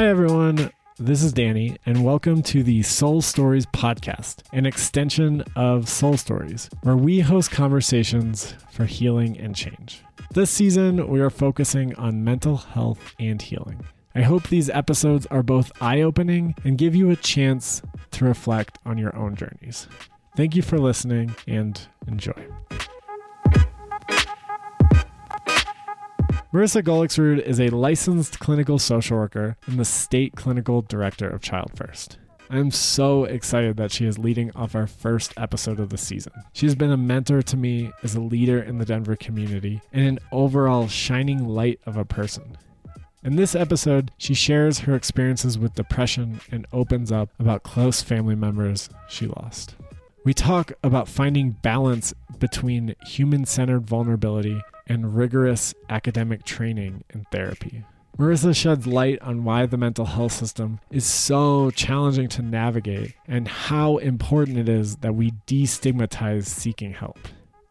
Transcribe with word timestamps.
Hi, 0.00 0.08
everyone. 0.08 0.70
This 0.98 1.22
is 1.22 1.34
Danny, 1.34 1.76
and 1.84 2.02
welcome 2.02 2.42
to 2.44 2.62
the 2.62 2.82
Soul 2.82 3.20
Stories 3.20 3.66
podcast, 3.66 4.36
an 4.50 4.64
extension 4.64 5.44
of 5.56 5.90
Soul 5.90 6.16
Stories, 6.16 6.70
where 6.84 6.96
we 6.96 7.20
host 7.20 7.50
conversations 7.50 8.54
for 8.70 8.86
healing 8.86 9.38
and 9.38 9.54
change. 9.54 10.02
This 10.32 10.50
season, 10.50 11.06
we 11.06 11.20
are 11.20 11.28
focusing 11.28 11.94
on 11.96 12.24
mental 12.24 12.56
health 12.56 13.14
and 13.18 13.42
healing. 13.42 13.84
I 14.14 14.22
hope 14.22 14.48
these 14.48 14.70
episodes 14.70 15.26
are 15.26 15.42
both 15.42 15.70
eye 15.82 16.00
opening 16.00 16.54
and 16.64 16.78
give 16.78 16.94
you 16.94 17.10
a 17.10 17.16
chance 17.16 17.82
to 18.12 18.24
reflect 18.24 18.78
on 18.86 18.96
your 18.96 19.14
own 19.14 19.36
journeys. 19.36 19.86
Thank 20.34 20.56
you 20.56 20.62
for 20.62 20.78
listening 20.78 21.36
and 21.46 21.78
enjoy. 22.06 22.46
Marisa 26.52 26.82
Gullicksrud 26.82 27.40
is 27.42 27.60
a 27.60 27.68
licensed 27.68 28.40
clinical 28.40 28.76
social 28.76 29.18
worker 29.18 29.56
and 29.66 29.78
the 29.78 29.84
state 29.84 30.34
clinical 30.34 30.82
director 30.82 31.28
of 31.28 31.40
Child 31.40 31.70
First. 31.76 32.18
I'm 32.50 32.72
so 32.72 33.22
excited 33.22 33.76
that 33.76 33.92
she 33.92 34.04
is 34.04 34.18
leading 34.18 34.50
off 34.56 34.74
our 34.74 34.88
first 34.88 35.32
episode 35.36 35.78
of 35.78 35.90
the 35.90 35.96
season. 35.96 36.32
She 36.52 36.66
has 36.66 36.74
been 36.74 36.90
a 36.90 36.96
mentor 36.96 37.42
to 37.42 37.56
me 37.56 37.92
as 38.02 38.16
a 38.16 38.20
leader 38.20 38.60
in 38.60 38.78
the 38.78 38.84
Denver 38.84 39.14
community 39.14 39.80
and 39.92 40.08
an 40.08 40.18
overall 40.32 40.88
shining 40.88 41.46
light 41.46 41.78
of 41.86 41.96
a 41.96 42.04
person. 42.04 42.58
In 43.22 43.36
this 43.36 43.54
episode, 43.54 44.10
she 44.18 44.34
shares 44.34 44.80
her 44.80 44.96
experiences 44.96 45.56
with 45.56 45.76
depression 45.76 46.40
and 46.50 46.66
opens 46.72 47.12
up 47.12 47.28
about 47.38 47.62
close 47.62 48.02
family 48.02 48.34
members 48.34 48.90
she 49.08 49.28
lost. 49.28 49.76
We 50.24 50.34
talk 50.34 50.72
about 50.82 51.06
finding 51.06 51.50
balance 51.62 52.12
between 52.40 52.96
human 53.06 53.46
centered 53.46 53.86
vulnerability 53.86 54.60
and 54.90 55.16
rigorous 55.16 55.72
academic 55.88 56.44
training 56.44 57.04
and 57.10 57.24
therapy. 57.30 57.84
Marisa 58.18 58.54
sheds 58.54 58.88
light 58.88 59.22
on 59.22 59.44
why 59.44 59.64
the 59.64 59.76
mental 59.76 60.04
health 60.04 60.32
system 60.32 60.80
is 60.90 61.06
so 61.06 61.70
challenging 61.70 62.28
to 62.28 62.42
navigate 62.42 63.14
and 63.28 63.46
how 63.46 63.98
important 63.98 64.58
it 64.58 64.68
is 64.68 64.96
that 64.96 65.14
we 65.14 65.30
destigmatize 65.46 66.46
seeking 66.46 66.92
help. 66.92 67.20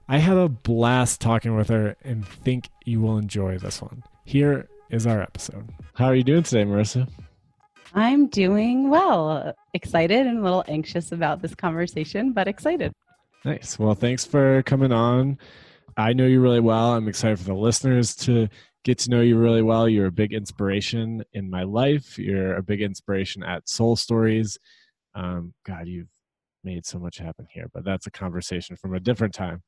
I 0.07 0.19
had 0.19 0.37
a 0.37 0.47
blast 0.47 1.19
talking 1.19 1.55
with 1.57 1.67
her 1.67 1.97
and 2.03 2.25
think 2.25 2.69
you 2.85 3.01
will 3.01 3.17
enjoy 3.17 3.57
this 3.57 3.81
one. 3.81 4.01
Here 4.23 4.69
is 4.89 5.05
our 5.05 5.21
episode. 5.21 5.69
How 5.95 6.05
are 6.05 6.15
you 6.15 6.23
doing 6.23 6.43
today, 6.43 6.63
Marisa? 6.63 7.07
I'm 7.93 8.27
doing 8.27 8.89
well. 8.89 9.53
Excited 9.73 10.25
and 10.25 10.39
a 10.39 10.41
little 10.41 10.63
anxious 10.69 11.11
about 11.11 11.41
this 11.41 11.53
conversation, 11.53 12.31
but 12.31 12.47
excited. 12.47 12.93
Nice. 13.43 13.77
Well, 13.77 13.93
thanks 13.93 14.25
for 14.25 14.63
coming 14.63 14.93
on. 14.93 15.37
I 15.99 16.13
know 16.13 16.25
you 16.25 16.39
really 16.39 16.61
well. 16.61 16.93
I'm 16.93 17.09
excited 17.09 17.39
for 17.39 17.43
the 17.43 17.53
listeners 17.53 18.15
to 18.17 18.47
get 18.85 18.99
to 18.99 19.09
know 19.09 19.19
you 19.19 19.37
really 19.37 19.61
well. 19.61 19.89
You're 19.89 20.05
a 20.05 20.11
big 20.11 20.31
inspiration 20.31 21.25
in 21.33 21.49
my 21.49 21.63
life. 21.63 22.17
You're 22.17 22.55
a 22.55 22.63
big 22.63 22.81
inspiration 22.81 23.43
at 23.43 23.67
Soul 23.67 23.97
Stories. 23.97 24.57
Um, 25.13 25.53
God, 25.65 25.89
you've 25.89 26.07
made 26.63 26.85
so 26.85 26.99
much 26.99 27.17
happen 27.17 27.47
here, 27.51 27.69
but 27.73 27.83
that's 27.83 28.07
a 28.07 28.11
conversation 28.11 28.77
from 28.77 28.95
a 28.95 28.99
different 29.01 29.33
time. 29.33 29.61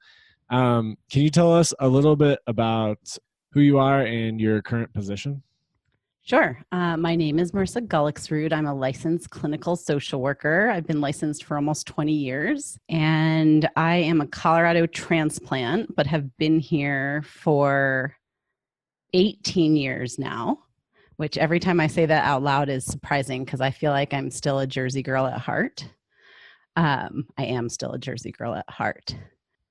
Um, 0.49 0.95
can 1.11 1.21
you 1.21 1.29
tell 1.29 1.53
us 1.53 1.73
a 1.81 1.87
little 1.89 2.15
bit 2.15 2.39
about 2.47 2.99
who 3.52 3.59
you 3.59 3.77
are 3.77 4.02
and 4.02 4.39
your 4.39 4.61
current 4.61 4.93
position? 4.93 5.43
Sure. 6.23 6.59
Uh, 6.72 6.95
my 6.97 7.16
name 7.16 7.39
is 7.39 7.52
Marisa 7.52 7.86
Gullicksrud. 7.86 8.53
I'm 8.53 8.67
a 8.67 8.73
licensed 8.73 9.31
clinical 9.31 9.75
social 9.75 10.22
worker. 10.22 10.69
I've 10.69 10.86
been 10.86 11.02
licensed 11.02 11.44
for 11.45 11.55
almost 11.55 11.88
20 11.88 12.14
years, 12.14 12.77
and 12.89 13.67
I 13.75 13.95
am 13.97 14.22
a 14.22 14.27
Colorado 14.27 14.86
transplant, 14.86 15.95
but 15.95 16.05
have 16.05 16.38
been 16.38 16.59
here 16.59 17.23
for 17.25 18.16
18 19.14 19.75
years 19.75 20.19
now. 20.19 20.59
Which 21.17 21.38
every 21.38 21.59
time 21.59 21.80
I 21.80 21.88
say 21.88 22.05
that 22.05 22.25
out 22.25 22.42
loud 22.42 22.69
is 22.69 22.86
surprising 22.86 23.44
because 23.44 23.61
I 23.61 23.69
feel 23.69 23.92
like 23.92 24.14
I'm 24.14 24.31
still 24.31 24.59
a 24.59 24.67
Jersey 24.67 25.03
girl 25.03 25.27
at 25.27 25.38
heart. 25.38 25.86
Um, 26.76 27.27
I 27.38 27.45
am 27.45 27.70
still 27.70 27.92
a 27.92 27.99
Jersey 27.99 28.32
girl 28.32 28.55
at 28.55 28.67
heart. 28.70 29.15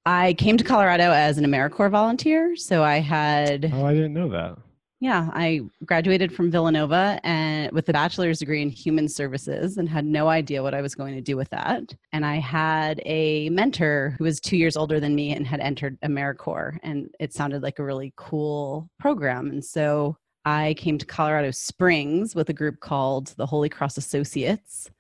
I 0.07 0.35
came 0.35 0.57
to 0.57 0.65
Colorado 0.65 1.11
as 1.11 1.39
an 1.39 1.45
AmeriCorps 1.45 1.91
volunteer, 1.91 2.57
so 2.57 2.83
I 2.83 2.99
had. 2.99 3.71
Oh, 3.73 3.85
I 3.85 3.95
didn't 3.95 4.15
know 4.15 4.29
that. 4.29 4.59
Yeah, 5.03 5.31
I 5.33 5.63
graduated 5.87 6.31
from 6.31 6.51
Villanova 6.51 7.19
and 7.25 7.73
with 7.73 7.89
a 7.89 7.93
bachelor's 7.95 8.41
degree 8.41 8.61
in 8.61 8.69
human 8.69 9.09
services 9.09 9.79
and 9.79 9.89
had 9.89 10.05
no 10.05 10.29
idea 10.29 10.63
what 10.63 10.75
I 10.75 10.83
was 10.83 10.95
going 10.95 11.15
to 11.15 11.23
do 11.23 11.39
with 11.39 11.49
that. 11.51 11.95
And 12.13 12.27
I 12.27 12.37
had 12.37 13.01
a 13.07 13.49
mentor 13.49 14.15
who 14.19 14.25
was 14.25 14.41
2 14.41 14.59
years 14.59 14.77
older 14.77 15.01
than 15.01 15.15
me 15.15 15.33
and 15.33 15.47
had 15.47 15.61
entered 15.61 15.99
AmeriCorps 16.03 16.81
and 16.83 17.09
it 17.19 17.33
sounded 17.33 17.63
like 17.63 17.79
a 17.79 17.85
really 17.85 18.13
cool 18.17 18.91
program. 18.99 19.51
And 19.51 19.65
so 19.65 20.19
I 20.45 20.75
came 20.77 20.99
to 20.99 21.07
Colorado 21.07 21.51
Springs 21.51 22.35
with 22.35 22.51
a 22.51 22.55
group 22.55 22.81
called 22.81 23.29
the 23.39 23.47
Holy 23.47 23.71
Cross 23.71 23.97
Associates, 23.97 24.91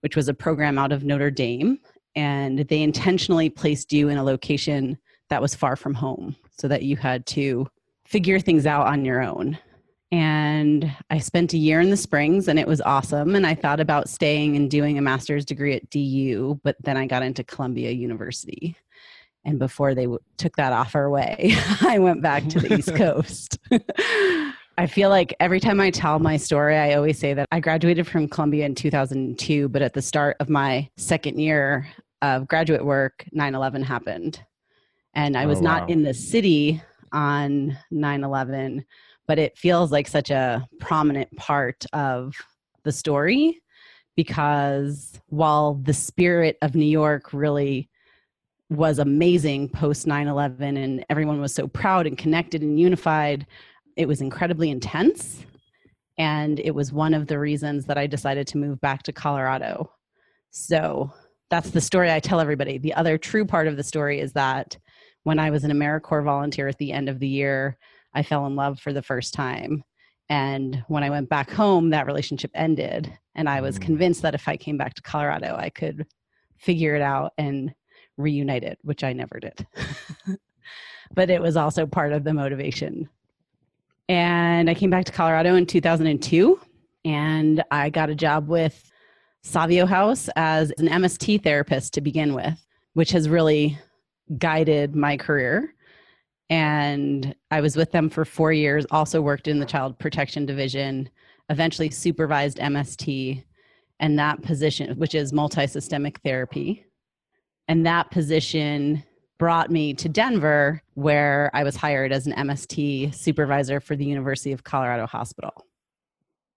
which 0.00 0.16
was 0.16 0.28
a 0.28 0.34
program 0.34 0.78
out 0.78 0.92
of 0.92 1.04
Notre 1.04 1.30
Dame 1.30 1.78
and 2.16 2.60
they 2.60 2.80
intentionally 2.80 3.50
placed 3.50 3.92
you 3.92 4.08
in 4.08 4.16
a 4.16 4.24
location 4.24 4.96
that 5.28 5.42
was 5.42 5.54
far 5.54 5.76
from 5.76 5.92
home 5.92 6.36
so 6.58 6.68
that 6.68 6.84
you 6.84 6.96
had 6.96 7.26
to 7.26 7.66
figure 8.12 8.38
things 8.38 8.66
out 8.66 8.86
on 8.86 9.06
your 9.06 9.22
own. 9.22 9.58
And 10.12 10.94
I 11.08 11.18
spent 11.18 11.54
a 11.54 11.58
year 11.58 11.80
in 11.80 11.88
the 11.88 11.96
Springs 11.96 12.46
and 12.46 12.58
it 12.58 12.68
was 12.68 12.82
awesome. 12.82 13.34
And 13.34 13.46
I 13.46 13.54
thought 13.54 13.80
about 13.80 14.10
staying 14.10 14.54
and 14.54 14.70
doing 14.70 14.98
a 14.98 15.02
master's 15.02 15.46
degree 15.46 15.74
at 15.74 15.88
DU, 15.88 16.60
but 16.62 16.76
then 16.82 16.98
I 16.98 17.06
got 17.06 17.22
into 17.22 17.42
Columbia 17.42 17.90
University. 17.90 18.76
And 19.46 19.58
before 19.58 19.94
they 19.94 20.04
w- 20.04 20.20
took 20.36 20.54
that 20.56 20.74
offer 20.74 21.04
away, 21.04 21.54
I 21.80 21.98
went 21.98 22.20
back 22.20 22.46
to 22.48 22.60
the 22.60 22.74
East 22.74 22.94
Coast. 22.96 23.58
I 24.78 24.86
feel 24.86 25.08
like 25.08 25.34
every 25.40 25.58
time 25.58 25.80
I 25.80 25.90
tell 25.90 26.18
my 26.18 26.36
story, 26.36 26.76
I 26.76 26.92
always 26.94 27.18
say 27.18 27.32
that 27.32 27.48
I 27.50 27.60
graduated 27.60 28.06
from 28.06 28.28
Columbia 28.28 28.66
in 28.66 28.74
2002, 28.74 29.70
but 29.70 29.80
at 29.80 29.94
the 29.94 30.02
start 30.02 30.36
of 30.38 30.50
my 30.50 30.88
second 30.98 31.38
year 31.38 31.86
of 32.20 32.46
graduate 32.46 32.84
work, 32.84 33.24
9 33.32 33.54
11 33.54 33.82
happened. 33.82 34.42
And 35.14 35.36
I 35.36 35.46
was 35.46 35.60
oh, 35.60 35.62
wow. 35.62 35.78
not 35.78 35.90
in 35.90 36.02
the 36.02 36.14
city 36.14 36.82
on 37.12 37.76
9 37.90 38.24
11, 38.24 38.84
but 39.26 39.38
it 39.38 39.56
feels 39.56 39.92
like 39.92 40.08
such 40.08 40.30
a 40.30 40.66
prominent 40.80 41.34
part 41.36 41.84
of 41.92 42.34
the 42.84 42.92
story 42.92 43.60
because 44.16 45.20
while 45.28 45.74
the 45.74 45.94
spirit 45.94 46.58
of 46.62 46.74
New 46.74 46.84
York 46.84 47.32
really 47.32 47.88
was 48.68 48.98
amazing 48.98 49.68
post 49.68 50.06
9 50.06 50.26
11 50.26 50.76
and 50.76 51.04
everyone 51.10 51.40
was 51.40 51.54
so 51.54 51.68
proud 51.68 52.06
and 52.06 52.18
connected 52.18 52.62
and 52.62 52.80
unified, 52.80 53.46
it 53.96 54.08
was 54.08 54.20
incredibly 54.20 54.70
intense. 54.70 55.44
And 56.18 56.60
it 56.60 56.74
was 56.74 56.92
one 56.92 57.14
of 57.14 57.26
the 57.26 57.38
reasons 57.38 57.86
that 57.86 57.98
I 57.98 58.06
decided 58.06 58.46
to 58.48 58.58
move 58.58 58.80
back 58.80 59.02
to 59.04 59.12
Colorado. 59.12 59.90
So 60.50 61.10
that's 61.50 61.70
the 61.70 61.80
story 61.80 62.10
I 62.10 62.20
tell 62.20 62.40
everybody. 62.40 62.78
The 62.78 62.94
other 62.94 63.18
true 63.18 63.44
part 63.44 63.66
of 63.66 63.76
the 63.76 63.82
story 63.82 64.20
is 64.20 64.32
that 64.34 64.76
when 65.24 65.38
I 65.38 65.50
was 65.50 65.64
an 65.64 65.70
AmeriCorps 65.70 66.24
volunteer 66.24 66.68
at 66.68 66.78
the 66.78 66.92
end 66.92 67.08
of 67.08 67.18
the 67.18 67.28
year, 67.28 67.76
I 68.14 68.22
fell 68.22 68.46
in 68.46 68.56
love 68.56 68.80
for 68.80 68.92
the 68.92 69.02
first 69.02 69.34
time. 69.34 69.84
And 70.28 70.82
when 70.88 71.02
I 71.02 71.10
went 71.10 71.28
back 71.28 71.50
home, 71.50 71.90
that 71.90 72.06
relationship 72.06 72.50
ended. 72.54 73.12
And 73.34 73.48
I 73.48 73.60
was 73.60 73.78
mm. 73.78 73.82
convinced 73.82 74.22
that 74.22 74.34
if 74.34 74.48
I 74.48 74.56
came 74.56 74.76
back 74.76 74.94
to 74.94 75.02
Colorado, 75.02 75.56
I 75.58 75.70
could 75.70 76.06
figure 76.56 76.94
it 76.94 77.02
out 77.02 77.32
and 77.38 77.74
reunite 78.16 78.64
it, 78.64 78.78
which 78.82 79.04
I 79.04 79.12
never 79.12 79.40
did. 79.40 79.66
but 81.14 81.30
it 81.30 81.42
was 81.42 81.56
also 81.56 81.86
part 81.86 82.12
of 82.12 82.24
the 82.24 82.34
motivation. 82.34 83.08
And 84.08 84.68
I 84.68 84.74
came 84.74 84.90
back 84.90 85.04
to 85.06 85.12
Colorado 85.12 85.54
in 85.54 85.66
2002 85.66 86.60
and 87.04 87.64
I 87.70 87.90
got 87.90 88.10
a 88.10 88.14
job 88.14 88.48
with 88.48 88.90
Savio 89.42 89.86
House 89.86 90.28
as 90.36 90.70
an 90.78 90.88
MST 90.88 91.42
therapist 91.42 91.94
to 91.94 92.00
begin 92.00 92.34
with, 92.34 92.64
which 92.94 93.10
has 93.10 93.28
really 93.28 93.78
guided 94.38 94.94
my 94.94 95.16
career. 95.16 95.74
And 96.50 97.34
I 97.50 97.60
was 97.60 97.76
with 97.76 97.92
them 97.92 98.10
for 98.10 98.24
four 98.24 98.52
years, 98.52 98.84
also 98.90 99.22
worked 99.22 99.48
in 99.48 99.58
the 99.58 99.66
child 99.66 99.98
protection 99.98 100.44
division, 100.44 101.08
eventually 101.48 101.90
supervised 101.90 102.58
MST 102.58 103.44
and 104.00 104.18
that 104.18 104.42
position, 104.42 104.98
which 104.98 105.14
is 105.14 105.32
multi 105.32 105.66
systemic 105.66 106.18
therapy. 106.20 106.84
And 107.68 107.86
that 107.86 108.10
position 108.10 109.02
brought 109.38 109.70
me 109.70 109.94
to 109.94 110.08
Denver, 110.08 110.82
where 110.94 111.50
I 111.54 111.64
was 111.64 111.76
hired 111.76 112.12
as 112.12 112.26
an 112.26 112.32
MST 112.34 113.14
supervisor 113.14 113.80
for 113.80 113.96
the 113.96 114.04
University 114.04 114.52
of 114.52 114.64
Colorado 114.64 115.06
Hospital. 115.06 115.66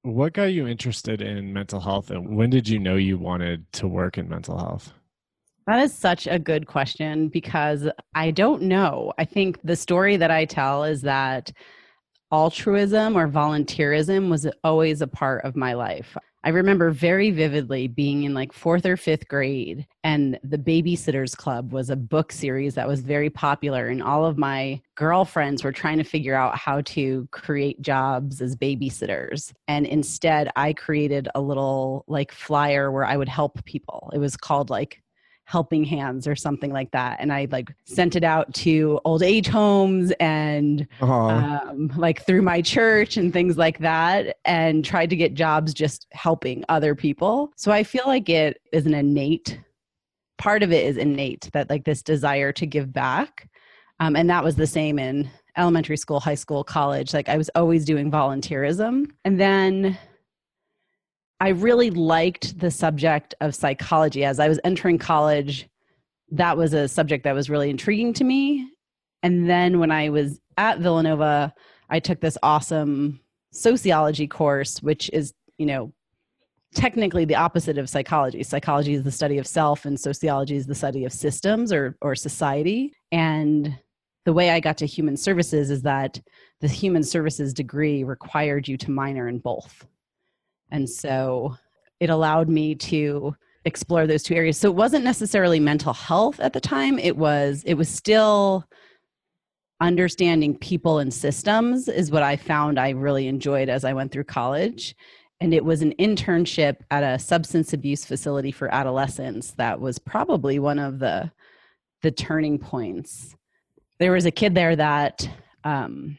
What 0.01 0.33
got 0.33 0.53
you 0.53 0.67
interested 0.67 1.21
in 1.21 1.53
mental 1.53 1.79
health, 1.79 2.11
and 2.11 2.35
when 2.35 2.49
did 2.49 2.67
you 2.67 2.79
know 2.79 2.95
you 2.95 3.17
wanted 3.17 3.71
to 3.73 3.87
work 3.87 4.17
in 4.17 4.29
mental 4.29 4.57
health? 4.57 4.93
That 5.67 5.79
is 5.79 5.93
such 5.93 6.27
a 6.27 6.37
good 6.37 6.67
question 6.67 7.27
because 7.27 7.87
I 8.13 8.31
don't 8.31 8.63
know. 8.63 9.13
I 9.17 9.25
think 9.25 9.59
the 9.63 9.75
story 9.75 10.15
that 10.17 10.29
I 10.29 10.45
tell 10.45 10.83
is 10.83 11.01
that 11.01 11.51
altruism 12.31 13.17
or 13.17 13.27
volunteerism 13.27 14.29
was 14.29 14.47
always 14.63 15.01
a 15.01 15.07
part 15.07 15.43
of 15.43 15.55
my 15.55 15.73
life. 15.73 16.15
I 16.43 16.49
remember 16.49 16.91
very 16.91 17.31
vividly 17.31 17.87
being 17.87 18.21
in 18.21 18.35
like 18.35 18.53
fourth 18.53 18.85
or 18.85 18.95
fifth 18.95 19.27
grade, 19.27 19.87
and 20.03 20.37
the 20.43 20.59
Babysitters 20.59 21.35
Club 21.35 21.73
was 21.73 21.89
a 21.89 21.95
book 21.95 22.31
series 22.31 22.75
that 22.75 22.87
was 22.87 22.99
very 22.99 23.31
popular. 23.31 23.87
And 23.87 24.03
all 24.03 24.23
of 24.27 24.37
my 24.37 24.79
girlfriends 24.93 25.63
were 25.63 25.71
trying 25.71 25.97
to 25.97 26.03
figure 26.03 26.35
out 26.35 26.55
how 26.55 26.81
to 26.81 27.27
create 27.31 27.81
jobs 27.81 28.41
as 28.41 28.55
babysitters. 28.55 29.53
And 29.67 29.87
instead, 29.87 30.51
I 30.55 30.73
created 30.73 31.27
a 31.33 31.41
little 31.41 32.05
like 32.07 32.31
flyer 32.31 32.91
where 32.91 33.05
I 33.05 33.17
would 33.17 33.29
help 33.29 33.65
people. 33.65 34.11
It 34.13 34.19
was 34.19 34.37
called 34.37 34.69
like 34.69 35.01
helping 35.45 35.83
hands 35.83 36.27
or 36.27 36.35
something 36.35 36.73
like 36.73 36.91
that. 36.91 37.17
And 37.19 37.31
i 37.31 37.47
like 37.51 37.71
sent 37.85 38.15
it 38.15 38.23
out 38.23 38.53
to 38.55 38.99
old 39.05 39.21
age 39.23 39.47
homes 39.47 40.11
and 40.19 40.87
um, 41.01 41.91
like 41.95 42.25
through 42.25 42.41
my 42.41 42.61
church 42.61 43.15
and 43.15 43.31
things 43.31 43.57
like 43.57 43.79
that 43.79 44.37
and 44.43 44.83
tried 44.83 45.11
to 45.11 45.15
get 45.15 45.35
jobs 45.35 45.73
just 45.73 46.07
helping 46.11 46.65
other 46.67 46.95
people. 46.95 47.51
So 47.55 47.71
i 47.71 47.83
feel 47.83 48.03
like 48.07 48.27
it 48.27 48.59
is 48.73 48.85
an 48.85 48.93
innate 48.93 49.59
part 50.37 50.63
of 50.63 50.71
it 50.71 50.85
is 50.85 50.97
innate 50.97 51.49
that 51.53 51.69
like 51.69 51.85
this 51.85 52.01
desire 52.01 52.51
to 52.51 52.65
give 52.65 52.91
back. 52.91 53.49
Um, 53.99 54.15
and 54.15 54.29
that 54.29 54.43
was 54.43 54.55
the 54.55 54.67
same 54.67 54.99
in 54.99 55.29
elementary 55.55 55.95
school 55.95 56.19
high 56.19 56.35
school 56.35 56.63
college. 56.63 57.13
Like 57.13 57.29
i 57.29 57.37
was 57.37 57.49
always 57.55 57.85
doing 57.85 58.11
volunteerism. 58.11 59.11
And 59.23 59.39
then 59.39 59.97
I 61.39 61.49
really 61.49 61.89
liked 61.91 62.59
the 62.59 62.71
subject 62.71 63.35
of 63.41 63.55
psychology. 63.55 64.23
As 64.23 64.39
I 64.39 64.47
was 64.47 64.59
entering 64.63 64.97
college, 64.97 65.67
that 66.31 66.57
was 66.57 66.73
a 66.73 66.87
subject 66.87 67.23
that 67.25 67.35
was 67.35 67.49
really 67.49 67.69
intriguing 67.69 68.13
to 68.13 68.23
me. 68.23 68.69
And 69.21 69.49
then 69.49 69.79
when 69.79 69.91
I 69.91 70.09
was 70.09 70.39
at 70.57 70.79
Villanova, 70.79 71.53
I 71.89 71.99
took 71.99 72.21
this 72.21 72.37
awesome 72.41 73.19
sociology 73.51 74.27
course, 74.27 74.81
which 74.81 75.09
is, 75.11 75.33
you 75.57 75.65
know, 75.65 75.93
technically 76.73 77.25
the 77.25 77.35
opposite 77.35 77.77
of 77.77 77.89
psychology. 77.89 78.43
Psychology 78.43 78.93
is 78.93 79.03
the 79.03 79.11
study 79.11 79.37
of 79.37 79.47
self, 79.47 79.85
and 79.85 79.99
sociology 79.99 80.55
is 80.55 80.67
the 80.67 80.75
study 80.75 81.05
of 81.05 81.13
systems 81.13 81.71
or, 81.71 81.97
or 82.01 82.15
society. 82.15 82.93
And 83.11 83.77
the 84.25 84.33
way 84.33 84.49
I 84.49 84.59
got 84.59 84.77
to 84.79 84.85
human 84.85 85.17
services 85.17 85.69
is 85.69 85.81
that 85.83 86.19
the 86.61 86.67
human 86.67 87.03
services 87.03 87.53
degree 87.53 88.03
required 88.03 88.67
you 88.67 88.77
to 88.77 88.91
minor 88.91 89.27
in 89.27 89.39
both. 89.39 89.85
And 90.71 90.89
so 90.89 91.55
it 91.99 92.09
allowed 92.09 92.49
me 92.49 92.75
to 92.75 93.35
explore 93.65 94.07
those 94.07 94.23
two 94.23 94.35
areas. 94.35 94.57
So 94.57 94.69
it 94.69 94.75
wasn't 94.75 95.03
necessarily 95.03 95.59
mental 95.59 95.93
health 95.93 96.39
at 96.39 96.53
the 96.53 96.61
time. 96.61 96.99
It 96.99 97.17
was 97.17 97.63
it 97.65 97.73
was 97.73 97.89
still 97.89 98.65
understanding 99.81 100.57
people 100.57 100.99
and 100.99 101.13
systems 101.13 101.87
is 101.89 102.11
what 102.11 102.23
I 102.23 102.37
found 102.37 102.79
I 102.79 102.91
really 102.91 103.27
enjoyed 103.27 103.67
as 103.67 103.83
I 103.83 103.93
went 103.93 104.11
through 104.11 104.23
college. 104.25 104.95
And 105.41 105.53
it 105.53 105.65
was 105.65 105.81
an 105.81 105.93
internship 105.99 106.77
at 106.91 107.03
a 107.03 107.19
substance 107.19 107.73
abuse 107.73 108.05
facility 108.05 108.51
for 108.51 108.73
adolescents 108.73 109.51
that 109.57 109.81
was 109.81 109.99
probably 109.99 110.59
one 110.59 110.79
of 110.79 110.99
the 110.99 111.31
the 112.01 112.11
turning 112.11 112.59
points. 112.59 113.35
There 113.99 114.11
was 114.11 114.25
a 114.25 114.31
kid 114.31 114.53
there 114.53 114.75
that 114.75 115.27
um, 115.63 116.17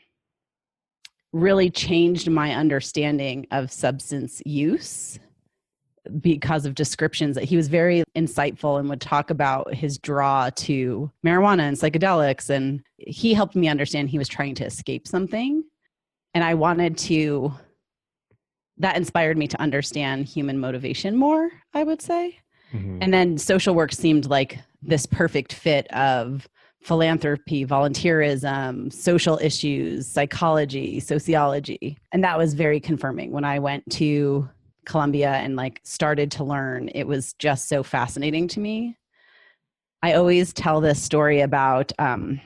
really 1.32 1.70
changed 1.70 2.30
my 2.30 2.54
understanding 2.54 3.46
of 3.50 3.72
substance 3.72 4.40
use 4.46 5.18
because 6.20 6.66
of 6.66 6.74
descriptions 6.74 7.34
that 7.34 7.44
he 7.44 7.56
was 7.56 7.68
very 7.68 8.04
insightful 8.16 8.78
and 8.78 8.88
would 8.88 9.00
talk 9.00 9.30
about 9.30 9.74
his 9.74 9.98
draw 9.98 10.50
to 10.50 11.10
marijuana 11.24 11.62
and 11.62 11.76
psychedelics. 11.76 12.48
And 12.48 12.82
he 12.98 13.34
helped 13.34 13.56
me 13.56 13.68
understand 13.68 14.08
he 14.08 14.18
was 14.18 14.28
trying 14.28 14.54
to 14.56 14.64
escape 14.64 15.06
something. 15.08 15.64
And 16.34 16.44
i 16.44 16.52
wanted 16.52 16.98
to 16.98 17.52
that 18.78 18.96
inspired 18.96 19.38
me 19.38 19.48
to 19.48 19.60
understand 19.60 20.26
human 20.26 20.58
motivation 20.58 21.16
more 21.16 21.50
i 21.72 21.82
would 21.82 22.02
say. 22.02 22.38
Mm-hmm. 22.74 22.98
and 23.00 23.14
then 23.14 23.38
social 23.38 23.74
work 23.74 23.92
seemed 23.92 24.26
like 24.26 24.58
this 24.82 25.06
perfect 25.06 25.52
fit 25.52 25.86
of 25.94 26.48
philanthropy, 26.86 27.66
volunteerism, 27.66 28.92
social 28.92 29.40
issues, 29.42 30.06
psychology, 30.06 31.00
sociology. 31.00 31.98
And 32.12 32.22
that 32.22 32.38
was 32.38 32.54
very 32.54 32.78
confirming 32.78 33.32
when 33.32 33.44
I 33.44 33.58
went 33.58 33.90
to 33.94 34.48
Columbia 34.84 35.30
and 35.32 35.56
like 35.56 35.80
started 35.82 36.30
to 36.30 36.44
learn. 36.44 36.88
It 36.94 37.08
was 37.08 37.32
just 37.40 37.68
so 37.68 37.82
fascinating 37.82 38.46
to 38.46 38.60
me. 38.60 38.96
I 40.04 40.12
always 40.12 40.52
tell 40.52 40.80
this 40.80 41.02
story 41.02 41.40
about, 41.40 41.90
um, 41.98 42.40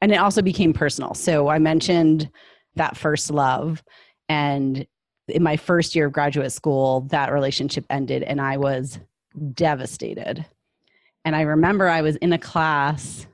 and 0.00 0.10
it 0.10 0.16
also 0.16 0.42
became 0.42 0.72
personal. 0.72 1.14
So 1.14 1.46
I 1.46 1.60
mentioned 1.60 2.28
that 2.74 2.96
first 2.96 3.30
love. 3.30 3.84
And 4.28 4.84
in 5.28 5.44
my 5.44 5.56
first 5.56 5.94
year 5.94 6.06
of 6.06 6.12
graduate 6.12 6.50
school, 6.50 7.02
that 7.02 7.32
relationship 7.32 7.84
ended 7.88 8.24
and 8.24 8.40
I 8.40 8.56
was 8.56 8.98
devastated. 9.54 10.44
And 11.24 11.36
I 11.36 11.42
remember 11.42 11.88
I 11.88 12.02
was 12.02 12.16
in 12.16 12.32
a 12.32 12.38
class 12.38 13.28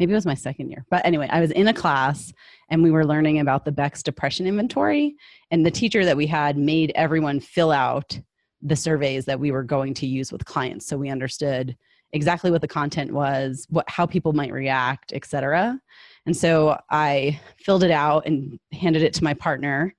maybe 0.00 0.12
it 0.12 0.16
was 0.16 0.26
my 0.26 0.34
second 0.34 0.70
year. 0.70 0.84
But 0.90 1.04
anyway, 1.04 1.28
I 1.30 1.40
was 1.40 1.50
in 1.50 1.68
a 1.68 1.74
class 1.74 2.32
and 2.70 2.82
we 2.82 2.90
were 2.90 3.04
learning 3.04 3.38
about 3.38 3.66
the 3.66 3.70
Beck's 3.70 4.02
depression 4.02 4.46
inventory. 4.46 5.14
And 5.50 5.64
the 5.64 5.70
teacher 5.70 6.06
that 6.06 6.16
we 6.16 6.26
had 6.26 6.56
made 6.56 6.90
everyone 6.94 7.38
fill 7.38 7.70
out 7.70 8.18
the 8.62 8.76
surveys 8.76 9.26
that 9.26 9.38
we 9.38 9.50
were 9.50 9.62
going 9.62 9.92
to 9.94 10.06
use 10.06 10.32
with 10.32 10.44
clients. 10.46 10.86
So 10.86 10.96
we 10.96 11.10
understood 11.10 11.76
exactly 12.12 12.50
what 12.50 12.62
the 12.62 12.68
content 12.68 13.12
was, 13.12 13.66
what 13.70 13.88
how 13.88 14.06
people 14.06 14.32
might 14.32 14.52
react, 14.52 15.12
etc. 15.12 15.78
And 16.26 16.36
so 16.36 16.78
I 16.90 17.38
filled 17.58 17.84
it 17.84 17.90
out 17.90 18.26
and 18.26 18.58
handed 18.72 19.02
it 19.02 19.12
to 19.14 19.24
my 19.24 19.34
partner. 19.34 19.94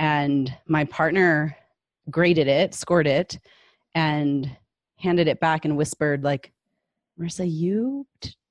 And 0.00 0.52
my 0.66 0.84
partner 0.84 1.56
graded 2.10 2.48
it, 2.48 2.74
scored 2.74 3.06
it, 3.06 3.38
and 3.94 4.50
handed 4.96 5.28
it 5.28 5.40
back 5.40 5.64
and 5.64 5.76
whispered, 5.76 6.24
like, 6.24 6.52
Marisa, 7.18 7.50
you 7.50 8.06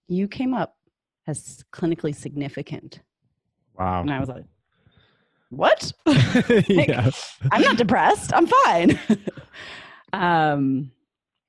you 0.07 0.27
came 0.27 0.53
up 0.53 0.76
as 1.27 1.63
clinically 1.71 2.15
significant. 2.15 3.01
Wow. 3.77 4.01
And 4.01 4.11
I 4.11 4.19
was 4.19 4.29
like, 4.29 4.45
what? 5.49 5.91
like, 6.05 6.67
yeah. 6.69 7.11
I'm 7.51 7.61
not 7.61 7.77
depressed. 7.77 8.33
I'm 8.33 8.47
fine. 8.47 8.99
um, 10.13 10.91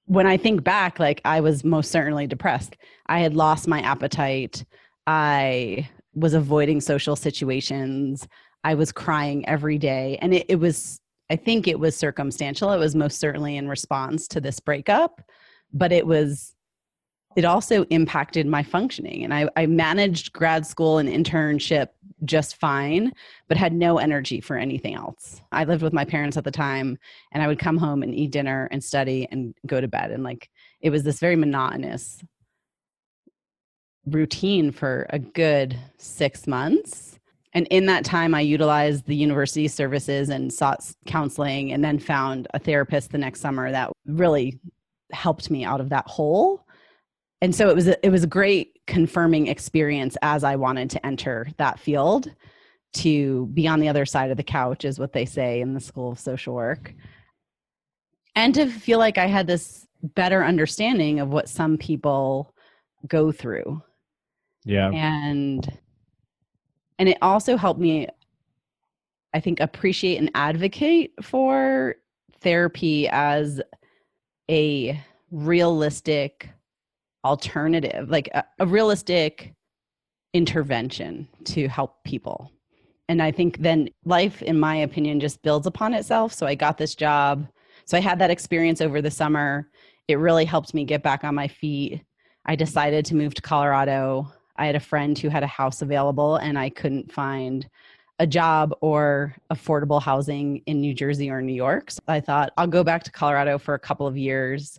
when 0.06 0.26
I 0.26 0.36
think 0.36 0.64
back, 0.64 0.98
like 0.98 1.20
I 1.24 1.40
was 1.40 1.64
most 1.64 1.90
certainly 1.90 2.26
depressed. 2.26 2.76
I 3.06 3.20
had 3.20 3.34
lost 3.34 3.68
my 3.68 3.80
appetite. 3.80 4.64
I 5.06 5.88
was 6.14 6.34
avoiding 6.34 6.80
social 6.80 7.16
situations. 7.16 8.26
I 8.64 8.74
was 8.74 8.92
crying 8.92 9.46
every 9.48 9.78
day. 9.78 10.18
And 10.20 10.34
it, 10.34 10.46
it 10.48 10.56
was, 10.56 11.00
I 11.30 11.36
think 11.36 11.68
it 11.68 11.78
was 11.78 11.96
circumstantial. 11.96 12.72
It 12.72 12.78
was 12.78 12.94
most 12.94 13.20
certainly 13.20 13.56
in 13.56 13.68
response 13.68 14.26
to 14.28 14.40
this 14.40 14.60
breakup, 14.60 15.22
but 15.72 15.92
it 15.92 16.06
was 16.06 16.54
it 17.36 17.44
also 17.44 17.84
impacted 17.84 18.46
my 18.46 18.62
functioning. 18.62 19.22
And 19.22 19.32
I, 19.32 19.48
I 19.56 19.66
managed 19.66 20.32
grad 20.32 20.66
school 20.66 20.98
and 20.98 21.08
internship 21.08 21.88
just 22.24 22.56
fine, 22.56 23.12
but 23.46 23.56
had 23.56 23.72
no 23.72 23.98
energy 23.98 24.40
for 24.40 24.56
anything 24.56 24.94
else. 24.94 25.40
I 25.52 25.64
lived 25.64 25.82
with 25.82 25.92
my 25.92 26.04
parents 26.04 26.36
at 26.36 26.44
the 26.44 26.50
time, 26.50 26.98
and 27.32 27.42
I 27.42 27.46
would 27.46 27.58
come 27.58 27.76
home 27.76 28.02
and 28.02 28.14
eat 28.14 28.32
dinner 28.32 28.68
and 28.72 28.82
study 28.82 29.28
and 29.30 29.54
go 29.66 29.80
to 29.80 29.86
bed. 29.88 30.10
And 30.10 30.24
like 30.24 30.50
it 30.80 30.90
was 30.90 31.04
this 31.04 31.20
very 31.20 31.36
monotonous 31.36 32.20
routine 34.06 34.72
for 34.72 35.06
a 35.10 35.18
good 35.18 35.78
six 35.98 36.46
months. 36.46 37.18
And 37.54 37.66
in 37.68 37.86
that 37.86 38.04
time, 38.04 38.34
I 38.34 38.40
utilized 38.40 39.06
the 39.06 39.16
university 39.16 39.68
services 39.68 40.28
and 40.28 40.52
sought 40.52 40.90
counseling, 41.06 41.72
and 41.72 41.84
then 41.84 41.98
found 41.98 42.48
a 42.52 42.58
therapist 42.58 43.12
the 43.12 43.18
next 43.18 43.40
summer 43.40 43.70
that 43.70 43.92
really 44.06 44.58
helped 45.12 45.50
me 45.50 45.64
out 45.64 45.80
of 45.80 45.88
that 45.90 46.06
hole 46.06 46.64
and 47.40 47.54
so 47.54 47.68
it 47.68 47.74
was 47.74 47.88
a, 47.88 48.06
it 48.06 48.10
was 48.10 48.24
a 48.24 48.28
great 48.28 48.78
confirming 48.86 49.46
experience 49.46 50.16
as 50.22 50.44
I 50.44 50.56
wanted 50.56 50.90
to 50.90 51.06
enter 51.06 51.48
that 51.58 51.78
field 51.78 52.32
to 52.94 53.46
be 53.48 53.68
on 53.68 53.80
the 53.80 53.88
other 53.88 54.06
side 54.06 54.30
of 54.30 54.36
the 54.36 54.42
couch 54.42 54.84
is 54.84 54.98
what 54.98 55.12
they 55.12 55.24
say 55.24 55.60
in 55.60 55.74
the 55.74 55.80
school 55.80 56.12
of 56.12 56.18
social 56.18 56.54
work 56.54 56.94
and 58.34 58.54
to 58.54 58.66
feel 58.66 58.98
like 58.98 59.18
I 59.18 59.26
had 59.26 59.46
this 59.46 59.86
better 60.02 60.44
understanding 60.44 61.18
of 61.18 61.28
what 61.28 61.48
some 61.48 61.76
people 61.76 62.54
go 63.08 63.32
through. 63.32 63.82
Yeah. 64.64 64.90
And 64.90 65.78
and 67.00 67.08
it 67.08 67.18
also 67.20 67.56
helped 67.56 67.80
me 67.80 68.08
I 69.34 69.40
think 69.40 69.60
appreciate 69.60 70.18
and 70.18 70.30
advocate 70.34 71.12
for 71.22 71.96
therapy 72.40 73.08
as 73.08 73.60
a 74.48 75.02
realistic 75.30 76.48
alternative, 77.24 78.08
like 78.08 78.28
a, 78.34 78.44
a 78.58 78.66
realistic 78.66 79.54
intervention 80.34 81.28
to 81.44 81.68
help 81.68 82.02
people. 82.04 82.52
And 83.08 83.22
I 83.22 83.30
think 83.32 83.58
then 83.58 83.88
life, 84.04 84.42
in 84.42 84.60
my 84.60 84.76
opinion, 84.76 85.20
just 85.20 85.42
builds 85.42 85.66
upon 85.66 85.94
itself. 85.94 86.32
So 86.32 86.46
I 86.46 86.54
got 86.54 86.76
this 86.76 86.94
job. 86.94 87.46
So 87.86 87.96
I 87.96 88.00
had 88.00 88.18
that 88.18 88.30
experience 88.30 88.80
over 88.80 89.00
the 89.00 89.10
summer. 89.10 89.70
It 90.08 90.16
really 90.16 90.44
helped 90.44 90.74
me 90.74 90.84
get 90.84 91.02
back 91.02 91.24
on 91.24 91.34
my 91.34 91.48
feet. 91.48 92.02
I 92.44 92.54
decided 92.54 93.04
to 93.06 93.16
move 93.16 93.34
to 93.34 93.42
Colorado. 93.42 94.30
I 94.56 94.66
had 94.66 94.74
a 94.74 94.80
friend 94.80 95.18
who 95.18 95.28
had 95.28 95.42
a 95.42 95.46
house 95.46 95.80
available 95.80 96.36
and 96.36 96.58
I 96.58 96.68
couldn't 96.68 97.12
find 97.12 97.68
a 98.18 98.26
job 98.26 98.74
or 98.80 99.34
affordable 99.52 100.02
housing 100.02 100.58
in 100.66 100.80
New 100.80 100.92
Jersey 100.92 101.30
or 101.30 101.40
New 101.40 101.54
York. 101.54 101.90
So 101.90 102.00
I 102.08 102.20
thought 102.20 102.52
I'll 102.56 102.66
go 102.66 102.82
back 102.82 103.04
to 103.04 103.12
Colorado 103.12 103.58
for 103.58 103.74
a 103.74 103.78
couple 103.78 104.06
of 104.06 104.16
years. 104.16 104.78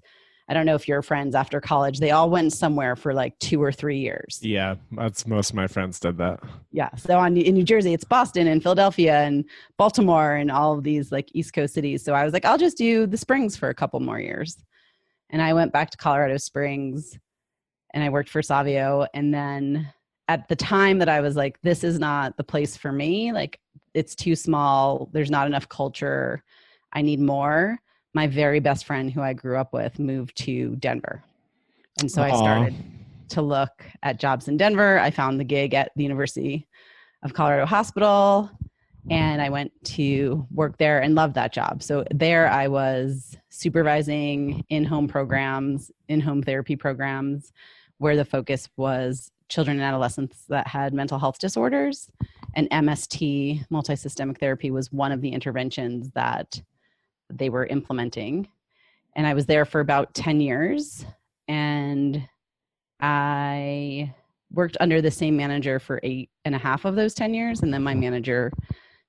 I 0.49 0.55
don't 0.55 0.65
know 0.65 0.73
if 0.73 0.87
your 0.87 1.03
friends 1.03 1.35
after 1.35 1.61
college, 1.61 1.99
they 1.99 2.09
all 2.09 2.27
went 2.27 2.53
somewhere 2.53 2.95
for 2.95 3.13
like 3.13 3.37
two 3.37 3.61
or 3.61 3.71
three 3.71 3.99
years. 3.99 4.39
Yeah, 4.41 4.75
that's 4.93 5.27
most 5.27 5.51
of 5.51 5.55
my 5.55 5.67
friends 5.67 5.99
did 5.99 6.17
that. 6.17 6.39
Yeah. 6.71 6.89
So 6.95 7.19
on, 7.19 7.37
in 7.37 7.53
New 7.53 7.63
Jersey, 7.63 7.93
it's 7.93 8.03
Boston 8.03 8.47
and 8.47 8.61
Philadelphia 8.61 9.21
and 9.21 9.45
Baltimore 9.77 10.33
and 10.33 10.49
all 10.49 10.75
of 10.75 10.83
these 10.83 11.11
like 11.11 11.29
East 11.35 11.53
Coast 11.53 11.75
cities. 11.75 12.03
So 12.03 12.15
I 12.15 12.23
was 12.23 12.33
like, 12.33 12.45
I'll 12.45 12.57
just 12.57 12.77
do 12.77 13.05
the 13.05 13.17
Springs 13.17 13.55
for 13.55 13.69
a 13.69 13.75
couple 13.75 13.99
more 13.99 14.19
years. 14.19 14.57
And 15.29 15.39
I 15.39 15.53
went 15.53 15.71
back 15.71 15.91
to 15.91 15.97
Colorado 15.97 16.37
Springs 16.37 17.15
and 17.93 18.03
I 18.03 18.09
worked 18.09 18.29
for 18.29 18.41
Savio. 18.41 19.05
And 19.13 19.31
then 19.31 19.93
at 20.27 20.47
the 20.47 20.55
time 20.55 20.97
that 20.97 21.09
I 21.09 21.21
was 21.21 21.35
like, 21.35 21.61
this 21.61 21.83
is 21.83 21.99
not 21.99 22.37
the 22.37 22.43
place 22.43 22.75
for 22.75 22.91
me, 22.91 23.31
like 23.33 23.59
it's 23.93 24.15
too 24.15 24.35
small, 24.35 25.09
there's 25.13 25.31
not 25.31 25.45
enough 25.45 25.69
culture, 25.69 26.43
I 26.91 27.03
need 27.03 27.19
more. 27.19 27.79
My 28.13 28.27
very 28.27 28.59
best 28.59 28.85
friend 28.85 29.11
who 29.11 29.21
I 29.21 29.33
grew 29.33 29.57
up 29.57 29.73
with 29.73 29.99
moved 29.99 30.37
to 30.43 30.75
Denver. 30.77 31.23
And 31.99 32.11
so 32.11 32.21
Aww. 32.21 32.31
I 32.31 32.37
started 32.37 32.75
to 33.29 33.41
look 33.41 33.85
at 34.03 34.19
jobs 34.19 34.47
in 34.47 34.57
Denver. 34.57 34.99
I 34.99 35.11
found 35.11 35.39
the 35.39 35.43
gig 35.43 35.73
at 35.73 35.91
the 35.95 36.03
University 36.03 36.67
of 37.23 37.33
Colorado 37.33 37.65
Hospital 37.65 38.49
and 39.09 39.41
I 39.41 39.49
went 39.49 39.71
to 39.85 40.45
work 40.51 40.77
there 40.77 41.01
and 41.01 41.15
loved 41.15 41.35
that 41.35 41.53
job. 41.53 41.81
So 41.81 42.03
there 42.11 42.49
I 42.49 42.67
was 42.67 43.37
supervising 43.49 44.65
in 44.69 44.83
home 44.85 45.07
programs, 45.07 45.91
in 46.07 46.21
home 46.21 46.43
therapy 46.43 46.75
programs, 46.75 47.51
where 47.97 48.15
the 48.15 48.25
focus 48.25 48.69
was 48.77 49.31
children 49.47 49.77
and 49.77 49.85
adolescents 49.85 50.45
that 50.49 50.67
had 50.67 50.93
mental 50.93 51.17
health 51.17 51.39
disorders. 51.39 52.11
And 52.53 52.69
MST, 52.69 53.67
multisystemic 53.69 54.39
therapy, 54.39 54.69
was 54.69 54.91
one 54.91 55.11
of 55.11 55.21
the 55.21 55.29
interventions 55.29 56.11
that 56.11 56.61
they 57.29 57.49
were 57.49 57.65
implementing. 57.65 58.47
And 59.15 59.25
I 59.25 59.33
was 59.33 59.45
there 59.45 59.65
for 59.65 59.79
about 59.79 60.13
10 60.13 60.39
years. 60.41 61.05
And 61.47 62.27
I 62.99 64.13
worked 64.51 64.77
under 64.79 65.01
the 65.01 65.11
same 65.11 65.37
manager 65.37 65.79
for 65.79 65.99
eight 66.03 66.29
and 66.45 66.55
a 66.55 66.59
half 66.59 66.85
of 66.85 66.95
those 66.95 67.13
10 67.13 67.33
years. 67.33 67.61
And 67.61 67.73
then 67.73 67.83
my 67.83 67.93
manager 67.93 68.51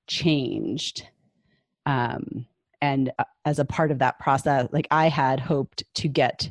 changed. 0.06 1.06
Um, 1.86 2.46
and 2.80 3.10
uh, 3.18 3.24
as 3.44 3.58
a 3.58 3.64
part 3.64 3.90
of 3.90 3.98
that 3.98 4.18
process, 4.18 4.68
like 4.72 4.88
I 4.90 5.08
had 5.08 5.40
hoped 5.40 5.84
to 5.94 6.08
get 6.08 6.50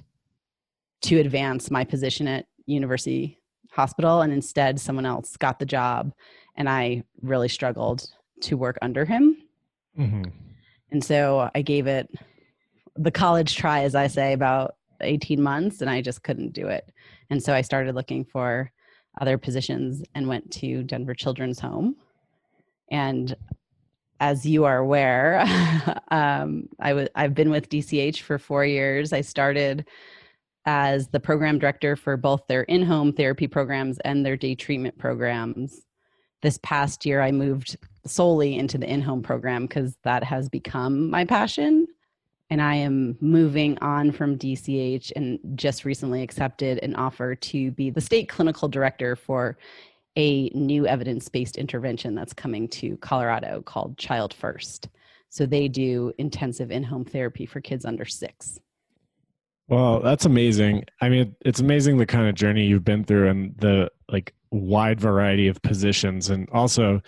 to 1.01 1.19
advance 1.19 1.71
my 1.71 1.83
position 1.83 2.27
at 2.27 2.45
University 2.65 3.39
hospital 3.71 4.21
and 4.21 4.33
instead 4.33 4.79
someone 4.79 5.05
else 5.05 5.37
got 5.37 5.59
the 5.59 5.65
job 5.65 6.11
and 6.55 6.67
i 6.67 7.03
really 7.21 7.47
struggled 7.47 8.09
to 8.41 8.57
work 8.57 8.77
under 8.81 9.05
him 9.05 9.37
mm-hmm. 9.97 10.23
And 10.91 11.03
so 11.03 11.49
i 11.55 11.61
gave 11.61 11.87
it 11.87 12.09
the 12.95 13.11
college 13.11 13.55
try 13.55 13.83
as 13.83 13.95
i 13.95 14.07
say 14.07 14.33
about 14.33 14.75
18 15.01 15.41
months 15.41 15.81
and 15.81 15.89
i 15.89 16.01
just 16.01 16.23
couldn't 16.23 16.53
do 16.53 16.67
it. 16.67 16.91
And 17.29 17.41
so 17.41 17.53
i 17.53 17.61
started 17.61 17.95
looking 17.95 18.25
for 18.25 18.71
other 19.21 19.37
positions 19.37 20.03
and 20.15 20.27
went 20.27 20.51
to 20.51 20.83
denver 20.83 21.13
children's 21.13 21.59
home. 21.59 21.95
And 22.91 23.35
as 24.19 24.45
you 24.45 24.65
are 24.65 24.77
aware 24.77 25.39
um, 26.11 26.67
I 26.79 26.89
w- 26.89 27.07
i've 27.15 27.33
been 27.33 27.51
with 27.51 27.69
dch 27.69 28.21
for 28.21 28.37
four 28.37 28.65
years. 28.65 29.13
I 29.13 29.21
started 29.21 29.85
as 30.65 31.07
the 31.07 31.19
program 31.19 31.57
director 31.57 31.95
for 31.95 32.17
both 32.17 32.45
their 32.47 32.63
in 32.63 32.83
home 32.83 33.13
therapy 33.13 33.47
programs 33.47 33.97
and 33.99 34.25
their 34.25 34.37
day 34.37 34.55
treatment 34.55 34.97
programs. 34.97 35.81
This 36.41 36.59
past 36.63 37.05
year, 37.05 37.21
I 37.21 37.31
moved 37.31 37.77
solely 38.05 38.57
into 38.57 38.77
the 38.77 38.91
in 38.91 39.01
home 39.01 39.21
program 39.21 39.63
because 39.65 39.97
that 40.03 40.23
has 40.23 40.49
become 40.49 41.09
my 41.09 41.25
passion. 41.25 41.87
And 42.49 42.61
I 42.61 42.75
am 42.75 43.15
moving 43.21 43.77
on 43.79 44.11
from 44.11 44.37
DCH 44.37 45.11
and 45.15 45.39
just 45.55 45.85
recently 45.85 46.23
accepted 46.23 46.79
an 46.79 46.95
offer 46.95 47.35
to 47.35 47.71
be 47.71 47.89
the 47.91 48.01
state 48.01 48.27
clinical 48.27 48.67
director 48.67 49.15
for 49.15 49.57
a 50.15 50.49
new 50.49 50.87
evidence 50.87 51.29
based 51.29 51.57
intervention 51.57 52.15
that's 52.15 52.33
coming 52.33 52.67
to 52.67 52.97
Colorado 52.97 53.61
called 53.61 53.97
Child 53.97 54.33
First. 54.33 54.89
So 55.29 55.45
they 55.45 55.67
do 55.67 56.11
intensive 56.17 56.71
in 56.71 56.83
home 56.83 57.05
therapy 57.05 57.45
for 57.45 57.61
kids 57.61 57.85
under 57.85 58.05
six. 58.05 58.59
Well, 59.67 59.99
that's 59.99 60.25
amazing. 60.25 60.85
I 60.99 61.09
mean, 61.09 61.35
it's 61.41 61.59
amazing 61.59 61.97
the 61.97 62.07
kind 62.07 62.27
of 62.27 62.33
journey 62.33 62.65
you've 62.65 62.83
been 62.83 63.03
through 63.03 63.29
and 63.29 63.55
the 63.57 63.91
like 64.11 64.33
wide 64.51 64.99
variety 64.99 65.47
of 65.47 65.61
positions 65.61 66.29
and 66.29 66.49
also, 66.51 67.01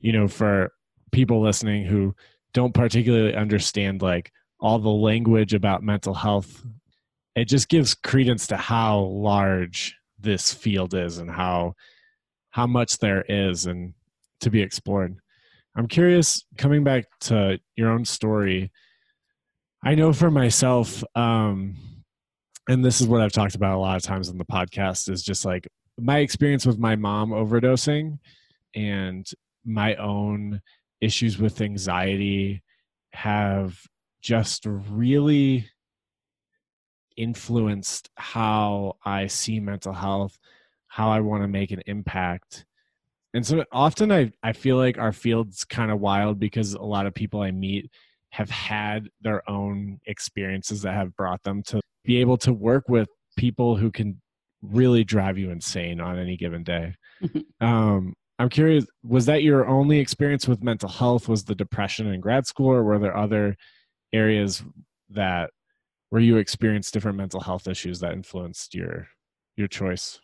you 0.00 0.12
know, 0.12 0.28
for 0.28 0.72
people 1.12 1.42
listening 1.42 1.84
who 1.84 2.14
don't 2.52 2.74
particularly 2.74 3.34
understand 3.34 4.02
like 4.02 4.32
all 4.60 4.78
the 4.78 4.88
language 4.88 5.54
about 5.54 5.82
mental 5.82 6.14
health, 6.14 6.64
it 7.34 7.46
just 7.46 7.68
gives 7.68 7.94
credence 7.94 8.46
to 8.46 8.56
how 8.56 9.00
large 9.00 9.96
this 10.18 10.52
field 10.52 10.94
is 10.94 11.18
and 11.18 11.30
how 11.30 11.74
how 12.50 12.66
much 12.66 12.98
there 12.98 13.22
is 13.28 13.66
and 13.66 13.94
to 14.40 14.50
be 14.50 14.62
explored. 14.62 15.16
I'm 15.76 15.88
curious 15.88 16.44
coming 16.56 16.84
back 16.84 17.06
to 17.22 17.58
your 17.74 17.90
own 17.90 18.04
story. 18.04 18.70
I 19.84 19.96
know 19.96 20.12
for 20.12 20.30
myself 20.30 21.02
um 21.14 21.76
and 22.68 22.84
this 22.84 23.00
is 23.00 23.06
what 23.06 23.20
I've 23.20 23.32
talked 23.32 23.56
about 23.56 23.76
a 23.76 23.80
lot 23.80 23.96
of 23.96 24.02
times 24.02 24.30
on 24.30 24.38
the 24.38 24.44
podcast 24.44 25.10
is 25.10 25.22
just 25.22 25.44
like 25.44 25.68
my 25.98 26.18
experience 26.18 26.66
with 26.66 26.78
my 26.78 26.96
mom 26.96 27.30
overdosing 27.30 28.18
and 28.74 29.30
my 29.64 29.94
own 29.96 30.60
issues 31.00 31.38
with 31.38 31.60
anxiety 31.60 32.62
have 33.12 33.78
just 34.20 34.66
really 34.66 35.68
influenced 37.16 38.10
how 38.16 38.96
I 39.04 39.28
see 39.28 39.60
mental 39.60 39.92
health, 39.92 40.38
how 40.88 41.10
I 41.10 41.20
want 41.20 41.42
to 41.42 41.48
make 41.48 41.70
an 41.70 41.82
impact. 41.86 42.64
And 43.32 43.46
so 43.46 43.64
often 43.72 44.10
I, 44.10 44.32
I 44.42 44.52
feel 44.52 44.76
like 44.76 44.98
our 44.98 45.12
field's 45.12 45.64
kind 45.64 45.90
of 45.90 46.00
wild 46.00 46.38
because 46.38 46.74
a 46.74 46.82
lot 46.82 47.06
of 47.06 47.14
people 47.14 47.40
I 47.40 47.50
meet 47.50 47.90
have 48.30 48.50
had 48.50 49.08
their 49.20 49.48
own 49.48 50.00
experiences 50.06 50.82
that 50.82 50.94
have 50.94 51.14
brought 51.16 51.42
them 51.44 51.62
to 51.64 51.80
be 52.04 52.20
able 52.20 52.36
to 52.38 52.52
work 52.52 52.88
with 52.88 53.08
people 53.36 53.76
who 53.76 53.90
can 53.90 54.20
really 54.70 55.04
drive 55.04 55.38
you 55.38 55.50
insane 55.50 56.00
on 56.00 56.18
any 56.18 56.36
given 56.36 56.62
day. 56.62 56.94
um, 57.60 58.14
I'm 58.38 58.48
curious, 58.48 58.86
was 59.02 59.26
that 59.26 59.42
your 59.42 59.66
only 59.66 59.98
experience 60.00 60.48
with 60.48 60.62
mental 60.62 60.88
health? 60.88 61.28
Was 61.28 61.44
the 61.44 61.54
depression 61.54 62.06
in 62.08 62.20
grad 62.20 62.46
school, 62.46 62.72
or 62.72 62.82
were 62.82 62.98
there 62.98 63.14
other 63.16 63.56
areas 64.12 64.64
that 65.10 65.50
where 66.10 66.22
you 66.22 66.38
experienced 66.38 66.92
different 66.92 67.16
mental 67.16 67.40
health 67.40 67.68
issues 67.68 68.00
that 68.00 68.12
influenced 68.12 68.74
your 68.74 69.06
your 69.56 69.68
choice? 69.68 70.18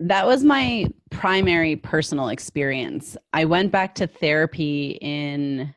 That 0.00 0.26
was 0.26 0.44
my 0.44 0.86
primary 1.10 1.76
personal 1.76 2.28
experience. 2.28 3.16
I 3.32 3.46
went 3.46 3.72
back 3.72 3.94
to 3.96 4.06
therapy 4.06 4.98
in 5.00 5.74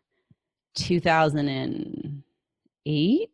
2008 0.76 3.30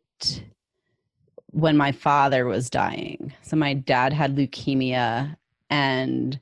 when 1.54 1.78
my 1.78 1.92
father 1.92 2.46
was 2.46 2.70
dying. 2.70 3.32
So 3.44 3.56
my 3.56 3.74
dad 3.74 4.12
had 4.12 4.36
leukemia 4.36 5.36
and 5.70 6.40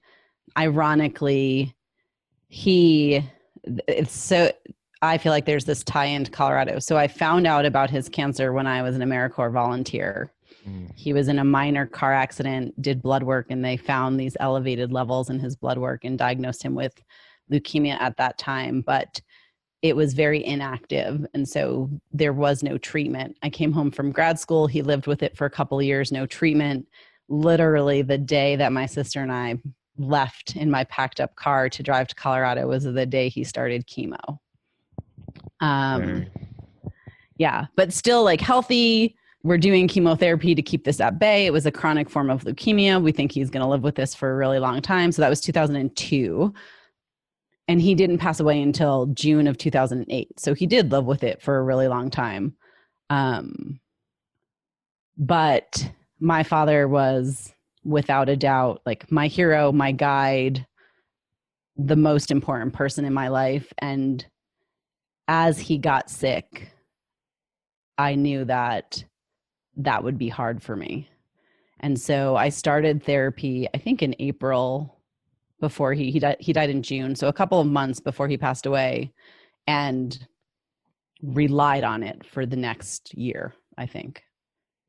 ironically 0.57 1.75
he 2.47 3.23
it's 3.87 4.13
so 4.13 4.51
I 5.01 5.17
feel 5.17 5.31
like 5.31 5.45
there's 5.45 5.65
this 5.65 5.83
tie 5.83 6.05
into 6.05 6.29
Colorado. 6.31 6.79
So 6.79 6.97
I 6.97 7.07
found 7.07 7.47
out 7.47 7.65
about 7.65 7.89
his 7.89 8.07
cancer 8.07 8.53
when 8.53 8.67
I 8.67 8.81
was 8.81 8.95
an 8.95 9.01
AmeriCorps 9.01 9.51
volunteer. 9.51 10.31
Mm. 10.67 10.91
He 10.95 11.11
was 11.11 11.27
in 11.27 11.39
a 11.39 11.43
minor 11.43 11.87
car 11.87 12.13
accident, 12.13 12.79
did 12.81 13.01
blood 13.01 13.23
work, 13.23 13.47
and 13.49 13.65
they 13.65 13.77
found 13.77 14.19
these 14.19 14.37
elevated 14.39 14.91
levels 14.91 15.29
in 15.29 15.39
his 15.39 15.55
blood 15.55 15.79
work 15.79 16.03
and 16.03 16.19
diagnosed 16.19 16.61
him 16.61 16.75
with 16.75 17.01
leukemia 17.51 17.99
at 17.99 18.17
that 18.17 18.37
time. 18.37 18.81
But 18.81 19.21
it 19.81 19.95
was 19.95 20.13
very 20.13 20.45
inactive 20.45 21.25
and 21.33 21.47
so 21.47 21.89
there 22.11 22.33
was 22.33 22.61
no 22.61 22.77
treatment. 22.77 23.37
I 23.41 23.49
came 23.49 23.71
home 23.71 23.91
from 23.91 24.11
grad 24.11 24.39
school 24.39 24.67
he 24.67 24.81
lived 24.81 25.07
with 25.07 25.23
it 25.23 25.35
for 25.35 25.45
a 25.45 25.49
couple 25.49 25.81
years 25.81 26.11
no 26.11 26.25
treatment. 26.25 26.87
Literally 27.29 28.01
the 28.01 28.17
day 28.17 28.55
that 28.55 28.71
my 28.71 28.85
sister 28.85 29.21
and 29.21 29.31
i 29.31 29.57
left 29.97 30.55
in 30.55 30.71
my 30.71 30.83
packed 30.85 31.19
up 31.19 31.35
car 31.35 31.69
to 31.69 31.83
drive 31.83 32.07
to 32.07 32.15
colorado 32.15 32.67
was 32.67 32.83
the 32.83 33.05
day 33.05 33.29
he 33.29 33.43
started 33.43 33.87
chemo. 33.87 34.39
Um 35.59 36.27
yeah 37.37 37.65
but 37.75 37.91
still 37.93 38.23
like 38.23 38.41
healthy. 38.41 39.15
We're 39.43 39.57
doing 39.57 39.87
chemotherapy 39.87 40.53
to 40.53 40.61
keep 40.61 40.83
this 40.83 40.99
at 40.99 41.17
bay. 41.17 41.47
It 41.47 41.51
was 41.51 41.65
a 41.65 41.71
chronic 41.71 42.11
form 42.11 42.29
of 42.29 42.43
leukemia. 42.43 43.01
We 43.01 43.11
think 43.11 43.31
he's 43.31 43.49
going 43.49 43.63
to 43.63 43.67
live 43.67 43.81
with 43.81 43.95
this 43.95 44.13
for 44.13 44.31
a 44.31 44.35
really 44.35 44.59
long 44.59 44.83
time. 44.83 45.11
So 45.11 45.23
that 45.23 45.29
was 45.29 45.41
2002 45.41 46.53
and 47.71 47.81
he 47.81 47.95
didn't 47.95 48.17
pass 48.17 48.41
away 48.41 48.61
until 48.61 49.05
June 49.13 49.47
of 49.47 49.57
2008. 49.57 50.37
So 50.37 50.53
he 50.53 50.67
did 50.67 50.91
live 50.91 51.05
with 51.05 51.23
it 51.23 51.41
for 51.41 51.57
a 51.57 51.63
really 51.63 51.87
long 51.87 52.09
time. 52.09 52.53
Um, 53.09 53.79
but 55.17 55.89
my 56.19 56.43
father 56.43 56.85
was 56.85 57.53
without 57.85 58.27
a 58.27 58.35
doubt 58.35 58.81
like 58.85 59.09
my 59.09 59.27
hero, 59.27 59.71
my 59.71 59.93
guide, 59.93 60.67
the 61.77 61.95
most 61.95 62.29
important 62.29 62.73
person 62.73 63.05
in 63.05 63.13
my 63.13 63.29
life. 63.29 63.71
And 63.77 64.25
as 65.29 65.57
he 65.57 65.77
got 65.77 66.09
sick, 66.09 66.73
I 67.97 68.15
knew 68.15 68.43
that 68.43 69.01
that 69.77 70.03
would 70.03 70.17
be 70.17 70.27
hard 70.27 70.61
for 70.61 70.75
me. 70.75 71.07
And 71.79 71.97
so 71.97 72.35
I 72.35 72.49
started 72.49 73.01
therapy, 73.01 73.69
I 73.73 73.77
think 73.77 74.03
in 74.03 74.13
April 74.19 75.00
before 75.61 75.93
he 75.93 76.11
he 76.11 76.19
died, 76.19 76.37
he 76.39 76.51
died 76.51 76.69
in 76.69 76.83
June, 76.83 77.15
so 77.15 77.29
a 77.29 77.33
couple 77.33 77.61
of 77.61 77.67
months 77.67 78.01
before 78.01 78.27
he 78.27 78.37
passed 78.37 78.65
away 78.65 79.13
and 79.67 80.27
relied 81.23 81.85
on 81.85 82.03
it 82.03 82.25
for 82.25 82.45
the 82.45 82.57
next 82.57 83.13
year, 83.13 83.53
I 83.77 83.85
think. 83.85 84.23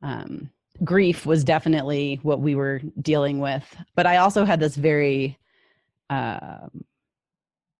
Um, 0.03 0.51
grief 0.83 1.25
was 1.27 1.45
definitely 1.45 2.19
what 2.23 2.41
we 2.41 2.57
were 2.57 2.81
dealing 3.01 3.39
with, 3.39 3.65
but 3.95 4.07
I 4.07 4.17
also 4.17 4.45
had 4.45 4.59
this 4.59 4.75
very 4.75 5.39
uh, 6.11 6.67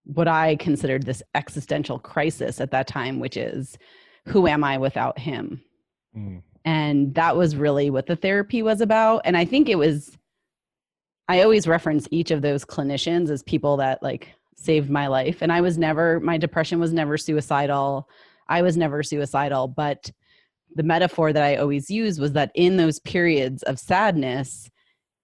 what 0.05 0.29
I 0.29 0.57
considered 0.57 1.05
this 1.05 1.23
existential 1.35 1.99
crisis 1.99 2.61
at 2.61 2.71
that 2.71 2.87
time, 2.87 3.21
which 3.21 3.37
is 3.37 3.79
who 4.27 4.47
am 4.47 4.65
I 4.65 4.79
without 4.79 5.19
him? 5.19 5.63
Mm. 6.17 6.43
And 6.65 7.15
that 7.15 7.37
was 7.37 7.57
really 7.57 7.91
what 7.91 8.07
the 8.07 8.17
therapy 8.17 8.63
was 8.63 8.81
about. 8.81 9.23
And 9.25 9.37
I 9.37 9.45
think 9.45 9.69
it 9.69 9.77
was, 9.77 10.17
I 11.33 11.41
always 11.45 11.67
reference 11.67 12.07
each 12.11 12.31
of 12.31 12.43
those 12.43 12.63
clinicians 12.63 13.31
as 13.31 13.43
people 13.43 13.79
that 13.79 14.03
like 14.03 14.35
saved 14.55 14.91
my 14.91 15.07
life. 15.07 15.41
And 15.41 15.51
I 15.51 15.63
was 15.63 15.79
never, 15.79 16.21
my 16.21 16.37
depression 16.37 16.79
was 16.79 16.93
never 16.93 17.17
suicidal. 17.17 18.07
I 18.49 18.61
was 18.61 18.77
never 18.77 19.03
suicidal. 19.03 19.67
But 19.67 20.11
the 20.75 20.83
metaphor 20.83 21.33
that 21.33 21.43
I 21.43 21.57
always 21.57 21.89
use 21.89 22.21
was 22.21 22.33
that 22.33 22.53
in 22.55 22.77
those 22.77 22.99
periods 22.99 23.63
of 23.63 23.79
sadness, 23.79 24.69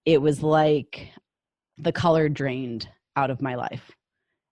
it 0.03 0.19
was 0.19 0.41
like 0.41 1.11
the 1.77 1.91
color 1.91 2.27
drained 2.27 2.89
out 3.15 3.29
of 3.29 3.39
my 3.39 3.53
life. 3.53 3.91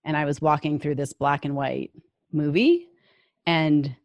And 0.06 0.16
I 0.16 0.26
was 0.26 0.40
walking 0.40 0.80
through 0.80 0.96
this 0.96 1.14
black 1.14 1.44
and 1.44 1.56
white 1.56 1.90
movie, 2.32 2.88
and 3.48 3.96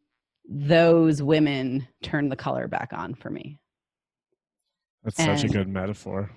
those 0.49 1.23
women 1.23 1.87
turned 2.03 2.33
the 2.33 2.37
color 2.37 2.67
back 2.67 2.95
on 2.95 3.15
for 3.15 3.29
me. 3.29 3.59
That's 5.05 5.21
and 5.21 5.39
such 5.39 5.51
a 5.51 5.53
good 5.53 5.69
metaphor. 5.69 6.31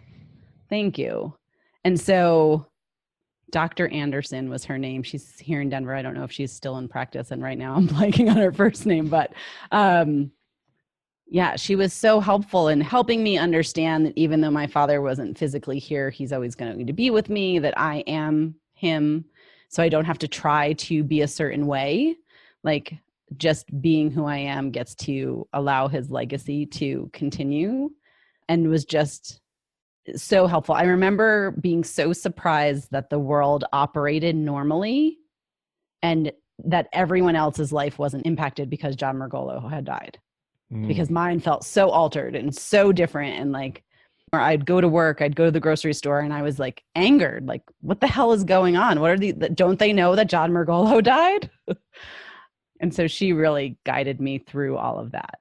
Thank 0.69 0.97
you. 0.97 1.35
And 1.83 1.99
so 1.99 2.65
Dr. 3.51 3.87
Anderson 3.89 4.49
was 4.49 4.65
her 4.65 4.77
name. 4.77 5.03
She's 5.03 5.37
here 5.39 5.61
in 5.61 5.69
Denver. 5.69 5.95
I 5.95 6.01
don't 6.01 6.13
know 6.13 6.23
if 6.23 6.31
she's 6.31 6.51
still 6.51 6.77
in 6.77 6.87
practice. 6.87 7.31
And 7.31 7.41
right 7.41 7.57
now 7.57 7.75
I'm 7.75 7.87
blanking 7.87 8.29
on 8.29 8.37
her 8.37 8.51
first 8.51 8.85
name, 8.85 9.07
but 9.07 9.33
um, 9.71 10.31
yeah, 11.27 11.55
she 11.55 11.75
was 11.75 11.93
so 11.93 12.19
helpful 12.19 12.67
in 12.67 12.81
helping 12.81 13.23
me 13.23 13.37
understand 13.37 14.05
that 14.05 14.17
even 14.17 14.41
though 14.41 14.51
my 14.51 14.67
father 14.67 15.01
wasn't 15.01 15.37
physically 15.37 15.79
here, 15.79 16.09
he's 16.09 16.33
always 16.33 16.55
going 16.55 16.85
to 16.85 16.93
be 16.93 17.09
with 17.09 17.29
me, 17.29 17.59
that 17.59 17.77
I 17.79 17.97
am 18.07 18.55
him. 18.73 19.25
So 19.69 19.81
I 19.81 19.89
don't 19.89 20.05
have 20.05 20.19
to 20.19 20.27
try 20.27 20.73
to 20.73 21.03
be 21.03 21.21
a 21.21 21.27
certain 21.27 21.65
way. 21.65 22.15
Like 22.63 22.95
just 23.37 23.81
being 23.81 24.11
who 24.11 24.25
I 24.25 24.37
am 24.37 24.69
gets 24.69 24.95
to 24.95 25.47
allow 25.53 25.87
his 25.87 26.11
legacy 26.11 26.65
to 26.67 27.09
continue 27.13 27.89
and 28.47 28.69
was 28.69 28.85
just 28.85 29.41
so 30.15 30.47
helpful. 30.47 30.75
I 30.75 30.83
remember 30.83 31.51
being 31.51 31.83
so 31.83 32.13
surprised 32.13 32.89
that 32.91 33.09
the 33.09 33.19
world 33.19 33.63
operated 33.73 34.35
normally 34.35 35.17
and 36.01 36.31
that 36.63 36.87
everyone 36.93 37.35
else's 37.35 37.71
life 37.71 37.99
wasn't 37.99 38.25
impacted 38.25 38.69
because 38.69 38.95
John 38.95 39.17
Margolo 39.17 39.69
had 39.69 39.85
died. 39.85 40.19
Mm. 40.71 40.87
Because 40.87 41.09
mine 41.09 41.39
felt 41.39 41.63
so 41.63 41.89
altered 41.89 42.35
and 42.35 42.55
so 42.55 42.91
different 42.91 43.39
and 43.39 43.51
like 43.51 43.83
or 44.33 44.39
I'd 44.39 44.65
go 44.65 44.81
to 44.81 44.89
work, 44.89 45.21
I'd 45.21 45.35
go 45.35 45.45
to 45.45 45.51
the 45.51 45.59
grocery 45.59 45.93
store 45.93 46.19
and 46.19 46.33
I 46.33 46.41
was 46.41 46.59
like 46.59 46.83
angered, 46.95 47.47
like 47.47 47.61
what 47.81 48.01
the 48.01 48.07
hell 48.07 48.33
is 48.33 48.43
going 48.43 48.75
on? 48.75 48.99
What 48.99 49.11
are 49.11 49.17
the 49.17 49.33
don't 49.33 49.79
they 49.79 49.93
know 49.93 50.15
that 50.15 50.29
John 50.29 50.51
Margolo 50.51 51.03
died? 51.03 51.49
And 52.81 52.93
so 52.93 53.07
she 53.07 53.33
really 53.33 53.77
guided 53.85 54.19
me 54.19 54.39
through 54.39 54.77
all 54.77 54.99
of 54.99 55.11
that. 55.11 55.39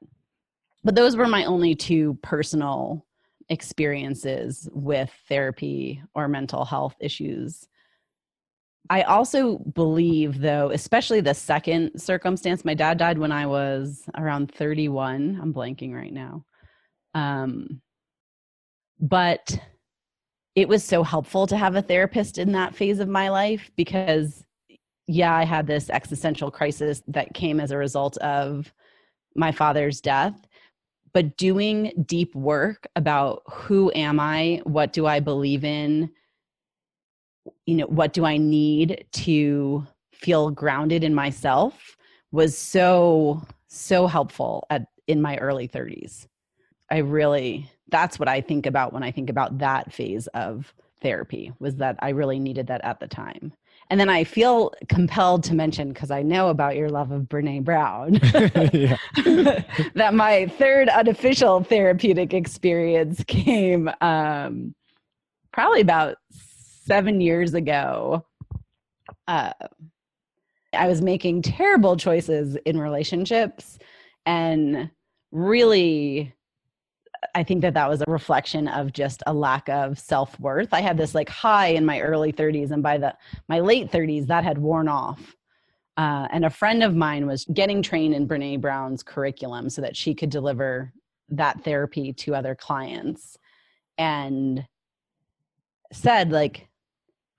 But 0.85 0.95
those 0.95 1.17
were 1.17 1.27
my 1.27 1.45
only 1.45 1.75
two 1.75 2.19
personal 2.23 3.05
experiences 3.49 4.69
with 4.73 5.11
therapy 5.29 6.03
or 6.15 6.29
mental 6.29 6.65
health 6.65 6.97
issues. 7.01 7.69
I 8.91 9.03
also 9.03 9.59
believe, 9.59 10.41
though, 10.41 10.71
especially 10.71 11.21
the 11.21 11.35
second 11.35 12.01
circumstance, 12.01 12.65
my 12.65 12.75
dad 12.75 12.99
died 12.99 13.19
when 13.19 13.33
I 13.33 13.47
was 13.47 14.05
around 14.17 14.53
31. 14.55 15.39
I'm 15.41 15.55
blanking 15.55 15.95
right 15.95 16.13
now. 16.13 16.45
Um, 17.15 17.81
but 19.01 19.59
it 20.55 20.69
was 20.69 20.85
so 20.85 21.03
helpful 21.03 21.47
to 21.47 21.57
have 21.57 21.77
a 21.77 21.83
therapist 21.83 22.39
in 22.39 22.53
that 22.53 22.75
phase 22.75 23.01
of 23.01 23.09
my 23.09 23.29
life 23.29 23.71
because 23.77 24.45
yeah, 25.07 25.35
I 25.35 25.45
had 25.45 25.67
this 25.67 25.91
existential 25.91 26.51
crisis 26.51 27.03
that 27.09 27.35
came 27.35 27.61
as 27.61 27.71
a 27.71 27.77
result 27.77 28.17
of 28.19 28.73
my 29.37 29.53
father's 29.53 30.01
death. 30.01 30.44
But 31.15 31.37
doing 31.37 32.05
deep 32.07 32.35
work 32.35 32.87
about 32.97 33.43
who 33.51 33.91
am 33.95 34.21
I? 34.21 34.61
What 34.65 34.93
do 34.93 35.07
I 35.07 35.21
believe 35.21 35.65
in? 35.65 36.11
You 37.67 37.77
know, 37.77 37.87
what 37.87 38.13
do 38.13 38.27
I 38.27 38.37
need 38.37 39.07
to 39.13 39.87
feel 40.13 40.51
grounded 40.51 41.05
in 41.05 41.15
myself 41.15 41.97
was 42.33 42.59
so, 42.59 43.43
so 43.69 44.07
helpful 44.07 44.67
at 44.71 44.87
in 45.07 45.21
my 45.23 45.37
early 45.39 45.69
30s. 45.69 46.27
I 46.91 46.99
really 46.99 47.71
that's 47.89 48.19
what 48.19 48.29
I 48.29 48.41
think 48.41 48.67
about 48.67 48.93
when 48.93 49.03
I 49.03 49.11
think 49.11 49.31
about 49.31 49.59
that 49.59 49.93
phase 49.93 50.27
of 50.29 50.75
therapy 51.01 51.53
was 51.59 51.77
that 51.77 51.97
I 52.01 52.11
really 52.11 52.39
needed 52.41 52.67
that 52.69 52.85
at 52.85 52.99
the 52.99 53.07
time. 53.07 53.53
And 53.91 54.01
then 54.01 54.09
I 54.09 54.25
feel 54.25 54.73
compelled 54.89 55.45
to 55.45 55.55
mention, 55.55 55.93
because 55.93 56.11
I 56.11 56.23
know 56.23 56.49
about 56.49 56.77
your 56.77 56.89
love 56.89 57.11
of 57.11 57.23
Brene 57.23 57.65
Brown, 57.65 58.13
that 59.95 60.15
my 60.15 60.47
third 60.59 60.89
unofficial 60.89 61.63
therapeutic 61.63 62.33
experience 62.33 63.23
came 63.27 63.91
um, 64.01 64.75
probably 65.53 65.81
about 65.81 66.17
seven 66.31 67.21
years 67.21 67.55
ago. 67.55 68.25
Uh, 69.29 69.53
I 70.73 70.89
was 70.89 71.03
making 71.03 71.43
terrible 71.43 71.97
choices 71.97 72.57
in 72.65 72.81
relationships 72.81 73.79
and 74.27 74.91
really 75.31 76.35
I 77.35 77.43
think 77.43 77.63
that 77.63 77.75
that 77.75 77.89
was 77.89 78.01
a 78.01 78.11
reflection 78.11 78.69
of 78.69 78.93
just 78.93 79.23
a 79.27 79.33
lack 79.33 79.69
of 79.69 79.99
self 79.99 80.39
worth. 80.41 80.73
I 80.73 80.81
had 80.81 80.97
this 80.97 81.15
like 81.15 81.29
high 81.29 81.69
in 81.69 81.85
my 81.85 82.01
early 82.01 82.33
30s, 82.33 82.71
and 82.71 82.83
by 82.83 82.99
the 82.99 83.15
my 83.49 83.61
late 83.61 83.91
30s, 83.91 84.27
that 84.27 84.45
had 84.45 84.59
worn 84.59 84.89
off. 84.89 85.35
Uh, 85.97 86.27
and 86.31 86.45
a 86.45 86.51
friend 86.51 86.83
of 86.83 86.97
mine 86.97 87.27
was 87.27 87.45
getting 87.53 87.81
trained 87.81 88.15
in 88.15 88.27
Brene 88.27 88.61
Brown's 88.61 89.03
curriculum 89.03 89.71
so 89.71 89.81
that 89.81 89.97
she 89.97 90.15
could 90.15 90.31
deliver 90.31 90.93
that 91.29 91.63
therapy 91.63 92.13
to 92.13 92.35
other 92.35 92.55
clients, 92.55 93.39
and 93.99 94.67
said 95.93 96.33
like 96.33 96.69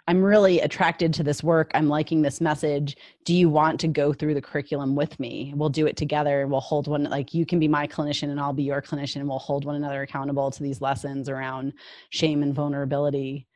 I'm 0.08 0.24
really 0.24 0.60
attracted 0.60 1.14
to 1.16 1.24
this 1.24 1.44
work. 1.44 1.72
I'm 1.74 1.90
liking 1.90 2.22
this 2.22 2.40
message. 2.40 2.96
Do 3.24 3.34
you 3.34 3.50
want 3.50 3.80
to 3.80 3.88
go 3.88 4.14
through 4.14 4.36
the 4.36 4.42
curriculum 4.42 4.96
with 4.96 5.20
me? 5.20 5.52
We'll 5.56 5.70
do 5.70 5.88
it 5.88 5.98
together. 5.98 6.46
We'll 6.46 6.60
hold 6.60 6.88
one, 6.88 7.06
like 7.06 7.34
you 7.34 7.46
can 7.46 7.60
be 7.60 7.68
my 7.68 7.88
clinician 7.88 8.30
and 8.30 8.40
I'll 8.40 8.54
be 8.54 8.64
your 8.64 8.84
clinician. 8.84 9.26
We'll 9.26 9.40
hold 9.40 9.66
one 9.66 9.76
another 9.76 10.04
accountable 10.04 10.52
to 10.52 10.62
these 10.62 10.80
lessons 10.80 11.28
around 11.28 11.74
shame 12.12 12.44
and 12.44 12.54
vulnerability. 12.54 13.48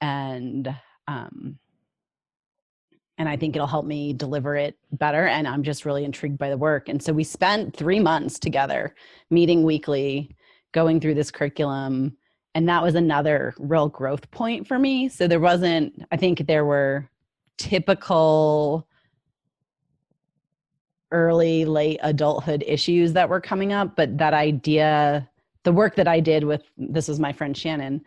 And, 0.00 0.74
um, 1.08 1.58
and 3.18 3.28
I 3.28 3.36
think 3.36 3.54
it'll 3.54 3.68
help 3.68 3.84
me 3.84 4.14
deliver 4.14 4.56
it 4.56 4.78
better. 4.92 5.26
And 5.26 5.46
I'm 5.46 5.62
just 5.62 5.84
really 5.84 6.04
intrigued 6.04 6.38
by 6.38 6.48
the 6.48 6.56
work. 6.56 6.88
And 6.88 7.02
so 7.02 7.12
we 7.12 7.22
spent 7.22 7.76
three 7.76 8.00
months 8.00 8.38
together, 8.38 8.94
meeting 9.30 9.62
weekly, 9.62 10.34
going 10.72 11.00
through 11.00 11.14
this 11.14 11.30
curriculum 11.30 12.16
and 12.54 12.68
that 12.68 12.82
was 12.82 12.94
another 12.94 13.54
real 13.58 13.88
growth 13.88 14.30
point 14.30 14.66
for 14.66 14.78
me 14.78 15.08
so 15.08 15.26
there 15.26 15.40
wasn't 15.40 16.04
i 16.12 16.16
think 16.16 16.46
there 16.46 16.64
were 16.64 17.08
typical 17.58 18.86
early 21.10 21.64
late 21.64 22.00
adulthood 22.02 22.64
issues 22.66 23.12
that 23.12 23.28
were 23.28 23.40
coming 23.40 23.72
up 23.72 23.96
but 23.96 24.16
that 24.18 24.34
idea 24.34 25.28
the 25.64 25.72
work 25.72 25.96
that 25.96 26.08
i 26.08 26.20
did 26.20 26.44
with 26.44 26.62
this 26.76 27.08
was 27.08 27.20
my 27.20 27.32
friend 27.32 27.56
shannon 27.56 28.02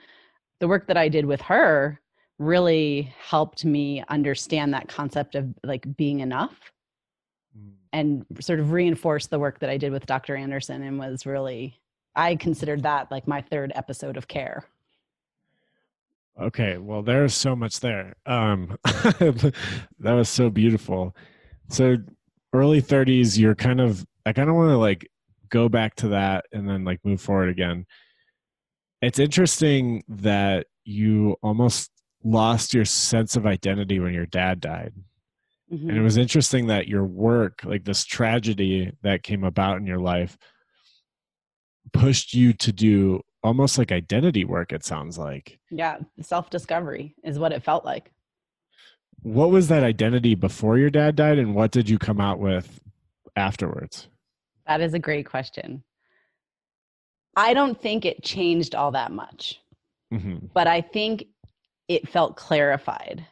the 0.59 0.67
work 0.67 0.87
that 0.87 0.97
i 0.97 1.07
did 1.07 1.25
with 1.25 1.41
her 1.41 1.99
really 2.37 3.13
helped 3.17 3.63
me 3.63 4.03
understand 4.09 4.73
that 4.73 4.89
concept 4.89 5.35
of 5.35 5.47
like 5.63 5.95
being 5.95 6.19
enough 6.19 6.55
mm. 7.57 7.71
and 7.93 8.25
sort 8.41 8.59
of 8.59 8.71
reinforced 8.71 9.29
the 9.29 9.39
work 9.39 9.59
that 9.59 9.69
i 9.69 9.77
did 9.77 9.91
with 9.91 10.05
dr 10.05 10.35
anderson 10.35 10.81
and 10.81 10.99
was 10.99 11.25
really 11.25 11.79
I 12.15 12.35
considered 12.35 12.83
that 12.83 13.11
like 13.11 13.27
my 13.27 13.41
third 13.41 13.71
episode 13.75 14.17
of 14.17 14.27
Care. 14.27 14.65
Okay, 16.39 16.77
well, 16.77 17.01
there's 17.01 17.33
so 17.33 17.55
much 17.55 17.79
there. 17.79 18.15
Um, 18.25 18.77
that 18.83 19.53
was 20.01 20.27
so 20.27 20.49
beautiful. 20.49 21.15
So, 21.69 21.97
early 22.53 22.81
30s, 22.81 23.37
you're 23.37 23.55
kind 23.55 23.79
of, 23.79 24.05
I 24.25 24.33
kind 24.33 24.49
of 24.49 24.55
want 24.55 24.69
to 24.69 24.77
like 24.77 25.09
go 25.49 25.69
back 25.69 25.95
to 25.95 26.09
that 26.09 26.45
and 26.51 26.67
then 26.67 26.83
like 26.83 26.99
move 27.05 27.21
forward 27.21 27.49
again. 27.49 27.85
It's 29.01 29.19
interesting 29.19 30.03
that 30.09 30.67
you 30.83 31.37
almost 31.41 31.89
lost 32.23 32.73
your 32.73 32.85
sense 32.85 33.35
of 33.37 33.45
identity 33.45 33.99
when 33.99 34.13
your 34.13 34.25
dad 34.25 34.59
died. 34.59 34.93
Mhm. 35.71 35.89
And 35.89 35.97
it 35.97 36.01
was 36.01 36.17
interesting 36.17 36.67
that 36.67 36.87
your 36.87 37.05
work, 37.05 37.63
like 37.63 37.85
this 37.85 38.03
tragedy 38.03 38.91
that 39.03 39.23
came 39.23 39.43
about 39.43 39.77
in 39.77 39.85
your 39.85 39.99
life, 39.99 40.37
pushed 41.93 42.33
you 42.33 42.53
to 42.53 42.71
do 42.71 43.21
almost 43.43 43.77
like 43.77 43.91
identity 43.91 44.43
work, 44.45 44.73
it 44.73 44.83
sounds 44.83 45.17
like. 45.17 45.59
yeah, 45.69 45.97
self 46.21 46.49
discovery 46.49 47.15
is 47.23 47.37
what 47.39 47.51
it 47.51 47.63
felt 47.63 47.85
like. 47.85 48.11
What 49.21 49.49
was 49.49 49.67
that 49.69 49.83
identity 49.83 50.35
before 50.35 50.77
your 50.77 50.89
dad 50.89 51.15
died, 51.15 51.39
and 51.39 51.55
what 51.55 51.71
did 51.71 51.89
you 51.89 51.97
come 51.97 52.19
out 52.21 52.39
with 52.39 52.79
afterwards? 53.35 54.07
That 54.67 54.81
is 54.81 54.93
a 54.93 54.99
great 54.99 55.25
question. 55.27 55.83
I 57.35 57.53
don't 57.53 57.79
think 57.79 58.05
it 58.05 58.23
changed 58.23 58.75
all 58.75 58.91
that 58.91 59.11
much, 59.11 59.59
hmm 60.11 60.37
but 60.53 60.67
I 60.67 60.81
think 60.81 61.25
it 61.87 62.07
felt 62.09 62.35
clarified. 62.35 63.25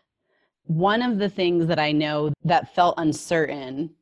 One 0.66 1.02
of 1.02 1.18
the 1.20 1.30
things 1.30 1.68
that 1.68 1.80
I 1.80 1.92
know 1.92 2.32
that 2.44 2.74
felt 2.76 2.96
uncertain 2.98 3.94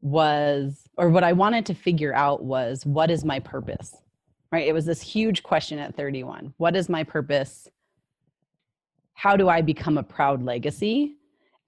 was, 0.00 0.81
or 0.96 1.08
what 1.08 1.24
I 1.24 1.32
wanted 1.32 1.66
to 1.66 1.74
figure 1.74 2.14
out 2.14 2.44
was, 2.44 2.84
what 2.84 3.10
is 3.10 3.24
my 3.24 3.40
purpose? 3.40 3.96
Right? 4.50 4.68
It 4.68 4.72
was 4.74 4.84
this 4.84 5.00
huge 5.00 5.42
question 5.42 5.78
at 5.78 5.96
31. 5.96 6.52
What 6.58 6.76
is 6.76 6.88
my 6.88 7.04
purpose? 7.04 7.68
How 9.14 9.36
do 9.36 9.48
I 9.48 9.62
become 9.62 9.96
a 9.96 10.02
proud 10.02 10.42
legacy? 10.42 11.16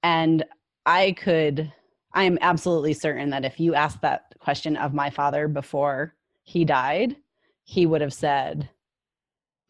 And 0.02 0.44
I 0.84 1.12
could, 1.12 1.72
I 2.12 2.24
am 2.24 2.38
absolutely 2.42 2.92
certain 2.92 3.30
that 3.30 3.44
if 3.44 3.58
you 3.58 3.74
asked 3.74 4.02
that 4.02 4.34
question 4.38 4.76
of 4.76 4.92
my 4.92 5.08
father 5.08 5.48
before 5.48 6.14
he 6.42 6.64
died, 6.64 7.16
he 7.64 7.86
would 7.86 8.02
have 8.02 8.12
said 8.12 8.68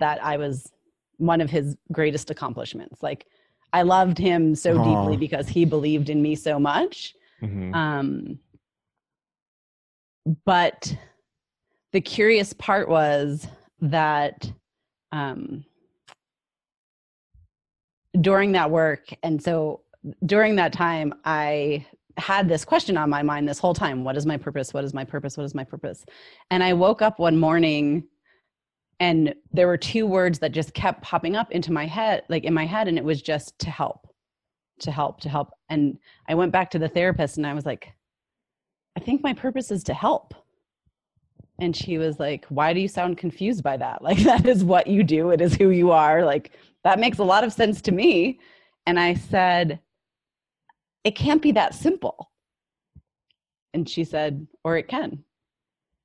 that 0.01 0.23
I 0.25 0.37
was 0.37 0.73
one 1.19 1.41
of 1.41 1.51
his 1.51 1.77
greatest 1.93 2.31
accomplishments. 2.31 3.01
Like 3.01 3.27
I 3.73 3.83
loved 3.83 4.19
him 4.19 4.57
so 4.57 4.77
Aw. 4.77 4.83
deeply 4.83 5.17
because 5.17 5.49
he 5.49 5.65
believed 5.65 6.11
in 6.11 6.21
me 6.21 6.35
so 6.35 6.59
much. 6.59 7.15
hmm 7.41 7.73
Um, 7.73 8.41
but 10.45 10.97
the 11.93 12.01
curious 12.01 12.53
part 12.53 12.89
was 12.89 13.47
that 13.81 14.51
um, 15.13 15.65
during 18.21 18.53
that 18.53 18.71
work, 18.71 19.09
and 19.23 19.43
so 19.43 19.83
during 20.27 20.57
that 20.57 20.73
time, 20.73 21.15
I 21.25 21.87
had 22.17 22.49
this 22.49 22.65
question 22.65 22.97
on 22.97 23.11
my 23.11 23.23
mind 23.23 23.49
this 23.49 23.59
whole 23.59 23.75
time 23.75 24.05
what 24.05 24.17
is 24.17 24.27
my 24.27 24.37
purpose? 24.37 24.73
What 24.73 24.85
is 24.85 24.95
my 24.95 25.05
purpose? 25.05 25.37
What 25.37 25.45
is 25.45 25.55
my 25.55 25.65
purpose? 25.65 26.05
And 26.51 26.63
I 26.63 26.73
woke 26.73 27.03
up 27.03 27.19
one 27.19 27.37
morning 27.37 28.05
and 29.01 29.35
there 29.53 29.67
were 29.67 29.77
two 29.77 30.07
words 30.07 30.39
that 30.39 30.53
just 30.53 30.73
kept 30.75 31.03
popping 31.03 31.35
up 31.35 31.51
into 31.51 31.73
my 31.73 31.87
head, 31.87 32.23
like 32.29 32.45
in 32.45 32.55
my 32.55 32.65
head, 32.65 32.87
and 32.87 32.97
it 32.97 33.05
was 33.05 33.21
just 33.21 33.59
to 33.61 33.71
help, 33.71 34.07
to 34.81 34.93
help, 34.93 35.21
to 35.21 35.29
help. 35.29 35.51
And 35.69 35.99
I 36.29 36.35
went 36.35 36.53
back 36.53 36.71
to 36.71 36.79
the 36.79 36.89
therapist 36.89 37.37
and 37.37 37.47
I 37.47 37.55
was 37.55 37.67
like, 37.67 37.93
I 38.97 39.01
think 39.01 39.23
my 39.23 39.33
purpose 39.33 39.71
is 39.71 39.85
to 39.85 39.95
help. 39.95 40.35
And 41.61 41.75
she 41.75 41.99
was 41.99 42.19
like, 42.19 42.47
Why 42.49 42.73
do 42.73 42.81
you 42.81 42.89
sound 42.89 43.19
confused 43.19 43.63
by 43.63 43.77
that? 43.77 44.03
Like, 44.03 44.19
that 44.19 44.47
is 44.47 44.65
what 44.65 44.87
you 44.87 45.03
do, 45.03 45.31
it 45.31 45.41
is 45.41 45.55
who 45.55 45.71
you 45.71 45.91
are. 45.91 46.25
Like, 46.25 46.53
that 46.83 46.99
makes 46.99 47.19
a 47.19 47.25
lot 47.25 47.45
of 47.45 47.53
sense 47.53 47.81
to 47.83 47.93
me. 47.93 48.41
And 48.87 48.99
I 48.99 49.15
said, 49.15 49.81
It 51.05 51.13
can't 51.17 51.43
be 51.43 51.53
that 51.53 51.75
simple. 51.75 52.31
And 53.73 53.89
she 53.89 54.05
said, 54.05 54.47
Or 54.63 54.77
it 54.77 54.89
can. 54.89 55.25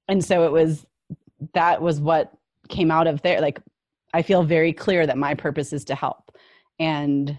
And 0.07 0.23
so 0.23 0.45
it 0.45 0.51
was, 0.51 0.85
that 1.53 1.81
was 1.81 1.99
what 1.99 2.33
came 2.67 2.91
out 2.91 3.07
of 3.07 3.21
there. 3.21 3.41
Like, 3.41 3.59
I 4.13 4.21
feel 4.21 4.43
very 4.43 4.73
clear 4.73 5.05
that 5.05 5.17
my 5.17 5.35
purpose 5.35 5.71
is 5.71 5.85
to 5.85 5.95
help. 5.95 6.31
And 6.79 7.37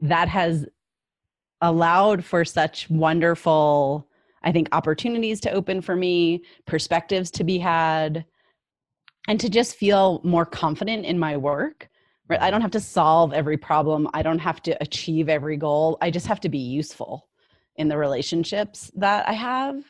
that 0.00 0.28
has 0.28 0.66
allowed 1.60 2.24
for 2.24 2.44
such 2.44 2.90
wonderful 2.90 4.05
i 4.46 4.52
think 4.52 4.68
opportunities 4.72 5.40
to 5.40 5.50
open 5.50 5.82
for 5.82 5.94
me 5.94 6.42
perspectives 6.66 7.30
to 7.30 7.44
be 7.44 7.58
had 7.58 8.24
and 9.28 9.38
to 9.38 9.50
just 9.50 9.76
feel 9.76 10.20
more 10.24 10.46
confident 10.46 11.04
in 11.04 11.18
my 11.18 11.36
work 11.36 11.88
right? 12.28 12.40
I 12.40 12.46
mm-hmm. 12.46 12.52
don't 12.54 12.62
have 12.62 12.72
to 12.72 12.80
solve 12.80 13.32
every 13.32 13.56
problem. 13.56 14.08
I 14.12 14.22
don't 14.22 14.40
have 14.40 14.60
to 14.62 14.76
achieve 14.82 15.28
every 15.28 15.56
goal. 15.56 15.96
I 16.00 16.10
just 16.10 16.26
have 16.26 16.40
to 16.40 16.48
be 16.48 16.58
useful 16.58 17.28
in 17.76 17.88
the 17.88 17.96
relationships 17.96 18.90
that 18.96 19.28
i 19.28 19.32
have. 19.32 19.84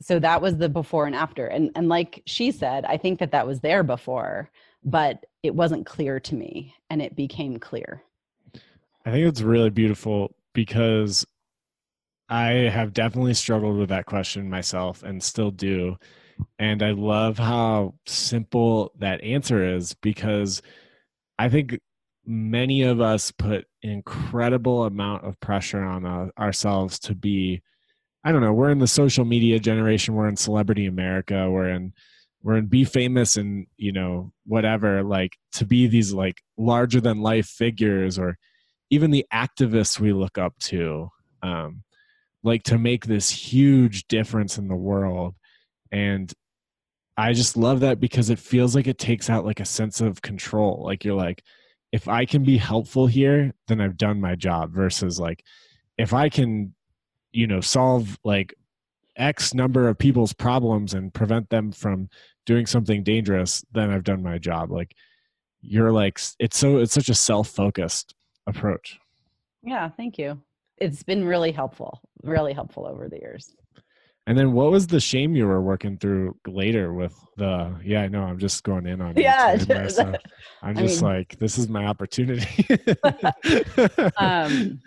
So 0.00 0.18
that 0.20 0.40
was 0.40 0.56
the 0.56 0.70
before 0.70 1.06
and 1.06 1.14
after. 1.14 1.46
And 1.46 1.70
and 1.74 1.88
like 1.88 2.22
she 2.26 2.50
said 2.50 2.84
i 2.84 2.96
think 2.96 3.18
that 3.18 3.32
that 3.32 3.46
was 3.46 3.60
there 3.60 3.82
before 3.82 4.50
but 4.84 5.26
it 5.42 5.54
wasn't 5.54 5.86
clear 5.86 6.18
to 6.20 6.34
me 6.34 6.74
and 6.88 7.02
it 7.02 7.14
became 7.16 7.58
clear. 7.58 8.02
I 9.04 9.10
think 9.10 9.26
it's 9.26 9.42
really 9.42 9.70
beautiful 9.70 10.34
because 10.52 11.26
I 12.30 12.50
have 12.70 12.94
definitely 12.94 13.34
struggled 13.34 13.76
with 13.76 13.88
that 13.88 14.06
question 14.06 14.48
myself 14.48 15.02
and 15.02 15.20
still 15.22 15.50
do. 15.50 15.96
And 16.60 16.82
I 16.82 16.92
love 16.92 17.38
how 17.38 17.94
simple 18.06 18.92
that 18.98 19.22
answer 19.22 19.74
is 19.74 19.94
because 19.94 20.62
I 21.38 21.48
think 21.48 21.78
many 22.24 22.82
of 22.82 23.00
us 23.00 23.32
put 23.32 23.66
incredible 23.82 24.84
amount 24.84 25.24
of 25.24 25.40
pressure 25.40 25.82
on 25.82 26.06
uh, 26.06 26.28
ourselves 26.38 26.98
to 27.00 27.14
be 27.14 27.62
I 28.22 28.32
don't 28.32 28.42
know, 28.42 28.52
we're 28.52 28.70
in 28.70 28.78
the 28.78 28.86
social 28.86 29.24
media 29.24 29.58
generation, 29.58 30.14
we're 30.14 30.28
in 30.28 30.36
celebrity 30.36 30.86
America, 30.86 31.50
we're 31.50 31.70
in 31.70 31.92
we're 32.42 32.56
in 32.56 32.66
be 32.66 32.84
famous 32.84 33.36
and, 33.36 33.66
you 33.76 33.92
know, 33.92 34.32
whatever, 34.46 35.02
like 35.02 35.36
to 35.52 35.66
be 35.66 35.86
these 35.88 36.12
like 36.12 36.40
larger 36.56 37.00
than 37.00 37.20
life 37.20 37.46
figures 37.46 38.18
or 38.18 38.38
even 38.90 39.10
the 39.10 39.26
activists 39.32 40.00
we 40.00 40.12
look 40.12 40.38
up 40.38 40.58
to 40.58 41.08
um, 41.42 41.82
like 42.42 42.62
to 42.64 42.78
make 42.78 43.06
this 43.06 43.30
huge 43.30 44.06
difference 44.08 44.58
in 44.58 44.68
the 44.68 44.76
world 44.76 45.34
and 45.92 46.32
i 47.16 47.32
just 47.32 47.56
love 47.56 47.80
that 47.80 48.00
because 48.00 48.30
it 48.30 48.38
feels 48.38 48.74
like 48.74 48.86
it 48.86 48.98
takes 48.98 49.28
out 49.28 49.44
like 49.44 49.60
a 49.60 49.64
sense 49.64 50.00
of 50.00 50.22
control 50.22 50.82
like 50.84 51.04
you're 51.04 51.14
like 51.14 51.42
if 51.92 52.08
i 52.08 52.24
can 52.24 52.44
be 52.44 52.56
helpful 52.56 53.06
here 53.06 53.52
then 53.68 53.80
i've 53.80 53.96
done 53.96 54.20
my 54.20 54.34
job 54.34 54.72
versus 54.72 55.18
like 55.18 55.44
if 55.98 56.12
i 56.12 56.28
can 56.28 56.74
you 57.32 57.46
know 57.46 57.60
solve 57.60 58.18
like 58.24 58.54
x 59.16 59.52
number 59.52 59.88
of 59.88 59.98
people's 59.98 60.32
problems 60.32 60.94
and 60.94 61.12
prevent 61.12 61.48
them 61.50 61.72
from 61.72 62.08
doing 62.46 62.64
something 62.64 63.02
dangerous 63.02 63.64
then 63.72 63.90
i've 63.90 64.04
done 64.04 64.22
my 64.22 64.38
job 64.38 64.70
like 64.70 64.94
you're 65.62 65.92
like 65.92 66.18
it's 66.38 66.56
so 66.56 66.78
it's 66.78 66.94
such 66.94 67.08
a 67.08 67.14
self-focused 67.14 68.14
approach. 68.46 68.98
Yeah, 69.62 69.88
thank 69.88 70.18
you. 70.18 70.40
It's 70.80 71.02
been 71.02 71.24
really 71.24 71.52
helpful, 71.52 72.00
really 72.22 72.52
helpful 72.52 72.86
over 72.86 73.08
the 73.08 73.18
years. 73.18 73.54
And 74.26 74.38
then 74.38 74.52
what 74.52 74.70
was 74.70 74.86
the 74.86 75.00
shame 75.00 75.34
you 75.34 75.46
were 75.46 75.60
working 75.60 75.98
through 75.98 76.36
later 76.46 76.92
with 76.92 77.14
the 77.36 77.74
yeah, 77.84 78.02
I 78.02 78.08
know 78.08 78.22
I'm 78.22 78.38
just 78.38 78.62
going 78.62 78.86
in 78.86 79.00
on 79.00 79.16
it 79.16 79.22
Yeah, 79.22 79.56
so 79.88 80.14
I'm 80.62 80.78
I 80.78 80.82
just 80.82 81.02
mean- 81.02 81.10
like 81.10 81.38
this 81.38 81.58
is 81.58 81.68
my 81.68 81.86
opportunity. 81.86 82.66
um, 84.18 84.80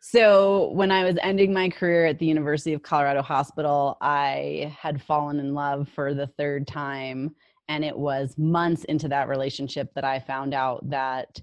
so 0.00 0.70
when 0.72 0.90
I 0.90 1.04
was 1.04 1.16
ending 1.22 1.52
my 1.52 1.68
career 1.68 2.06
at 2.06 2.18
the 2.18 2.26
University 2.26 2.72
of 2.72 2.82
Colorado 2.82 3.22
Hospital, 3.22 3.96
I 4.00 4.74
had 4.78 5.02
fallen 5.02 5.38
in 5.38 5.54
love 5.54 5.88
for 5.94 6.12
the 6.12 6.26
third 6.38 6.66
time, 6.66 7.34
and 7.68 7.84
it 7.84 7.96
was 7.96 8.36
months 8.36 8.84
into 8.84 9.08
that 9.08 9.28
relationship 9.28 9.88
that 9.94 10.04
I 10.04 10.18
found 10.18 10.54
out 10.54 10.88
that 10.90 11.40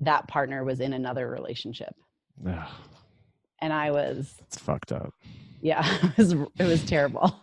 that 0.00 0.26
partner 0.28 0.64
was 0.64 0.80
in 0.80 0.92
another 0.92 1.28
relationship, 1.30 1.94
and 3.64 3.72
I 3.72 3.90
was 3.90 4.34
it's 4.40 4.58
fucked 4.58 4.92
up. 4.92 5.14
yeah 5.62 5.82
it 6.02 6.18
was 6.18 6.32
it 6.32 6.64
was 6.64 6.84
terrible. 6.84 7.34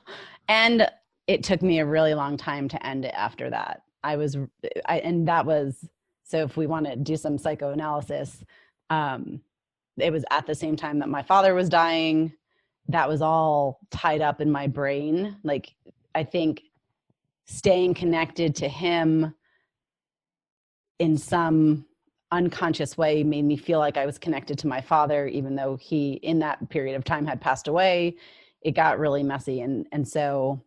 And 0.47 0.87
it 1.27 1.43
took 1.43 1.61
me 1.61 1.79
a 1.79 1.85
really 1.85 2.13
long 2.13 2.37
time 2.37 2.67
to 2.69 2.85
end 2.85 3.05
it 3.05 3.13
after 3.15 3.49
that. 3.49 3.81
I 4.03 4.15
was 4.17 4.37
i 4.85 4.99
and 4.99 5.27
that 5.27 5.45
was 5.45 5.83
so 6.23 6.43
if 6.43 6.55
we 6.57 6.67
want 6.67 6.85
to 6.85 6.95
do 6.95 7.17
some 7.17 7.37
psychoanalysis 7.37 8.43
um 8.89 9.41
it 9.97 10.11
was 10.11 10.23
at 10.31 10.45
the 10.45 10.55
same 10.55 10.75
time 10.75 10.99
that 10.99 11.09
my 11.09 11.23
father 11.23 11.53
was 11.53 11.69
dying. 11.69 12.31
That 12.87 13.09
was 13.09 13.21
all 13.21 13.79
tied 13.89 14.21
up 14.21 14.41
in 14.41 14.51
my 14.51 14.67
brain. 14.67 15.37
Like 15.43 15.73
i 16.13 16.23
think 16.23 16.61
staying 17.47 17.95
connected 17.95 18.55
to 18.57 18.69
him 18.69 19.33
in 20.99 21.17
some 21.17 21.85
unconscious 22.31 22.97
way 22.97 23.23
made 23.23 23.43
me 23.43 23.57
feel 23.57 23.79
like 23.79 23.97
I 23.97 24.05
was 24.05 24.17
connected 24.17 24.57
to 24.59 24.67
my 24.67 24.81
father, 24.81 25.27
even 25.27 25.55
though 25.55 25.75
he, 25.75 26.13
in 26.23 26.39
that 26.39 26.69
period 26.69 26.95
of 26.95 27.03
time, 27.03 27.25
had 27.25 27.41
passed 27.41 27.67
away. 27.67 28.15
It 28.61 28.71
got 28.71 28.99
really 28.99 29.23
messy. 29.23 29.61
And, 29.61 29.87
and 29.91 30.07
so 30.07 30.61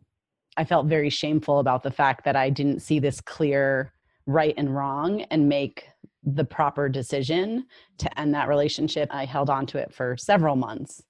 I 0.57 0.65
felt 0.65 0.87
very 0.87 1.11
shameful 1.11 1.59
about 1.59 1.83
the 1.83 1.91
fact 1.91 2.25
that 2.25 2.37
I 2.37 2.51
didn't 2.51 2.81
see 2.81 2.99
this 2.99 3.21
clear 3.21 3.93
right 4.27 4.55
and 4.57 4.75
wrong 4.75 5.23
and 5.23 5.49
make 5.49 5.89
the 6.23 6.45
proper 6.45 6.89
decision 6.89 7.67
to 7.99 8.21
end 8.21 8.35
that 8.35 8.49
relationship. 8.49 9.09
I 9.13 9.25
held 9.25 9.51
on 9.51 9.67
to 9.67 9.79
it 9.79 9.93
for 9.93 10.17
several 10.17 10.57
months. 10.57 11.03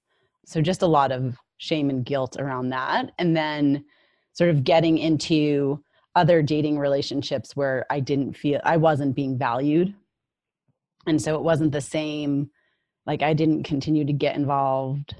So 0.45 0.61
just 0.61 0.81
a 0.81 0.87
lot 0.87 1.11
of 1.11 1.37
shame 1.57 1.89
and 1.89 2.05
guilt 2.05 2.37
around 2.37 2.69
that. 2.69 3.11
And 3.17 3.35
then 3.35 3.85
sort 4.33 4.49
of 4.49 4.63
getting 4.63 4.97
into 4.97 5.81
other 6.15 6.41
dating 6.41 6.77
relationships 6.77 7.55
where 7.55 7.85
I 7.89 7.99
didn't 7.99 8.33
feel 8.33 8.59
I 8.63 8.77
wasn't 8.77 9.15
being 9.15 9.37
valued 9.37 9.93
And 11.07 11.21
so 11.21 11.35
it 11.35 11.43
wasn't 11.43 11.71
the 11.71 11.81
same, 11.81 12.49
like, 13.05 13.21
I 13.21 13.33
didn't 13.33 13.63
continue 13.63 14.05
to 14.05 14.13
get 14.13 14.35
involved 14.35 15.15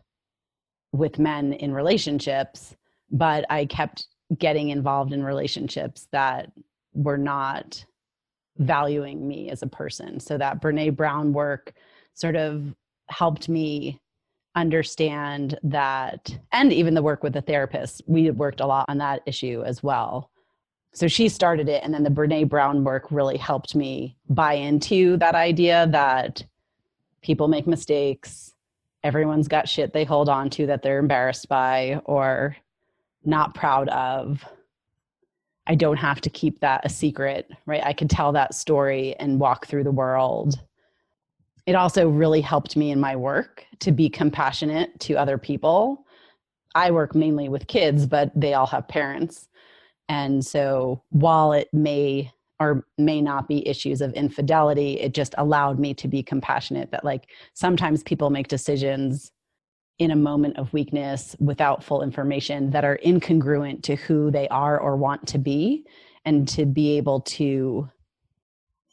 with 0.91 1.19
men 1.19 1.53
in 1.53 1.73
relationships, 1.73 2.75
but 3.11 3.45
I 3.49 3.65
kept 3.65 4.07
getting 4.37 4.69
involved 4.69 5.13
in 5.13 5.23
relationships 5.23 6.07
that 6.11 6.51
were 6.93 7.17
not 7.17 7.85
valuing 8.57 9.27
me 9.27 9.49
as 9.49 9.61
a 9.61 9.67
person. 9.67 10.19
So 10.19 10.37
that 10.37 10.61
Brene 10.61 10.95
Brown 10.95 11.33
work 11.33 11.73
sort 12.13 12.35
of 12.35 12.73
helped 13.09 13.49
me 13.49 13.99
understand 14.55 15.59
that, 15.63 16.35
and 16.53 16.71
even 16.71 16.93
the 16.93 17.03
work 17.03 17.21
with 17.21 17.33
the 17.33 17.41
therapist, 17.41 18.01
we 18.07 18.31
worked 18.31 18.61
a 18.61 18.65
lot 18.65 18.85
on 18.87 18.97
that 18.99 19.21
issue 19.25 19.61
as 19.65 19.83
well. 19.83 20.31
So 20.95 21.09
she 21.09 21.27
started 21.27 21.67
it, 21.67 21.83
and 21.83 21.93
then 21.93 22.03
the 22.03 22.09
Brene 22.09 22.47
Brown 22.47 22.85
work 22.85 23.11
really 23.11 23.35
helped 23.35 23.75
me 23.75 24.15
buy 24.29 24.53
into 24.53 25.17
that 25.17 25.35
idea 25.35 25.87
that 25.91 26.41
people 27.21 27.49
make 27.49 27.67
mistakes. 27.67 28.53
Everyone's 29.03 29.49
got 29.49 29.67
shit 29.67 29.91
they 29.91 30.05
hold 30.05 30.29
on 30.29 30.49
to 30.51 30.65
that 30.67 30.83
they're 30.83 30.99
embarrassed 30.99 31.49
by 31.49 31.99
or 32.05 32.55
not 33.25 33.53
proud 33.53 33.89
of. 33.89 34.45
I 35.67 35.75
don't 35.75 35.97
have 35.97 36.21
to 36.21 36.29
keep 36.29 36.61
that 36.61 36.85
a 36.85 36.89
secret, 36.89 37.51
right? 37.65 37.83
I 37.83 37.91
can 37.91 38.07
tell 38.07 38.31
that 38.31 38.53
story 38.53 39.15
and 39.19 39.37
walk 39.37 39.67
through 39.67 39.83
the 39.83 39.91
world. 39.91 40.61
It 41.65 41.75
also 41.75 42.07
really 42.07 42.41
helped 42.41 42.77
me 42.77 42.91
in 42.91 43.01
my 43.01 43.17
work 43.17 43.65
to 43.79 43.91
be 43.91 44.07
compassionate 44.07 44.97
to 45.01 45.15
other 45.15 45.37
people. 45.37 46.05
I 46.73 46.91
work 46.91 47.15
mainly 47.15 47.49
with 47.49 47.67
kids, 47.67 48.05
but 48.05 48.31
they 48.33 48.53
all 48.53 48.67
have 48.67 48.87
parents. 48.87 49.49
And 50.09 50.45
so 50.45 51.01
while 51.09 51.53
it 51.53 51.69
may 51.73 52.31
or 52.59 52.85
may 52.97 53.21
not 53.21 53.47
be 53.47 53.67
issues 53.67 54.01
of 54.01 54.13
infidelity, 54.13 54.99
it 54.99 55.13
just 55.13 55.35
allowed 55.37 55.77
me 55.77 55.93
to 55.95 56.07
be 56.07 56.23
compassionate. 56.23 56.91
That, 56.91 57.03
like, 57.03 57.29
sometimes 57.53 58.03
people 58.03 58.29
make 58.29 58.47
decisions 58.47 59.31
in 59.99 60.11
a 60.11 60.15
moment 60.15 60.57
of 60.57 60.71
weakness 60.73 61.35
without 61.39 61.83
full 61.83 62.01
information 62.01 62.69
that 62.71 62.85
are 62.85 62.99
incongruent 63.05 63.81
to 63.83 63.95
who 63.95 64.31
they 64.31 64.47
are 64.49 64.79
or 64.79 64.95
want 64.95 65.27
to 65.27 65.37
be. 65.37 65.85
And 66.27 66.47
to 66.49 66.65
be 66.65 66.97
able 66.97 67.21
to 67.21 67.87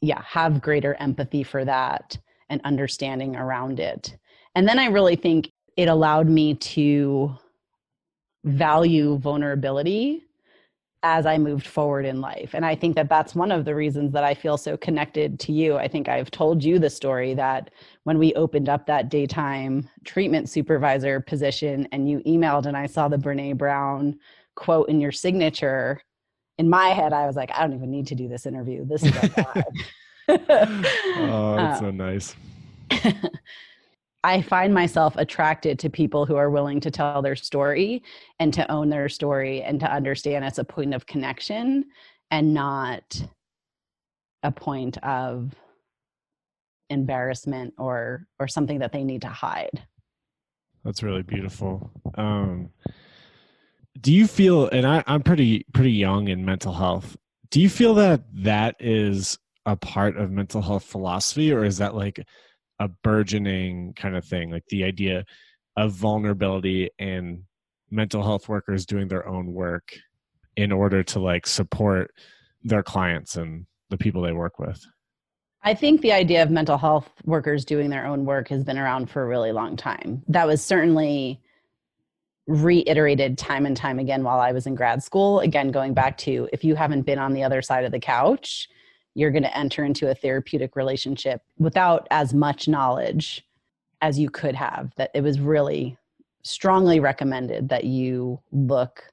yeah 0.03 0.21
have 0.27 0.61
greater 0.61 0.95
empathy 0.97 1.43
for 1.43 1.65
that 1.65 2.19
and 2.51 2.61
understanding 2.65 3.37
around 3.37 3.81
it. 3.81 4.17
And 4.55 4.69
then 4.69 4.79
i 4.79 4.87
really 4.87 5.17
think 5.17 5.51
it 5.79 5.89
allowed 5.89 6.29
me 6.29 6.55
to 6.55 7.35
value 8.45 9.17
vulnerability 9.19 10.25
as 11.03 11.27
I 11.27 11.37
moved 11.37 11.67
forward 11.67 12.05
in 12.05 12.21
life. 12.21 12.55
And 12.55 12.65
I 12.65 12.77
think 12.77 12.95
that 12.95 13.09
that's 13.09 13.35
one 13.35 13.51
of 13.51 13.65
the 13.65 13.75
reasons 13.75 14.13
that 14.13 14.23
I 14.23 14.35
feel 14.35 14.57
so 14.57 14.77
connected 14.77 15.41
to 15.41 15.53
you. 15.53 15.77
I 15.77 15.89
think 15.89 16.09
I've 16.09 16.31
told 16.31 16.63
you 16.63 16.79
the 16.79 16.91
story 16.91 17.35
that 17.35 17.71
when 18.05 18.19
we 18.19 18.35
opened 18.35 18.69
up 18.69 18.87
that 18.87 19.09
daytime 19.09 19.89
treatment 20.05 20.49
supervisor 20.49 21.21
position 21.21 21.89
and 21.91 22.09
you 22.09 22.21
emailed 22.21 22.67
and 22.67 22.77
I 22.77 22.87
saw 22.87 23.09
the 23.09 23.17
Brene 23.17 23.59
Brown 23.59 24.19
quote 24.55 24.89
in 24.89 25.01
your 25.01 25.13
signature, 25.13 26.01
in 26.59 26.69
my 26.69 26.89
head, 26.89 27.13
I 27.13 27.27
was 27.27 27.35
like, 27.35 27.51
I 27.53 27.63
don't 27.63 27.75
even 27.75 27.91
need 27.91 28.07
to 28.09 28.15
do 28.15 28.29
this 28.29 28.47
interview. 28.47 28.85
This 28.85 29.03
is 29.03 29.15
like 29.15 29.37
oh, 30.29 31.55
that's 31.57 31.81
um, 31.81 31.85
so 31.85 31.91
nice. 31.91 32.37
I 34.25 34.43
find 34.43 34.73
myself 34.73 35.17
attracted 35.17 35.79
to 35.81 35.91
people 35.91 36.27
who 36.27 36.37
are 36.37 36.51
willing 36.51 36.81
to 36.81 36.91
tell 36.91 37.23
their 37.23 37.37
story 37.37 38.03
and 38.39 38.55
to 38.55 38.71
own 38.71 38.89
their 38.89 39.09
story 39.09 39.63
and 39.63 39.81
to 39.81 39.93
understand 39.93 40.45
it's 40.45 40.59
a 40.59 40.65
point 40.65 40.95
of 40.95 41.07
connection 41.07 41.87
and 42.31 42.55
not 42.55 43.21
a 44.43 44.53
point 44.53 44.99
of 44.99 45.55
embarrassment 46.91 47.75
or 47.79 48.27
or 48.39 48.47
something 48.47 48.79
that 48.81 48.93
they 48.93 49.03
need 49.03 49.23
to 49.23 49.29
hide. 49.29 49.83
That's 50.85 51.03
really 51.03 51.23
beautiful. 51.23 51.91
Um, 52.17 52.71
do 54.01 54.13
you 54.13 54.27
feel 54.27 54.69
and 54.69 54.87
I, 54.87 55.05
i'm 55.07 55.23
pretty 55.23 55.67
pretty 55.73 55.93
young 55.93 56.29
in 56.29 56.45
mental 56.45 56.73
health 56.73 57.17
do 57.51 57.61
you 57.61 57.69
feel 57.69 57.95
that 57.95 58.23
that 58.35 58.77
is 58.81 59.39
a 59.67 59.77
part 59.77 60.17
of 60.17 60.31
mental 60.31 60.63
health 60.63 60.85
philosophy 60.85 61.53
or 61.53 61.65
is 61.65 61.79
that 61.79 61.95
like 61.95 62.25
a 62.79 62.89
burgeoning 62.89 63.95
kind 63.95 64.17
of 64.17 64.25
thing 64.25 64.51
like 64.51 64.67
the 64.69 64.85
idea 64.85 65.25
of 65.77 65.93
vulnerability 65.93 66.91
and 66.99 67.43
mental 67.91 68.23
health 68.23 68.49
workers 68.49 68.87
doing 68.87 69.09
their 69.09 69.27
own 69.29 69.53
work 69.53 69.95
in 70.57 70.73
order 70.73 71.03
to 71.03 71.19
like 71.19 71.47
support 71.47 72.11
their 72.63 72.83
clients 72.83 73.37
and 73.37 73.67
the 73.91 73.97
people 73.97 74.23
they 74.23 74.33
work 74.33 74.59
with 74.59 74.85
I 75.65 75.75
think 75.75 76.01
the 76.01 76.13
idea 76.13 76.43
of 76.43 76.51
mental 76.51 76.77
health 76.77 77.09
workers 77.25 77.65
doing 77.65 77.89
their 77.89 78.05
own 78.05 78.25
work 78.25 78.49
has 78.49 78.65
been 78.65 78.79
around 78.79 79.09
for 79.09 79.23
a 79.23 79.27
really 79.27 79.53
long 79.53 79.77
time. 79.77 80.23
That 80.27 80.47
was 80.47 80.61
certainly 80.61 81.41
reiterated 82.49 83.39
time 83.39 83.65
and 83.67 83.77
time 83.77 84.01
again 84.01 84.25
while 84.25 84.41
I 84.41 84.51
was 84.51 84.67
in 84.67 84.75
grad 84.75 85.03
school. 85.05 85.39
Again, 85.39 85.71
going 85.71 85.95
back 85.95 86.19
to 86.19 86.49
if 86.53 86.65
you 86.65 86.75
haven't 86.75 87.03
been 87.03 87.21
on 87.21 87.33
the 87.33 87.45
other 87.45 87.63
side 87.63 87.85
of 87.85 87.93
the 87.93 88.01
couch, 88.01 88.69
you're 89.15 89.31
going 89.31 89.43
to 89.43 89.57
enter 89.57 89.85
into 89.85 90.11
a 90.11 90.15
therapeutic 90.15 90.77
relationship 90.77 91.43
without 91.59 92.07
as 92.11 92.33
much 92.33 92.69
knowledge 92.69 93.47
as 94.01 94.19
you 94.19 94.29
could 94.31 94.55
have 94.55 94.93
that 94.97 95.11
it 95.15 95.23
was 95.23 95.41
really 95.41 95.97
strongly 96.43 97.01
recommended 97.01 97.69
that 97.69 97.85
you 97.85 98.41
look 98.51 99.13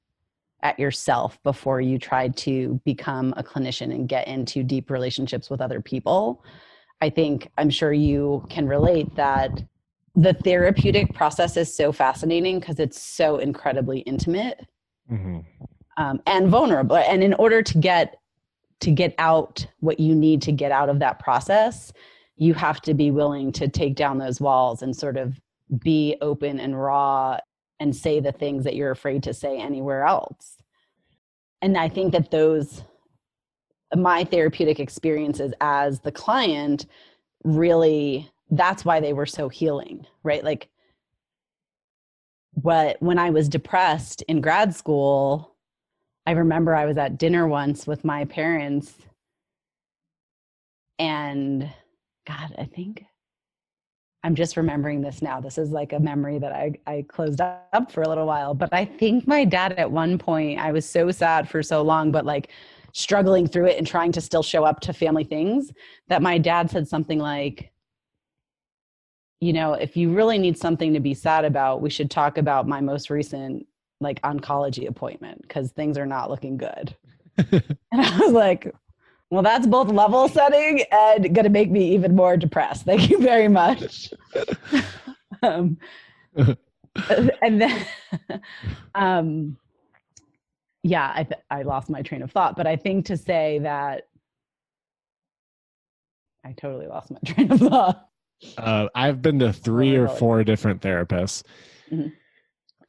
at 0.62 0.80
yourself 0.80 1.42
before 1.44 1.80
you 1.80 1.98
try 1.98 2.28
to 2.30 2.82
become 2.84 3.34
a 3.38 3.44
clinician 3.44 3.94
and 3.94 4.10
get 4.10 4.28
into 4.28 4.64
deep 4.64 4.90
relationships 4.90 5.50
with 5.50 5.62
other 5.62 5.80
people 5.80 6.44
i 7.02 7.10
think 7.10 7.50
i'm 7.58 7.70
sure 7.70 7.94
you 7.94 8.46
can 8.50 8.68
relate 8.68 9.14
that 9.16 9.64
the 10.16 10.34
therapeutic 10.34 11.14
process 11.14 11.56
is 11.56 11.74
so 11.74 11.92
fascinating 11.92 12.60
because 12.60 12.80
it's 12.80 13.02
so 13.02 13.38
incredibly 13.38 14.00
intimate 14.00 14.66
mm-hmm. 15.10 15.40
um, 15.98 16.20
and 16.26 16.50
vulnerable 16.50 16.98
and 16.98 17.24
in 17.24 17.34
order 17.36 17.62
to 17.62 17.78
get 17.78 18.19
to 18.82 18.92
get 18.92 19.14
out 19.18 19.66
what 19.80 20.00
you 20.00 20.16
need 20.16 20.42
to 20.44 20.52
get 20.52 20.72
out 20.72 20.90
of 20.90 21.00
that 21.00 21.20
process, 21.20 21.92
you 22.38 22.54
have 22.54 22.82
to 22.82 22.94
be 22.94 23.12
willing 23.12 23.52
to 23.52 23.68
take 23.68 23.96
down 23.96 24.18
those 24.18 24.40
walls 24.40 24.82
and 24.82 24.96
sort 24.96 25.18
of 25.18 25.40
be 25.80 26.16
open 26.22 26.60
and 26.60 26.82
raw 26.82 27.38
and 27.80 27.96
say 27.96 28.20
the 28.20 28.32
things 28.32 28.64
that 28.64 28.76
you're 28.76 28.92
afraid 28.92 29.24
to 29.24 29.34
say 29.34 29.58
anywhere 29.60 30.04
else. 30.04 30.58
And 31.62 31.78
I 31.78 31.90
think 31.90 32.14
that 32.14 32.32
those, 32.32 32.84
my 33.96 34.24
therapeutic 34.24 34.80
experiences 34.80 35.54
as 35.60 36.00
the 36.00 36.12
client, 36.12 36.86
really, 37.44 38.30
that's 38.52 38.86
why 38.86 39.00
they 39.00 39.14
were 39.14 39.26
so 39.26 39.50
healing, 39.50 40.06
right? 40.24 40.44
Like, 40.44 40.70
what 42.54 43.02
when 43.02 43.20
I 43.20 43.30
was 43.30 43.48
depressed 43.48 44.22
in 44.24 44.42
grad 44.42 44.76
school, 44.76 45.56
I 46.30 46.34
remember 46.34 46.76
I 46.76 46.86
was 46.86 47.00
at 47.00 47.18
dinner 47.18 47.48
once 47.48 47.88
with 47.88 48.06
my 48.06 48.24
parents 48.24 48.94
and 51.00 51.68
God, 52.28 52.54
I 52.56 52.66
think 52.66 53.04
I'm 54.24 54.36
just 54.36 54.56
remembering 54.56 55.02
this 55.02 55.24
now. 55.24 55.42
This 55.42 55.58
is 55.58 55.72
like 55.72 55.92
a 55.92 56.00
memory 56.00 56.38
that 56.38 56.52
I, 56.52 56.74
I 56.86 57.04
closed 57.08 57.42
up 57.42 57.92
for 57.92 58.04
a 58.04 58.08
little 58.08 58.28
while. 58.28 58.54
But 58.54 58.72
I 58.72 58.86
think 58.86 59.26
my 59.26 59.44
dad 59.44 59.72
at 59.72 59.90
one 59.90 60.20
point, 60.20 60.60
I 60.60 60.72
was 60.72 60.88
so 60.88 61.10
sad 61.10 61.50
for 61.50 61.64
so 61.64 61.82
long, 61.82 62.12
but 62.12 62.28
like 62.28 62.52
struggling 62.94 63.48
through 63.48 63.66
it 63.66 63.80
and 63.80 63.88
trying 63.88 64.12
to 64.12 64.22
still 64.22 64.44
show 64.44 64.64
up 64.64 64.82
to 64.82 64.94
family 64.94 65.24
things, 65.24 65.72
that 66.10 66.22
my 66.22 66.38
dad 66.38 66.70
said 66.70 66.88
something 66.88 67.18
like, 67.18 67.72
you 69.42 69.52
know, 69.52 69.74
if 69.74 69.98
you 69.98 70.14
really 70.14 70.38
need 70.38 70.60
something 70.60 70.94
to 70.94 71.00
be 71.00 71.16
sad 71.16 71.44
about, 71.44 71.82
we 71.82 71.90
should 71.90 72.12
talk 72.12 72.38
about 72.38 72.68
my 72.68 72.82
most 72.82 73.10
recent 73.10 73.66
like 74.00 74.22
oncology 74.22 74.88
appointment 74.88 75.42
because 75.42 75.72
things 75.72 75.98
are 75.98 76.06
not 76.06 76.30
looking 76.30 76.58
good. 76.58 76.96
and 77.38 77.78
I 77.92 78.18
was 78.20 78.32
like, 78.32 78.74
well, 79.30 79.44
that's 79.44 79.68
both 79.68 79.90
level 79.90 80.28
setting 80.28 80.84
and 80.92 81.34
going 81.36 81.44
to 81.44 81.50
make 81.50 81.70
me 81.70 81.94
even 81.94 82.16
more 82.16 82.36
depressed. 82.36 82.86
Thank 82.86 83.10
you 83.10 83.20
very 83.20 83.48
much. 83.48 84.12
um, 85.44 85.78
and 87.42 87.62
then, 87.62 87.86
um, 88.96 89.58
yeah, 90.84 91.12
I, 91.16 91.24
th- 91.24 91.42
I 91.52 91.62
lost 91.62 91.90
my 91.90 92.02
train 92.02 92.24
of 92.24 92.32
thought, 92.32 92.56
but 92.58 92.66
I 92.66 92.76
think 92.76 93.06
to 93.06 93.18
say 93.18 93.60
that 93.60 94.08
I 96.44 96.54
totally 96.54 96.88
lost 96.88 97.12
my 97.12 97.20
train 97.26 97.52
of 97.52 97.60
thought. 97.60 98.06
Uh, 98.58 98.88
I've 98.96 99.22
been 99.22 99.40
to 99.40 99.54
three 99.54 99.96
or 99.96 100.08
four 100.08 100.44
different 100.44 100.82
therapists. 100.82 101.44
Mm-hmm. 101.92 102.08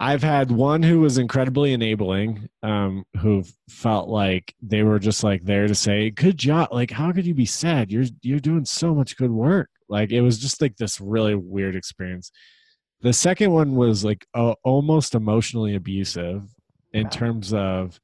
I've 0.02 0.22
had 0.22 0.50
one 0.50 0.82
who 0.82 1.00
was 1.00 1.18
incredibly 1.18 1.74
enabling, 1.74 2.48
um, 2.62 3.04
who 3.18 3.44
felt 3.68 4.08
like 4.08 4.54
they 4.62 4.82
were 4.82 4.98
just 4.98 5.22
like 5.22 5.44
there 5.44 5.68
to 5.68 5.74
say, 5.74 6.08
"Good 6.10 6.38
job!" 6.38 6.70
Like, 6.72 6.90
how 6.90 7.12
could 7.12 7.26
you 7.26 7.34
be 7.34 7.44
sad? 7.44 7.92
You're 7.92 8.06
you're 8.22 8.40
doing 8.40 8.64
so 8.64 8.94
much 8.94 9.18
good 9.18 9.30
work. 9.30 9.68
Like, 9.90 10.10
it 10.10 10.22
was 10.22 10.38
just 10.38 10.62
like 10.62 10.76
this 10.76 11.00
really 11.00 11.34
weird 11.34 11.76
experience. 11.76 12.32
The 13.02 13.12
second 13.12 13.52
one 13.52 13.76
was 13.76 14.02
like 14.02 14.26
uh, 14.34 14.54
almost 14.64 15.14
emotionally 15.14 15.74
abusive 15.74 16.48
in 16.92 17.10
terms 17.10 17.52
of 17.52 18.00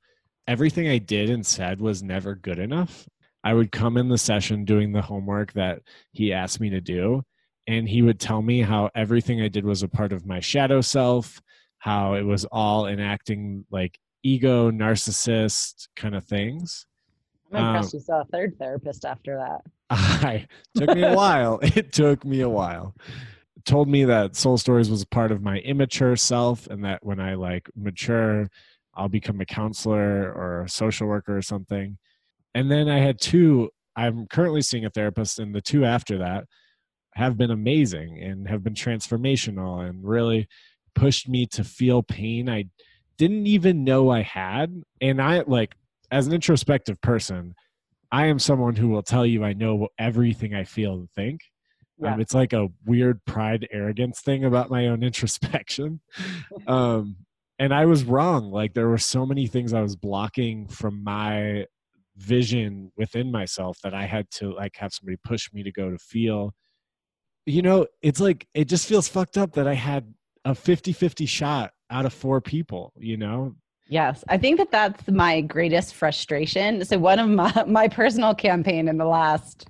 everything 0.46 0.88
I 0.88 0.98
did 0.98 1.30
and 1.30 1.46
said 1.46 1.80
was 1.80 2.02
never 2.02 2.34
good 2.34 2.58
enough. 2.58 3.08
I 3.42 3.54
would 3.54 3.72
come 3.72 3.96
in 3.96 4.08
the 4.08 4.18
session 4.18 4.64
doing 4.64 4.92
the 4.92 5.02
homework 5.02 5.52
that 5.54 5.80
he 6.12 6.32
asked 6.32 6.60
me 6.60 6.70
to 6.70 6.80
do. 6.80 7.22
And 7.68 7.88
he 7.88 8.02
would 8.02 8.20
tell 8.20 8.42
me 8.42 8.60
how 8.60 8.90
everything 8.94 9.40
I 9.40 9.48
did 9.48 9.64
was 9.64 9.82
a 9.82 9.88
part 9.88 10.12
of 10.12 10.26
my 10.26 10.40
shadow 10.40 10.80
self, 10.80 11.40
how 11.86 12.14
it 12.14 12.22
was 12.22 12.44
all 12.46 12.88
enacting 12.88 13.64
like 13.70 13.96
ego, 14.24 14.72
narcissist 14.72 15.86
kind 15.94 16.16
of 16.16 16.24
things. 16.24 16.84
I'm 17.52 17.64
impressed 17.64 17.94
um, 17.94 17.98
you 17.98 18.04
saw 18.04 18.20
a 18.22 18.24
third 18.24 18.56
therapist 18.58 19.04
after 19.04 19.36
that. 19.36 19.60
I 19.90 20.48
took 20.76 20.96
me 20.96 21.04
a 21.04 21.14
while. 21.14 21.60
It 21.62 21.92
took 21.92 22.24
me 22.24 22.40
a 22.40 22.48
while. 22.48 22.96
told 23.64 23.88
me 23.88 24.02
that 24.04 24.34
soul 24.34 24.58
stories 24.58 24.90
was 24.90 25.02
a 25.02 25.06
part 25.06 25.30
of 25.30 25.42
my 25.42 25.58
immature 25.58 26.16
self 26.16 26.66
and 26.66 26.84
that 26.84 27.06
when 27.06 27.20
I 27.20 27.34
like 27.34 27.70
mature, 27.76 28.50
I'll 28.94 29.08
become 29.08 29.40
a 29.40 29.46
counselor 29.46 30.32
or 30.32 30.62
a 30.62 30.68
social 30.68 31.06
worker 31.06 31.36
or 31.36 31.42
something. 31.42 31.98
And 32.52 32.68
then 32.68 32.88
I 32.88 32.98
had 32.98 33.20
two, 33.20 33.70
I'm 33.94 34.26
currently 34.26 34.62
seeing 34.62 34.86
a 34.86 34.90
therapist, 34.90 35.38
and 35.38 35.54
the 35.54 35.60
two 35.60 35.84
after 35.84 36.18
that 36.18 36.46
have 37.14 37.38
been 37.38 37.52
amazing 37.52 38.20
and 38.20 38.48
have 38.48 38.64
been 38.64 38.74
transformational 38.74 39.88
and 39.88 40.04
really 40.04 40.48
pushed 40.96 41.28
me 41.28 41.46
to 41.46 41.62
feel 41.62 42.02
pain 42.02 42.48
I 42.48 42.64
didn't 43.18 43.46
even 43.46 43.84
know 43.84 44.10
I 44.10 44.22
had. 44.22 44.82
And 45.00 45.22
I 45.22 45.42
like, 45.46 45.74
as 46.10 46.26
an 46.26 46.32
introspective 46.32 47.00
person, 47.00 47.54
I 48.12 48.26
am 48.26 48.38
someone 48.38 48.76
who 48.76 48.88
will 48.88 49.02
tell 49.02 49.26
you 49.26 49.44
I 49.44 49.52
know 49.52 49.88
everything 49.98 50.54
I 50.54 50.64
feel 50.64 50.94
and 50.94 51.10
think. 51.10 51.40
Um, 52.02 52.04
yeah. 52.04 52.14
Um, 52.14 52.20
it's 52.20 52.34
like 52.34 52.52
a 52.52 52.68
weird 52.84 53.24
pride 53.24 53.66
arrogance 53.72 54.20
thing 54.20 54.44
about 54.44 54.70
my 54.70 54.88
own 54.88 55.02
introspection. 55.02 56.00
um, 56.66 57.16
and 57.58 57.72
I 57.72 57.86
was 57.86 58.04
wrong. 58.04 58.50
Like 58.50 58.74
there 58.74 58.88
were 58.88 58.98
so 58.98 59.24
many 59.24 59.46
things 59.46 59.72
I 59.72 59.80
was 59.80 59.96
blocking 59.96 60.68
from 60.68 61.02
my 61.02 61.66
vision 62.16 62.92
within 62.96 63.30
myself 63.30 63.78
that 63.82 63.94
I 63.94 64.04
had 64.04 64.30
to 64.32 64.52
like 64.52 64.76
have 64.76 64.92
somebody 64.92 65.16
push 65.24 65.52
me 65.52 65.62
to 65.62 65.72
go 65.72 65.90
to 65.90 65.98
feel. 65.98 66.54
You 67.46 67.62
know, 67.62 67.86
it's 68.02 68.20
like 68.20 68.46
it 68.54 68.66
just 68.66 68.86
feels 68.86 69.08
fucked 69.08 69.38
up 69.38 69.52
that 69.52 69.66
I 69.66 69.74
had 69.74 70.12
a 70.46 70.52
50-50 70.52 71.28
shot 71.28 71.72
out 71.90 72.06
of 72.06 72.14
four 72.14 72.40
people, 72.40 72.92
you 72.96 73.16
know? 73.16 73.54
Yes, 73.88 74.24
I 74.28 74.38
think 74.38 74.58
that 74.58 74.70
that's 74.70 75.08
my 75.08 75.40
greatest 75.40 75.94
frustration. 75.94 76.84
So 76.84 76.98
one 76.98 77.18
of 77.18 77.28
my 77.28 77.64
my 77.68 77.88
personal 77.88 78.34
campaign 78.34 78.88
in 78.88 78.96
the 78.96 79.04
last 79.04 79.68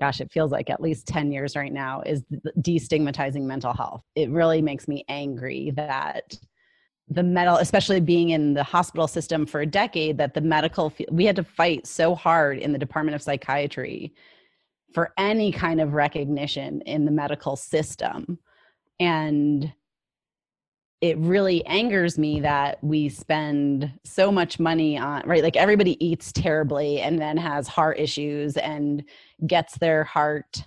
gosh, 0.00 0.20
it 0.20 0.30
feels 0.30 0.52
like 0.52 0.70
at 0.70 0.80
least 0.80 1.08
10 1.08 1.32
years 1.32 1.56
right 1.56 1.72
now 1.72 2.02
is 2.02 2.22
destigmatizing 2.60 3.42
mental 3.42 3.72
health. 3.72 4.04
It 4.14 4.30
really 4.30 4.62
makes 4.62 4.86
me 4.86 5.04
angry 5.08 5.72
that 5.74 6.38
the 7.08 7.22
medical 7.24 7.56
especially 7.58 8.00
being 8.00 8.30
in 8.30 8.54
the 8.54 8.62
hospital 8.62 9.08
system 9.08 9.46
for 9.46 9.60
a 9.60 9.66
decade 9.66 10.18
that 10.18 10.34
the 10.34 10.40
medical 10.40 10.92
we 11.10 11.24
had 11.24 11.36
to 11.36 11.44
fight 11.44 11.86
so 11.86 12.14
hard 12.14 12.58
in 12.58 12.72
the 12.72 12.78
department 12.78 13.14
of 13.14 13.22
psychiatry 13.22 14.12
for 14.92 15.12
any 15.16 15.50
kind 15.50 15.80
of 15.80 15.94
recognition 15.94 16.80
in 16.82 17.04
the 17.04 17.10
medical 17.10 17.56
system 17.56 18.38
and 19.00 19.72
it 21.00 21.16
really 21.18 21.64
angers 21.66 22.18
me 22.18 22.40
that 22.40 22.82
we 22.82 23.08
spend 23.08 23.92
so 24.04 24.32
much 24.32 24.58
money 24.58 24.98
on 24.98 25.22
right 25.26 25.42
like 25.42 25.56
everybody 25.56 26.02
eats 26.04 26.32
terribly 26.32 27.00
and 27.00 27.20
then 27.20 27.36
has 27.36 27.68
heart 27.68 27.98
issues 27.98 28.56
and 28.56 29.04
gets 29.46 29.78
their 29.78 30.02
heart 30.04 30.64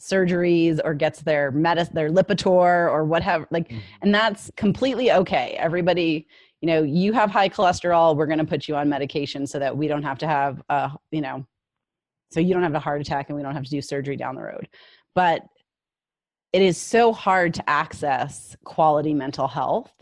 surgeries 0.00 0.80
or 0.84 0.94
gets 0.94 1.20
their 1.22 1.50
medicine 1.52 1.94
their 1.94 2.10
lipitor 2.10 2.90
or 2.90 3.04
whatever 3.04 3.46
like 3.50 3.68
mm-hmm. 3.68 3.80
and 4.02 4.14
that's 4.14 4.50
completely 4.56 5.12
okay 5.12 5.56
everybody 5.58 6.26
you 6.60 6.66
know 6.66 6.82
you 6.82 7.12
have 7.12 7.30
high 7.30 7.48
cholesterol 7.48 8.16
we're 8.16 8.26
going 8.26 8.38
to 8.38 8.44
put 8.44 8.68
you 8.68 8.76
on 8.76 8.88
medication 8.88 9.46
so 9.46 9.58
that 9.58 9.76
we 9.76 9.88
don't 9.88 10.02
have 10.02 10.18
to 10.18 10.26
have 10.26 10.62
a 10.70 10.90
you 11.10 11.20
know 11.20 11.44
so 12.30 12.40
you 12.40 12.54
don't 12.54 12.62
have 12.62 12.74
a 12.74 12.80
heart 12.80 13.00
attack 13.00 13.28
and 13.28 13.36
we 13.36 13.42
don't 13.42 13.54
have 13.54 13.64
to 13.64 13.70
do 13.70 13.82
surgery 13.82 14.16
down 14.16 14.34
the 14.34 14.42
road 14.42 14.68
but 15.14 15.42
it 16.52 16.62
is 16.62 16.76
so 16.76 17.12
hard 17.12 17.54
to 17.54 17.68
access 17.68 18.56
quality 18.64 19.14
mental 19.14 19.48
health 19.48 19.92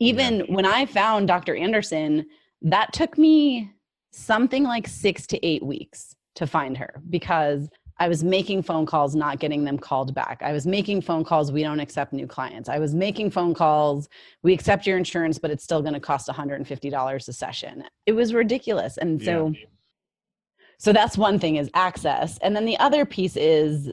even 0.00 0.36
yeah. 0.36 0.44
when 0.48 0.66
i 0.66 0.84
found 0.86 1.28
dr 1.28 1.54
anderson 1.54 2.26
that 2.62 2.92
took 2.92 3.16
me 3.16 3.70
something 4.10 4.64
like 4.64 4.88
6 4.88 5.26
to 5.28 5.46
8 5.46 5.64
weeks 5.64 6.14
to 6.34 6.46
find 6.46 6.76
her 6.76 7.02
because 7.10 7.68
I 8.00 8.08
was 8.08 8.22
making 8.22 8.62
phone 8.62 8.86
calls, 8.86 9.16
not 9.16 9.40
getting 9.40 9.64
them 9.64 9.76
called 9.76 10.14
back. 10.14 10.40
I 10.42 10.52
was 10.52 10.66
making 10.66 11.02
phone 11.02 11.24
calls, 11.24 11.50
we 11.50 11.62
don't 11.62 11.80
accept 11.80 12.12
new 12.12 12.28
clients. 12.28 12.68
I 12.68 12.78
was 12.78 12.94
making 12.94 13.32
phone 13.32 13.54
calls, 13.54 14.08
we 14.42 14.54
accept 14.54 14.86
your 14.86 14.96
insurance, 14.96 15.38
but 15.38 15.50
it's 15.50 15.64
still 15.64 15.82
going 15.82 15.94
to 15.94 16.00
cost 16.00 16.28
$150 16.28 17.28
a 17.28 17.32
session. 17.32 17.84
It 18.06 18.12
was 18.12 18.32
ridiculous. 18.32 18.98
And 18.98 19.20
so 19.20 19.48
yeah. 19.48 19.66
so 20.78 20.92
that's 20.92 21.18
one 21.18 21.40
thing 21.40 21.56
is 21.56 21.70
access. 21.74 22.38
And 22.38 22.54
then 22.54 22.66
the 22.66 22.78
other 22.78 23.04
piece 23.04 23.36
is 23.36 23.90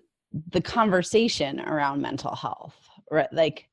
the 0.52 0.62
conversation 0.62 1.60
around 1.62 2.02
mental 2.02 2.36
health. 2.36 2.76
Right? 3.12 3.32
Like 3.32 3.70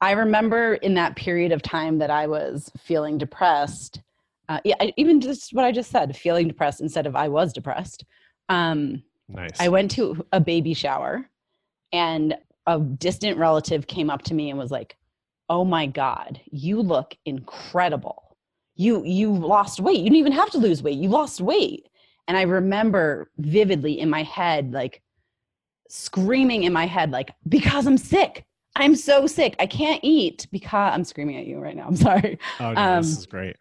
I 0.00 0.12
remember 0.12 0.74
in 0.74 0.94
that 0.94 1.16
period 1.16 1.52
of 1.52 1.62
time 1.62 1.98
that 1.98 2.10
I 2.10 2.26
was 2.26 2.70
feeling 2.78 3.18
depressed, 3.18 4.00
uh, 4.48 4.60
yeah, 4.64 4.76
even 4.96 5.20
just 5.20 5.52
what 5.52 5.64
I 5.64 5.72
just 5.72 5.90
said, 5.90 6.16
feeling 6.16 6.48
depressed 6.48 6.80
instead 6.80 7.06
of 7.06 7.16
I 7.16 7.28
was 7.28 7.52
depressed. 7.52 8.04
Um, 8.48 9.02
Nice. 9.28 9.60
I 9.60 9.68
went 9.68 9.90
to 9.92 10.24
a 10.32 10.40
baby 10.40 10.72
shower 10.72 11.28
and 11.92 12.34
a 12.66 12.78
distant 12.78 13.36
relative 13.36 13.86
came 13.86 14.10
up 14.10 14.22
to 14.22 14.34
me 14.34 14.50
and 14.50 14.58
was 14.58 14.70
like, 14.70 14.96
"Oh 15.48 15.64
my 15.64 15.86
god, 15.86 16.40
you 16.50 16.80
look 16.80 17.14
incredible. 17.24 18.36
You 18.74 19.04
you 19.04 19.34
lost 19.34 19.80
weight. 19.80 19.98
You 19.98 20.04
didn't 20.04 20.16
even 20.16 20.32
have 20.32 20.50
to 20.50 20.58
lose 20.58 20.82
weight. 20.82 20.98
You 20.98 21.08
lost 21.08 21.40
weight." 21.40 21.88
And 22.26 22.36
I 22.36 22.42
remember 22.42 23.30
vividly 23.38 23.98
in 24.00 24.10
my 24.10 24.22
head 24.22 24.72
like 24.72 25.02
screaming 25.88 26.64
in 26.64 26.72
my 26.72 26.86
head 26.86 27.10
like, 27.10 27.32
"Because 27.48 27.86
I'm 27.86 27.98
sick. 27.98 28.44
I'm 28.76 28.94
so 28.94 29.26
sick. 29.26 29.56
I 29.58 29.66
can't 29.66 30.00
eat 30.02 30.46
because 30.52 30.92
I'm 30.94 31.04
screaming 31.04 31.36
at 31.36 31.46
you 31.46 31.58
right 31.58 31.76
now. 31.76 31.86
I'm 31.88 31.96
sorry." 31.96 32.38
Oh, 32.60 32.72
no, 32.72 32.80
um, 32.80 33.02
this 33.02 33.18
is 33.18 33.26
great. 33.26 33.56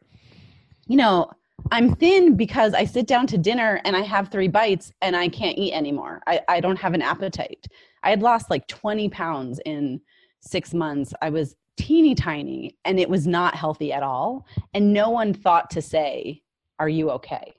You 0.88 0.96
know, 0.96 1.30
I'm 1.72 1.96
thin 1.96 2.36
because 2.36 2.74
I 2.74 2.86
sit 2.86 3.08
down 3.08 3.28
to 3.28 3.38
dinner 3.38 3.82
and 3.84 3.96
I 3.96 4.02
have 4.02 4.30
three 4.30 4.48
bites 4.48 4.92
and 5.02 5.16
I 5.16 5.28
can't 5.28 5.58
eat 5.58 5.74
anymore. 5.74 6.22
I, 6.28 6.42
I 6.48 6.60
don't 6.60 6.78
have 6.78 6.94
an 6.94 7.02
appetite. 7.02 7.68
I 8.04 8.10
had 8.10 8.22
lost 8.22 8.50
like 8.50 8.68
20 8.68 9.10
pounds 9.10 9.60
in 9.66 10.00
six 10.40 10.74
months. 10.74 11.14
I 11.22 11.30
was 11.30 11.56
teeny 11.76 12.16
tiny 12.16 12.78
and 12.86 13.00
it 13.00 13.10
was 13.10 13.28
not 13.28 13.56
healthy 13.56 13.92
at 13.92 14.04
all. 14.04 14.46
And 14.74 14.94
no 14.94 15.10
one 15.10 15.34
thought 15.34 15.70
to 15.72 15.82
say, 15.82 16.42
Are 16.80 16.90
you 16.90 17.10
okay? 17.12 17.54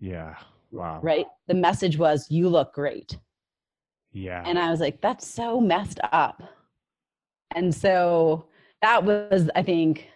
Yeah. 0.00 0.36
Wow. 0.72 1.00
Right? 1.02 1.26
The 1.46 1.54
message 1.54 1.98
was, 1.98 2.26
You 2.30 2.48
look 2.48 2.74
great. 2.74 3.18
Yeah. 4.16 4.42
And 4.44 4.58
I 4.58 4.70
was 4.70 4.80
like, 4.80 5.00
That's 5.00 5.26
so 5.26 5.60
messed 5.60 6.00
up. 6.12 6.42
And 7.54 7.74
so 7.74 8.46
that 8.82 9.04
was, 9.04 9.48
I 9.54 9.62
think, 9.62 10.08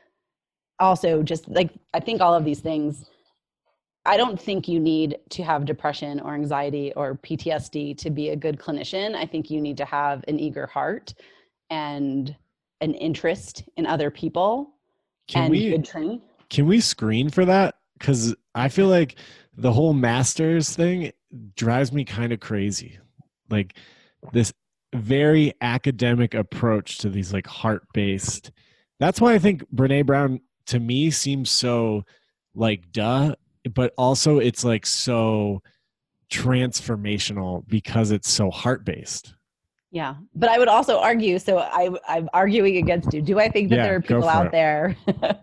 also 0.80 1.22
just 1.22 1.48
like 1.48 1.70
i 1.94 2.00
think 2.00 2.20
all 2.20 2.34
of 2.34 2.44
these 2.44 2.60
things 2.60 3.04
i 4.06 4.16
don't 4.16 4.40
think 4.40 4.66
you 4.66 4.80
need 4.80 5.18
to 5.28 5.44
have 5.44 5.64
depression 5.64 6.18
or 6.20 6.34
anxiety 6.34 6.92
or 6.94 7.16
ptsd 7.16 7.96
to 7.96 8.10
be 8.10 8.30
a 8.30 8.36
good 8.36 8.58
clinician 8.58 9.14
i 9.14 9.26
think 9.26 9.50
you 9.50 9.60
need 9.60 9.76
to 9.76 9.84
have 9.84 10.24
an 10.26 10.40
eager 10.40 10.66
heart 10.66 11.14
and 11.68 12.34
an 12.80 12.94
interest 12.94 13.64
in 13.76 13.86
other 13.86 14.10
people 14.10 14.72
can 15.28 15.44
and 15.44 15.50
we, 15.50 15.70
good 15.70 15.84
training 15.84 16.20
can 16.48 16.66
we 16.66 16.80
screen 16.80 17.28
for 17.28 17.44
that 17.44 17.76
because 17.98 18.34
i 18.54 18.68
feel 18.68 18.88
like 18.88 19.16
the 19.56 19.72
whole 19.72 19.92
masters 19.92 20.74
thing 20.74 21.12
drives 21.54 21.92
me 21.92 22.04
kind 22.04 22.32
of 22.32 22.40
crazy 22.40 22.98
like 23.50 23.76
this 24.32 24.52
very 24.94 25.52
academic 25.60 26.34
approach 26.34 26.98
to 26.98 27.08
these 27.08 27.32
like 27.32 27.46
heart 27.46 27.84
based 27.94 28.50
that's 28.98 29.20
why 29.20 29.34
i 29.34 29.38
think 29.38 29.64
brene 29.74 30.04
brown 30.04 30.40
to 30.66 30.78
me 30.78 31.10
seems 31.10 31.50
so 31.50 32.04
like 32.54 32.92
duh, 32.92 33.34
but 33.74 33.92
also 33.96 34.38
it's 34.38 34.64
like 34.64 34.86
so 34.86 35.62
transformational 36.30 37.66
because 37.68 38.10
it's 38.10 38.30
so 38.30 38.50
heart 38.50 38.84
based. 38.84 39.34
Yeah, 39.90 40.14
but 40.36 40.48
I 40.48 40.58
would 40.58 40.68
also 40.68 41.00
argue. 41.00 41.38
So 41.40 41.58
I, 41.58 41.90
I'm 42.08 42.28
arguing 42.32 42.76
against 42.76 43.12
you. 43.12 43.20
Do 43.20 43.40
I 43.40 43.48
think 43.48 43.70
that 43.70 43.76
yeah, 43.76 43.82
there 43.82 43.96
are 43.96 44.00
people 44.00 44.28
out 44.28 44.46
it. 44.46 44.52
there? 44.52 44.96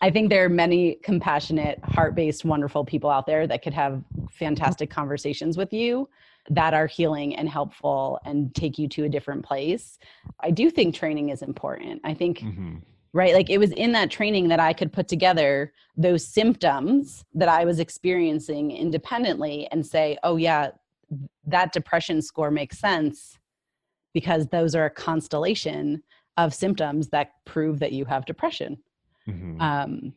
I 0.00 0.10
think 0.10 0.30
there 0.30 0.44
are 0.44 0.48
many 0.48 0.96
compassionate, 1.02 1.78
heart 1.84 2.14
based, 2.14 2.44
wonderful 2.44 2.84
people 2.84 3.10
out 3.10 3.26
there 3.26 3.46
that 3.46 3.62
could 3.62 3.74
have 3.74 4.02
fantastic 4.30 4.90
conversations 4.90 5.56
with 5.58 5.72
you 5.72 6.08
that 6.50 6.74
are 6.74 6.86
healing 6.86 7.34
and 7.36 7.48
helpful 7.48 8.20
and 8.24 8.54
take 8.54 8.78
you 8.78 8.88
to 8.88 9.04
a 9.04 9.08
different 9.08 9.44
place. 9.44 9.98
I 10.40 10.50
do 10.50 10.70
think 10.70 10.94
training 10.94 11.30
is 11.30 11.42
important. 11.42 12.00
I 12.04 12.14
think. 12.14 12.40
Mm-hmm 12.40 12.76
right? 13.14 13.32
Like 13.32 13.48
it 13.48 13.58
was 13.58 13.70
in 13.70 13.92
that 13.92 14.10
training 14.10 14.48
that 14.48 14.58
I 14.58 14.72
could 14.72 14.92
put 14.92 15.06
together 15.06 15.72
those 15.96 16.26
symptoms 16.26 17.24
that 17.32 17.48
I 17.48 17.64
was 17.64 17.78
experiencing 17.78 18.72
independently 18.72 19.68
and 19.70 19.86
say, 19.86 20.18
oh, 20.24 20.36
yeah, 20.36 20.70
that 21.46 21.72
depression 21.72 22.20
score 22.20 22.50
makes 22.50 22.78
sense 22.78 23.38
because 24.12 24.48
those 24.48 24.74
are 24.74 24.86
a 24.86 24.90
constellation 24.90 26.02
of 26.36 26.52
symptoms 26.52 27.08
that 27.10 27.30
prove 27.44 27.78
that 27.78 27.92
you 27.92 28.04
have 28.04 28.26
depression. 28.26 28.78
Mm-hmm. 29.28 29.60
Um, 29.60 30.12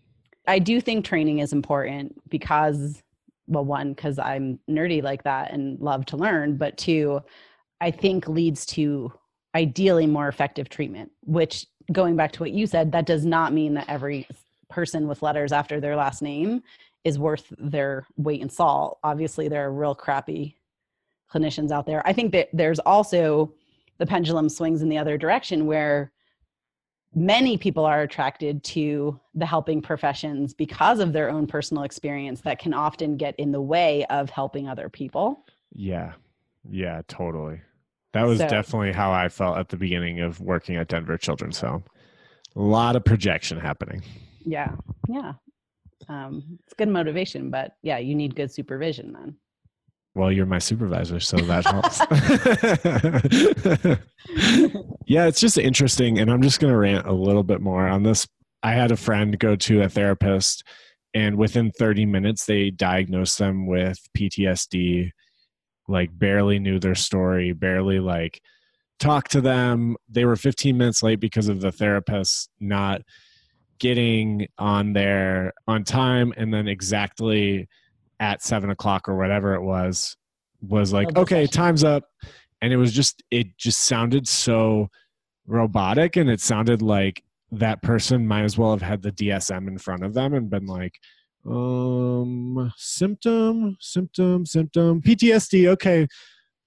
I 0.47 0.57
do 0.57 0.81
think 0.81 1.05
training 1.05 1.39
is 1.39 1.53
important 1.53 2.15
because 2.29 3.03
well, 3.47 3.65
one, 3.65 3.93
because 3.93 4.19
I'm 4.19 4.59
nerdy 4.69 5.01
like 5.01 5.23
that 5.23 5.51
and 5.51 5.79
love 5.79 6.05
to 6.07 6.17
learn, 6.17 6.57
but 6.57 6.77
two, 6.77 7.21
I 7.81 7.91
think 7.91 8.27
leads 8.27 8.65
to 8.67 9.11
ideally 9.55 10.05
more 10.05 10.27
effective 10.27 10.69
treatment, 10.69 11.11
which 11.23 11.65
going 11.91 12.15
back 12.15 12.31
to 12.33 12.41
what 12.41 12.51
you 12.51 12.67
said, 12.67 12.91
that 12.91 13.05
does 13.05 13.25
not 13.25 13.53
mean 13.53 13.73
that 13.75 13.89
every 13.89 14.27
person 14.69 15.07
with 15.07 15.21
letters 15.21 15.51
after 15.51 15.79
their 15.79 15.95
last 15.95 16.21
name 16.21 16.61
is 17.03 17.17
worth 17.17 17.53
their 17.57 18.05
weight 18.17 18.41
in 18.41 18.49
salt. 18.49 18.99
Obviously, 19.03 19.47
there 19.47 19.65
are 19.65 19.71
real 19.71 19.95
crappy 19.95 20.57
clinicians 21.33 21.71
out 21.71 21.85
there. 21.85 22.05
I 22.05 22.13
think 22.13 22.31
that 22.33 22.49
there's 22.51 22.79
also 22.79 23.53
the 23.97 24.05
pendulum 24.05 24.49
swings 24.49 24.81
in 24.81 24.89
the 24.89 24.97
other 24.97 25.17
direction 25.17 25.65
where 25.65 26.11
many 27.15 27.57
people 27.57 27.85
are 27.85 28.01
attracted 28.01 28.63
to 28.63 29.19
the 29.33 29.45
helping 29.45 29.81
professions 29.81 30.53
because 30.53 30.99
of 30.99 31.13
their 31.13 31.29
own 31.29 31.47
personal 31.47 31.83
experience 31.83 32.41
that 32.41 32.59
can 32.59 32.73
often 32.73 33.17
get 33.17 33.35
in 33.37 33.51
the 33.51 33.61
way 33.61 34.05
of 34.05 34.29
helping 34.29 34.67
other 34.67 34.89
people. 34.89 35.45
Yeah. 35.73 36.13
Yeah, 36.69 37.01
totally. 37.07 37.61
That 38.13 38.23
was 38.23 38.39
So- 38.39 38.47
definitely 38.47 38.91
how 38.93 39.11
I 39.11 39.29
felt 39.29 39.57
at 39.57 39.69
the 39.69 39.77
beginning 39.77 40.19
of 40.19 40.39
working 40.41 40.75
at 40.75 40.87
Denver 40.87 41.17
Children's 41.17 41.59
Home. 41.61 41.83
A 42.55 42.59
lot 42.61 42.95
of 42.95 43.03
projection 43.05 43.59
happening. 43.59 44.01
Yeah. 44.45 44.75
Yeah. 45.07 45.33
Um, 46.09 46.59
it's 46.63 46.73
good 46.73 46.87
motivation, 46.89 47.49
but 47.49 47.75
yeah, 47.81 47.97
you 47.97 48.15
need 48.15 48.35
good 48.35 48.51
supervision 48.51 49.11
then. 49.13 49.35
Well, 50.17 50.31
you're 50.31 50.47
my 50.47 50.57
supervisor, 50.57 51.19
so 51.19 51.37
that 51.37 51.65
helps. 51.67 51.99
yeah, 55.05 55.27
it's 55.27 55.39
just 55.39 55.59
interesting. 55.59 56.17
And 56.17 56.31
I'm 56.31 56.41
just 56.41 56.59
going 56.59 56.73
to 56.73 56.77
rant 56.77 57.05
a 57.05 57.13
little 57.13 57.43
bit 57.43 57.61
more 57.61 57.87
on 57.87 58.01
this. 58.01 58.27
I 58.63 58.71
had 58.71 58.91
a 58.91 58.97
friend 58.97 59.37
go 59.37 59.55
to 59.55 59.83
a 59.83 59.89
therapist, 59.89 60.63
and 61.13 61.37
within 61.37 61.71
30 61.71 62.07
minutes, 62.07 62.47
they 62.47 62.71
diagnosed 62.71 63.37
them 63.37 63.67
with 63.67 63.99
PTSD, 64.17 65.11
like, 65.87 66.09
barely 66.17 66.57
knew 66.57 66.79
their 66.79 66.95
story, 66.95 67.53
barely 67.53 67.99
like 67.99 68.41
talked 68.99 69.31
to 69.33 69.41
them. 69.41 69.97
They 70.09 70.25
were 70.25 70.35
15 70.35 70.75
minutes 70.75 71.03
late 71.03 71.19
because 71.19 71.47
of 71.47 71.61
the 71.61 71.71
therapist 71.71 72.49
not 72.59 73.03
getting 73.77 74.47
on 74.57 74.93
there 74.93 75.53
on 75.67 75.83
time 75.83 76.33
and 76.35 76.51
then 76.51 76.67
exactly 76.67 77.67
at 78.19 78.41
seven 78.41 78.69
o'clock 78.69 79.07
or 79.07 79.15
whatever 79.17 79.53
it 79.53 79.61
was 79.61 80.17
was 80.61 80.91
like 80.93 81.15
okay 81.17 81.45
time's 81.47 81.83
up. 81.83 82.03
And 82.61 82.73
it 82.73 82.77
was 82.77 82.91
just 82.91 83.21
it 83.29 83.55
just 83.57 83.81
sounded 83.81 84.27
so 84.27 84.89
robotic 85.45 86.15
and 86.15 86.29
it 86.29 86.41
sounded 86.41 86.81
like 86.81 87.23
that 87.51 87.81
person 87.81 88.27
might 88.27 88.43
as 88.43 88.57
well 88.57 88.71
have 88.71 88.81
had 88.81 89.01
the 89.01 89.11
dsm 89.13 89.67
in 89.69 89.77
front 89.77 90.03
of 90.03 90.13
them 90.13 90.33
and 90.33 90.49
been 90.49 90.65
like 90.65 90.99
um 91.45 92.71
symptom 92.75 93.77
symptom 93.79 94.45
symptom 94.45 95.01
ptsd 95.01 95.67
okay 95.67 96.05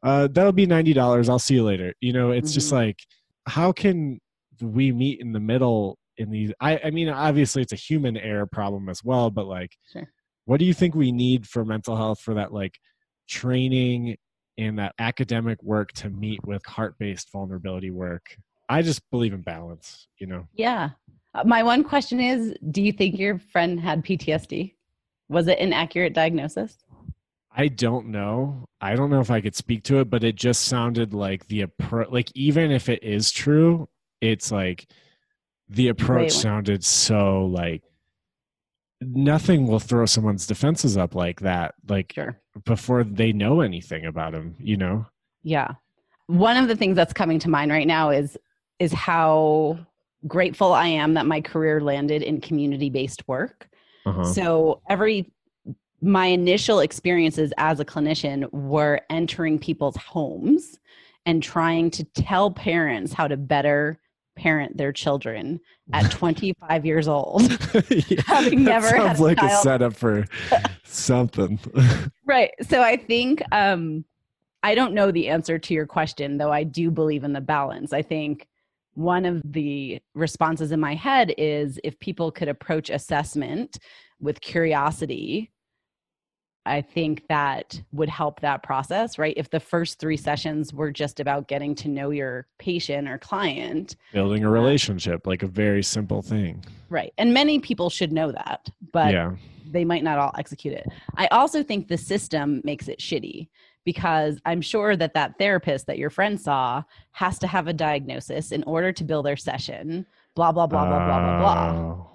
uh 0.02 0.26
that'll 0.32 0.52
be 0.52 0.66
$90 0.66 1.28
i'll 1.28 1.38
see 1.38 1.54
you 1.54 1.64
later. 1.64 1.92
You 2.00 2.12
know 2.14 2.30
it's 2.30 2.52
just 2.54 2.68
Mhm. 2.70 2.76
like 2.76 2.98
how 3.46 3.72
can 3.72 4.20
we 4.62 4.92
meet 4.92 5.20
in 5.20 5.32
the 5.32 5.40
middle 5.40 5.98
in 6.16 6.30
these 6.30 6.52
i 6.60 6.78
i 6.84 6.90
mean 6.90 7.08
obviously 7.08 7.60
it's 7.62 7.72
a 7.72 7.76
human 7.76 8.16
error 8.16 8.46
problem 8.46 8.88
as 8.88 9.02
well 9.04 9.30
but 9.30 9.46
like 9.46 9.76
Sure. 9.92 10.08
What 10.44 10.58
do 10.58 10.64
you 10.64 10.74
think 10.74 10.94
we 10.94 11.12
need 11.12 11.46
for 11.46 11.64
mental 11.64 11.96
health 11.96 12.20
for 12.20 12.34
that 12.34 12.52
like 12.52 12.78
training 13.28 14.16
and 14.58 14.78
that 14.78 14.94
academic 14.98 15.62
work 15.62 15.92
to 15.92 16.10
meet 16.10 16.44
with 16.44 16.64
heart-based 16.66 17.30
vulnerability 17.32 17.90
work 17.90 18.36
i 18.68 18.82
just 18.82 19.08
believe 19.10 19.32
in 19.32 19.40
balance 19.42 20.08
you 20.18 20.26
know 20.26 20.46
Yeah. 20.54 20.90
Uh, 21.32 21.44
my 21.44 21.62
one 21.62 21.84
question 21.84 22.20
is 22.20 22.54
Do 22.72 22.82
you 22.82 22.92
think 22.92 23.16
your 23.16 23.38
friend 23.38 23.78
had 23.78 24.04
PTSD? 24.04 24.74
Was 25.28 25.46
it 25.46 25.60
an 25.60 25.72
accurate 25.72 26.12
diagnosis? 26.12 26.76
i 27.52 27.68
don't 27.68 28.06
know 28.06 28.64
i 28.80 28.94
don't 28.94 29.10
know 29.10 29.20
if 29.20 29.30
i 29.30 29.40
could 29.40 29.56
speak 29.56 29.82
to 29.82 29.98
it 29.98 30.08
but 30.08 30.22
it 30.22 30.36
just 30.36 30.66
sounded 30.66 31.12
like 31.12 31.46
the 31.48 31.62
approach. 31.62 32.08
like 32.10 32.30
even 32.34 32.70
if 32.70 32.88
it 32.88 33.02
is 33.02 33.30
true 33.32 33.88
it's 34.20 34.52
like 34.52 34.86
the 35.68 35.88
approach 35.88 36.22
Wait, 36.22 36.32
sounded 36.32 36.84
so 36.84 37.46
like 37.46 37.82
nothing 39.00 39.66
will 39.66 39.80
throw 39.80 40.06
someone's 40.06 40.46
defenses 40.46 40.96
up 40.96 41.14
like 41.14 41.40
that 41.40 41.74
like 41.88 42.12
Sure. 42.14 42.38
before 42.64 43.02
they 43.04 43.32
know 43.32 43.60
anything 43.60 44.04
about 44.06 44.34
him 44.34 44.54
you 44.58 44.76
know 44.76 45.06
Yeah. 45.42 45.72
One 46.26 46.56
of 46.56 46.68
the 46.68 46.76
things 46.76 46.94
that's 46.96 47.12
coming 47.12 47.38
to 47.40 47.48
mind 47.50 47.70
right 47.72 47.86
now 47.86 48.10
is 48.10 48.36
is 48.78 48.92
how 48.92 49.78
grateful 50.26 50.72
I 50.72 50.86
am 50.86 51.14
that 51.14 51.26
my 51.26 51.40
career 51.40 51.80
landed 51.80 52.22
in 52.22 52.40
community-based 52.40 53.26
work. 53.26 53.68
uh-huh. 54.06 54.24
So 54.24 54.80
every 54.88 55.32
my 56.02 56.26
initial 56.26 56.80
experiences 56.80 57.52
as 57.58 57.80
a 57.80 57.84
clinician 57.84 58.50
were 58.52 59.00
entering 59.10 59.58
people's 59.58 59.96
homes 59.96 60.78
and 61.26 61.42
trying 61.42 61.90
to 61.90 62.04
tell 62.04 62.50
parents 62.50 63.12
how 63.12 63.28
to 63.28 63.36
better 63.36 63.98
parent 64.40 64.74
their 64.76 64.90
children 64.90 65.60
at 65.92 66.10
25 66.10 66.86
years 66.86 67.06
old. 67.08 67.42
Yeah, 67.90 68.22
Having 68.26 68.64
that 68.64 68.70
never 68.82 68.88
sounds 68.88 69.20
a 69.20 69.22
like 69.22 69.38
a 69.38 69.48
child. 69.48 69.62
setup 69.62 69.94
for 69.94 70.24
something 70.84 71.58
right. 72.24 72.50
So 72.68 72.82
I 72.82 72.96
think 72.96 73.42
um 73.52 74.04
I 74.62 74.74
don't 74.74 74.94
know 74.94 75.10
the 75.10 75.28
answer 75.28 75.58
to 75.58 75.74
your 75.74 75.86
question 75.86 76.38
though 76.38 76.50
I 76.52 76.64
do 76.64 76.90
believe 76.90 77.24
in 77.24 77.32
the 77.32 77.40
balance. 77.40 77.92
I 77.92 78.02
think 78.02 78.46
one 78.94 79.24
of 79.24 79.42
the 79.44 80.00
responses 80.14 80.72
in 80.72 80.80
my 80.80 80.94
head 80.94 81.34
is 81.38 81.78
if 81.84 81.98
people 82.00 82.32
could 82.32 82.48
approach 82.48 82.90
assessment 82.90 83.78
with 84.20 84.40
curiosity 84.40 85.50
I 86.66 86.82
think 86.82 87.26
that 87.28 87.80
would 87.92 88.08
help 88.08 88.40
that 88.40 88.62
process, 88.62 89.18
right? 89.18 89.34
If 89.36 89.50
the 89.50 89.60
first 89.60 89.98
three 89.98 90.16
sessions 90.16 90.74
were 90.74 90.90
just 90.90 91.18
about 91.18 91.48
getting 91.48 91.74
to 91.76 91.88
know 91.88 92.10
your 92.10 92.46
patient 92.58 93.08
or 93.08 93.18
client, 93.18 93.96
building 94.12 94.44
a 94.44 94.48
uh, 94.48 94.52
relationship 94.52 95.26
like 95.26 95.42
a 95.42 95.48
very 95.48 95.82
simple 95.82 96.22
thing 96.22 96.62
right? 96.90 97.12
And 97.18 97.32
many 97.32 97.60
people 97.60 97.88
should 97.88 98.12
know 98.12 98.32
that, 98.32 98.68
but 98.92 99.12
yeah 99.12 99.30
they 99.72 99.84
might 99.84 100.02
not 100.02 100.18
all 100.18 100.32
execute 100.36 100.74
it. 100.74 100.86
I 101.16 101.26
also 101.28 101.62
think 101.62 101.88
the 101.88 101.96
system 101.96 102.60
makes 102.64 102.88
it 102.88 102.98
shitty 102.98 103.48
because 103.84 104.38
I'm 104.44 104.60
sure 104.60 104.96
that 104.96 105.14
that 105.14 105.38
therapist 105.38 105.86
that 105.86 105.98
your 105.98 106.10
friend 106.10 106.40
saw 106.40 106.82
has 107.12 107.38
to 107.38 107.46
have 107.46 107.68
a 107.68 107.72
diagnosis 107.72 108.52
in 108.52 108.62
order 108.64 108.92
to 108.92 109.04
bill 109.04 109.22
their 109.22 109.36
session, 109.36 110.06
blah, 110.34 110.52
blah, 110.52 110.66
blah, 110.66 110.86
blah, 110.86 111.06
blah, 111.06 111.18
blah, 111.20 111.38
blah. 111.38 111.70
Oh. 111.70 112.10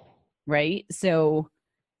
right 0.46 0.84
so 0.90 1.50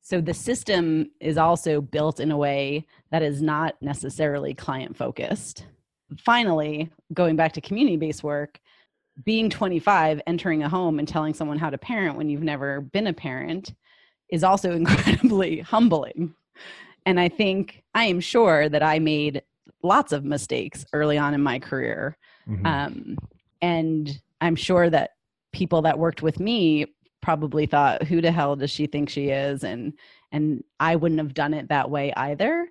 so 0.06 0.20
the 0.20 0.32
system 0.32 1.10
is 1.18 1.36
also 1.36 1.80
built 1.80 2.20
in 2.20 2.30
a 2.30 2.36
way 2.36 2.86
that 3.10 3.22
is 3.22 3.42
not 3.42 3.74
necessarily 3.80 4.54
client 4.54 4.96
focused 4.96 5.66
finally 6.16 6.88
going 7.12 7.34
back 7.34 7.52
to 7.52 7.60
community 7.60 7.96
based 7.96 8.22
work 8.22 8.60
being 9.24 9.50
25 9.50 10.20
entering 10.28 10.62
a 10.62 10.68
home 10.68 11.00
and 11.00 11.08
telling 11.08 11.34
someone 11.34 11.58
how 11.58 11.70
to 11.70 11.78
parent 11.78 12.16
when 12.16 12.28
you've 12.28 12.44
never 12.44 12.80
been 12.80 13.08
a 13.08 13.12
parent 13.12 13.74
is 14.30 14.44
also 14.44 14.72
incredibly 14.80 15.58
humbling. 15.60 16.34
And 17.04 17.18
i 17.18 17.28
think 17.28 17.82
i 17.94 18.04
am 18.04 18.20
sure 18.20 18.68
that 18.68 18.82
i 18.84 19.00
made 19.00 19.42
lots 19.82 20.12
of 20.12 20.24
mistakes 20.24 20.84
early 20.92 21.18
on 21.18 21.34
in 21.34 21.42
my 21.42 21.58
career. 21.58 22.16
Mhm. 22.48 22.66
um, 22.66 23.18
and 23.60 24.20
I'm 24.40 24.54
sure 24.54 24.88
that 24.90 25.12
people 25.52 25.82
that 25.82 25.98
worked 25.98 26.22
with 26.22 26.38
me 26.38 26.86
probably 27.26 27.66
thought, 27.66 28.04
"Who 28.04 28.20
the 28.20 28.30
hell 28.30 28.54
does 28.54 28.70
she 28.70 28.86
think 28.86 29.08
she 29.08 29.30
is?" 29.30 29.64
and 29.64 29.94
and 30.30 30.62
I 30.78 30.94
wouldn't 30.94 31.18
have 31.20 31.34
done 31.34 31.54
it 31.54 31.68
that 31.70 31.90
way 31.90 32.12
either. 32.14 32.68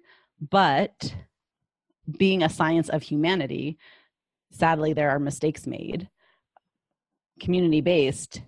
But 0.50 1.14
being 2.18 2.42
a 2.42 2.48
science 2.50 2.88
of 2.88 3.04
humanity, 3.04 3.78
sadly, 4.52 4.94
there 4.94 5.10
are 5.10 5.20
mistakes 5.20 5.68
made. 5.68 6.08
Community 7.42 7.82
based 7.82 8.44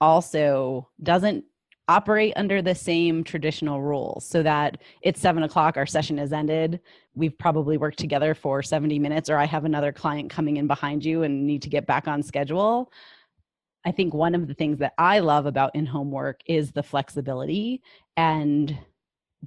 also 0.00 0.88
doesn't 1.02 1.44
operate 1.86 2.32
under 2.36 2.62
the 2.62 2.74
same 2.74 3.22
traditional 3.22 3.82
rules 3.82 4.24
so 4.24 4.42
that 4.42 4.78
it's 5.02 5.20
seven 5.20 5.42
o'clock 5.42 5.76
our 5.76 5.84
session 5.84 6.18
is 6.18 6.32
ended 6.32 6.80
we've 7.14 7.36
probably 7.36 7.76
worked 7.76 7.98
together 7.98 8.34
for 8.34 8.62
70 8.62 9.00
minutes 9.00 9.28
or 9.28 9.36
i 9.36 9.44
have 9.44 9.64
another 9.64 9.92
client 9.92 10.30
coming 10.30 10.58
in 10.58 10.68
behind 10.68 11.04
you 11.04 11.24
and 11.24 11.44
need 11.44 11.60
to 11.60 11.68
get 11.68 11.84
back 11.84 12.06
on 12.06 12.22
schedule 12.22 12.90
i 13.84 13.92
think 13.92 14.14
one 14.14 14.34
of 14.34 14.46
the 14.46 14.54
things 14.54 14.78
that 14.78 14.94
i 14.98 15.18
love 15.18 15.46
about 15.46 15.74
in-home 15.74 16.10
work 16.10 16.40
is 16.46 16.72
the 16.72 16.82
flexibility 16.82 17.82
and 18.16 18.78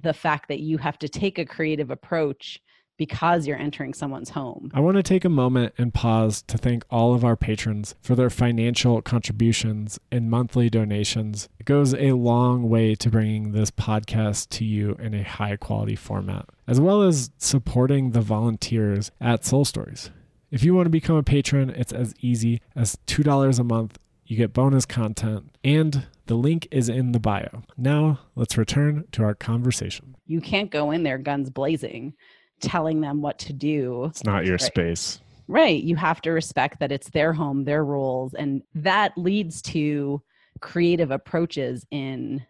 the 0.00 0.12
fact 0.12 0.48
that 0.48 0.60
you 0.60 0.78
have 0.78 0.98
to 0.98 1.08
take 1.08 1.38
a 1.38 1.44
creative 1.44 1.90
approach 1.90 2.60
because 2.98 3.46
you're 3.46 3.58
entering 3.58 3.92
someone's 3.92 4.30
home 4.30 4.70
I 4.72 4.80
want 4.80 4.96
to 4.96 5.02
take 5.02 5.24
a 5.24 5.30
moment 5.30 5.74
and 5.76 5.92
pause 5.92 6.42
to 6.46 6.56
thank 6.56 6.84
all 6.90 7.14
of 7.14 7.24
our 7.24 7.36
patrons 7.36 7.94
for 8.00 8.14
their 8.14 8.30
financial 8.30 9.02
contributions 9.02 9.98
and 10.10 10.30
monthly 10.30 10.70
donations. 10.70 11.50
It 11.58 11.66
goes 11.66 11.92
a 11.94 12.12
long 12.12 12.70
way 12.70 12.94
to 12.94 13.10
bringing 13.10 13.52
this 13.52 13.70
podcast 13.70 14.48
to 14.50 14.64
you 14.64 14.96
in 14.98 15.12
a 15.12 15.22
high 15.22 15.56
quality 15.56 15.94
format, 15.96 16.46
as 16.66 16.80
well 16.80 17.02
as 17.02 17.30
supporting 17.36 18.12
the 18.12 18.22
volunteers 18.22 19.10
at 19.20 19.44
Soul 19.44 19.66
Stories. 19.66 20.10
If 20.50 20.62
you 20.62 20.74
want 20.74 20.86
to 20.86 20.90
become 20.90 21.16
a 21.16 21.22
patron, 21.22 21.70
it's 21.70 21.92
as 21.92 22.14
easy 22.20 22.60
as 22.74 22.96
$2 23.06 23.58
a 23.58 23.64
month. 23.64 23.98
You 24.26 24.36
get 24.36 24.52
bonus 24.52 24.84
content 24.86 25.56
and 25.62 26.06
The 26.26 26.34
link 26.34 26.66
is 26.72 26.88
in 26.88 27.12
the 27.12 27.20
bio. 27.20 27.62
Now, 27.76 28.18
let's 28.34 28.58
return 28.58 29.04
to 29.12 29.22
our 29.22 29.34
conversation. 29.34 30.16
You 30.26 30.40
can't 30.40 30.70
go 30.70 30.90
in 30.90 31.04
there 31.04 31.18
guns 31.18 31.50
blazing 31.50 32.14
telling 32.60 33.00
them 33.00 33.22
what 33.22 33.38
to 33.40 33.52
do. 33.52 34.06
It's 34.06 34.24
not 34.24 34.44
your 34.44 34.54
Right. 34.54 34.60
space. 34.62 35.20
Right. 35.46 35.80
You 35.80 35.94
have 35.94 36.20
to 36.22 36.30
respect 36.32 36.80
that 36.80 36.90
it's 36.90 37.10
their 37.10 37.32
home, 37.32 37.64
their 37.64 37.84
rules. 37.84 38.34
And 38.34 38.62
that 38.74 39.16
leads 39.16 39.62
to 39.62 40.20
creative 40.60 41.12
approaches 41.12 41.86
in, 41.92 42.44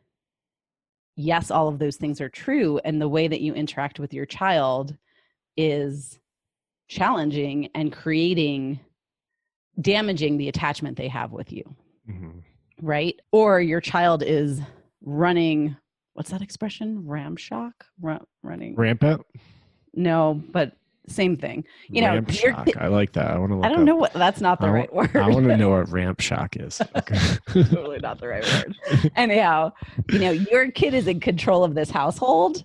yes, 1.17 1.51
all 1.51 1.69
of 1.69 1.79
those 1.79 1.97
things 1.97 2.21
are 2.23 2.31
true. 2.31 2.81
And 2.85 3.03
the 3.03 3.09
way 3.09 3.29
that 3.29 3.43
you 3.43 3.53
interact 3.53 4.01
with 4.01 4.15
your 4.15 4.25
child 4.27 4.97
is 5.57 6.19
challenging 6.89 7.69
and 7.75 7.93
creating, 7.93 8.81
damaging 9.81 10.37
the 10.39 10.49
attachment 10.49 10.97
they 10.97 11.09
have 11.09 11.33
with 11.33 11.53
you. 11.53 11.63
Mhm. 12.09 12.43
Right. 12.83 13.19
Or 13.33 13.61
your 13.61 13.81
child 13.81 14.23
is 14.23 14.61
running, 15.03 15.77
what's 16.15 16.31
that 16.31 16.43
expression? 16.43 17.05
Ramshock? 17.07 17.73
Run, 18.01 18.25
running. 18.43 18.75
Rampant? 18.77 19.23
no, 19.95 20.43
but 20.53 20.73
same 21.09 21.37
thing. 21.37 21.65
You 21.89 22.01
know, 22.03 22.09
ramp 22.15 22.31
shock. 22.31 22.69
I 22.79 22.89
like 22.89 23.13
that. 23.13 23.31
I 23.31 23.39
want 23.39 23.53
to 23.53 23.57
look 23.57 23.65
I 23.65 23.69
don't 23.69 23.81
up- 23.81 23.85
know 23.87 23.95
what 23.97 24.13
that's 24.13 24.41
not 24.41 24.61
the 24.61 24.67
I 24.67 24.71
right 24.71 24.93
word. 24.95 25.15
I 25.17 25.29
want 25.29 25.47
to 25.47 25.57
know 25.57 25.71
what 25.77 25.89
ramp 25.91 26.21
shock 26.21 26.57
is. 26.57 26.83
Okay. 26.97 27.19
totally 27.49 27.99
not 28.01 28.19
the 28.21 28.27
right 28.29 28.45
word. 28.45 29.11
Anyhow, 29.15 29.73
you 30.11 30.19
know, 30.19 30.31
your 30.33 30.71
kid 30.73 30.95
is 30.95 31.07
in 31.07 31.21
control 31.21 31.63
of 31.65 31.75
this 31.75 31.91
household. 31.91 32.65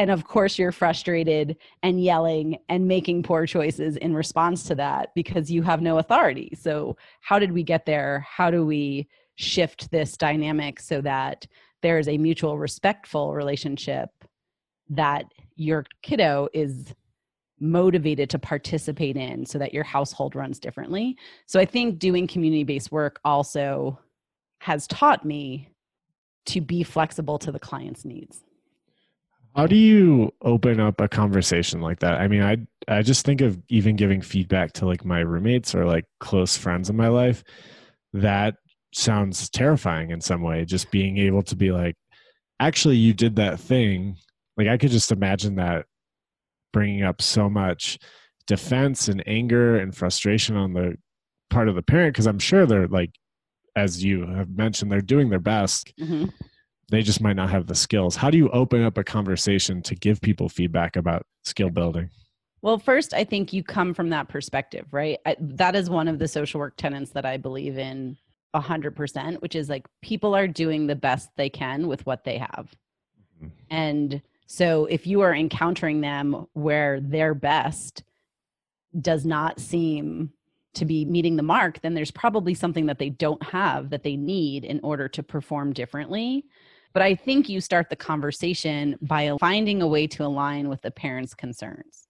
And 0.00 0.10
of 0.10 0.24
course, 0.24 0.58
you're 0.58 0.72
frustrated 0.72 1.58
and 1.82 2.02
yelling 2.02 2.56
and 2.70 2.88
making 2.88 3.22
poor 3.22 3.44
choices 3.44 3.98
in 3.98 4.14
response 4.14 4.62
to 4.62 4.74
that 4.76 5.10
because 5.14 5.50
you 5.50 5.62
have 5.62 5.82
no 5.82 5.98
authority. 5.98 6.54
So, 6.58 6.96
how 7.20 7.38
did 7.38 7.52
we 7.52 7.62
get 7.62 7.84
there? 7.84 8.26
How 8.26 8.50
do 8.50 8.64
we 8.64 9.10
shift 9.34 9.90
this 9.90 10.16
dynamic 10.16 10.80
so 10.80 11.02
that 11.02 11.46
there 11.82 11.98
is 11.98 12.08
a 12.08 12.16
mutual 12.16 12.56
respectful 12.56 13.34
relationship 13.34 14.08
that 14.88 15.26
your 15.56 15.84
kiddo 16.00 16.48
is 16.54 16.94
motivated 17.58 18.30
to 18.30 18.38
participate 18.38 19.18
in 19.18 19.44
so 19.44 19.58
that 19.58 19.74
your 19.74 19.84
household 19.84 20.34
runs 20.34 20.58
differently? 20.58 21.14
So, 21.44 21.60
I 21.60 21.66
think 21.66 21.98
doing 21.98 22.26
community 22.26 22.64
based 22.64 22.90
work 22.90 23.20
also 23.22 23.98
has 24.60 24.86
taught 24.86 25.26
me 25.26 25.68
to 26.46 26.62
be 26.62 26.84
flexible 26.84 27.38
to 27.40 27.52
the 27.52 27.60
client's 27.60 28.06
needs. 28.06 28.42
How 29.56 29.66
do 29.66 29.76
you 29.76 30.32
open 30.42 30.78
up 30.78 31.00
a 31.00 31.08
conversation 31.08 31.80
like 31.80 32.00
that? 32.00 32.20
I 32.20 32.28
mean, 32.28 32.42
I 32.42 32.58
I 32.88 33.02
just 33.02 33.26
think 33.26 33.40
of 33.40 33.58
even 33.68 33.96
giving 33.96 34.20
feedback 34.20 34.72
to 34.74 34.86
like 34.86 35.04
my 35.04 35.20
roommates 35.20 35.74
or 35.74 35.84
like 35.84 36.04
close 36.20 36.56
friends 36.56 36.88
in 36.88 36.96
my 36.96 37.08
life. 37.08 37.42
That 38.12 38.56
sounds 38.94 39.50
terrifying 39.50 40.10
in 40.10 40.20
some 40.20 40.42
way. 40.42 40.64
Just 40.64 40.90
being 40.90 41.18
able 41.18 41.42
to 41.42 41.56
be 41.56 41.72
like, 41.72 41.96
actually, 42.60 42.96
you 42.96 43.12
did 43.12 43.36
that 43.36 43.60
thing. 43.60 44.16
Like 44.56 44.68
I 44.68 44.78
could 44.78 44.90
just 44.90 45.12
imagine 45.12 45.56
that 45.56 45.86
bringing 46.72 47.02
up 47.02 47.20
so 47.20 47.50
much 47.50 47.98
defense 48.46 49.08
and 49.08 49.22
anger 49.26 49.78
and 49.78 49.94
frustration 49.94 50.56
on 50.56 50.72
the 50.72 50.96
part 51.50 51.68
of 51.68 51.74
the 51.74 51.82
parent 51.82 52.14
because 52.14 52.26
I'm 52.26 52.38
sure 52.38 52.66
they're 52.66 52.88
like, 52.88 53.10
as 53.76 54.02
you 54.02 54.26
have 54.26 54.50
mentioned, 54.50 54.90
they're 54.90 55.00
doing 55.00 55.28
their 55.30 55.38
best 55.38 55.92
mm-hmm. 55.98 56.26
They 56.90 57.02
just 57.02 57.20
might 57.20 57.36
not 57.36 57.50
have 57.50 57.66
the 57.66 57.74
skills. 57.74 58.16
How 58.16 58.30
do 58.30 58.36
you 58.36 58.50
open 58.50 58.82
up 58.82 58.98
a 58.98 59.04
conversation 59.04 59.80
to 59.82 59.94
give 59.94 60.20
people 60.20 60.48
feedback 60.48 60.96
about 60.96 61.24
skill 61.44 61.70
building? 61.70 62.10
Well, 62.62 62.78
first, 62.78 63.14
I 63.14 63.24
think 63.24 63.52
you 63.52 63.62
come 63.62 63.94
from 63.94 64.10
that 64.10 64.28
perspective, 64.28 64.86
right? 64.92 65.18
I, 65.24 65.36
that 65.40 65.74
is 65.74 65.88
one 65.88 66.08
of 66.08 66.18
the 66.18 66.28
social 66.28 66.60
work 66.60 66.76
tenets 66.76 67.12
that 67.12 67.24
I 67.24 67.36
believe 67.36 67.78
in 67.78 68.18
100%, 68.54 69.40
which 69.40 69.54
is 69.54 69.68
like 69.70 69.86
people 70.02 70.34
are 70.34 70.48
doing 70.48 70.86
the 70.86 70.96
best 70.96 71.30
they 71.36 71.48
can 71.48 71.86
with 71.86 72.04
what 72.04 72.24
they 72.24 72.38
have. 72.38 72.74
Mhm. 73.42 73.50
And 73.70 74.22
so 74.46 74.86
if 74.86 75.06
you 75.06 75.20
are 75.20 75.34
encountering 75.34 76.00
them 76.00 76.46
where 76.52 77.00
their 77.00 77.34
best 77.34 78.02
does 79.00 79.24
not 79.24 79.60
seem 79.60 80.32
to 80.74 80.84
be 80.84 81.04
meeting 81.04 81.36
the 81.36 81.42
mark, 81.42 81.80
then 81.80 81.94
there's 81.94 82.10
probably 82.10 82.54
something 82.54 82.86
that 82.86 82.98
they 82.98 83.10
don't 83.10 83.42
have 83.42 83.90
that 83.90 84.02
they 84.02 84.16
need 84.16 84.64
in 84.64 84.80
order 84.82 85.08
to 85.08 85.22
perform 85.22 85.72
differently. 85.72 86.44
But 86.92 87.02
I 87.02 87.14
think 87.14 87.48
you 87.48 87.60
start 87.60 87.88
the 87.88 87.96
conversation 87.96 88.96
by 89.00 89.36
finding 89.38 89.80
a 89.82 89.86
way 89.86 90.06
to 90.08 90.24
align 90.24 90.68
with 90.68 90.82
the 90.82 90.90
parent's 90.90 91.34
concerns 91.34 92.08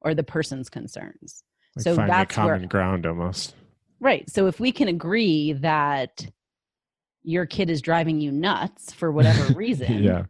or 0.00 0.14
the 0.14 0.24
person's 0.24 0.68
concerns. 0.68 1.44
Like 1.76 1.84
So 1.84 1.94
that's 1.94 2.36
a 2.36 2.40
where- 2.44 2.54
common 2.54 2.68
ground 2.68 3.06
almost. 3.06 3.54
Right. 4.00 4.28
So 4.28 4.46
if 4.48 4.60
we 4.60 4.72
can 4.72 4.88
agree 4.88 5.52
that 5.54 6.26
your 7.22 7.46
kid 7.46 7.70
is 7.70 7.80
driving 7.80 8.20
you 8.20 8.30
nuts 8.32 8.92
for 8.92 9.10
whatever 9.12 9.52
reason, 9.54 10.02
yeah. 10.02 10.24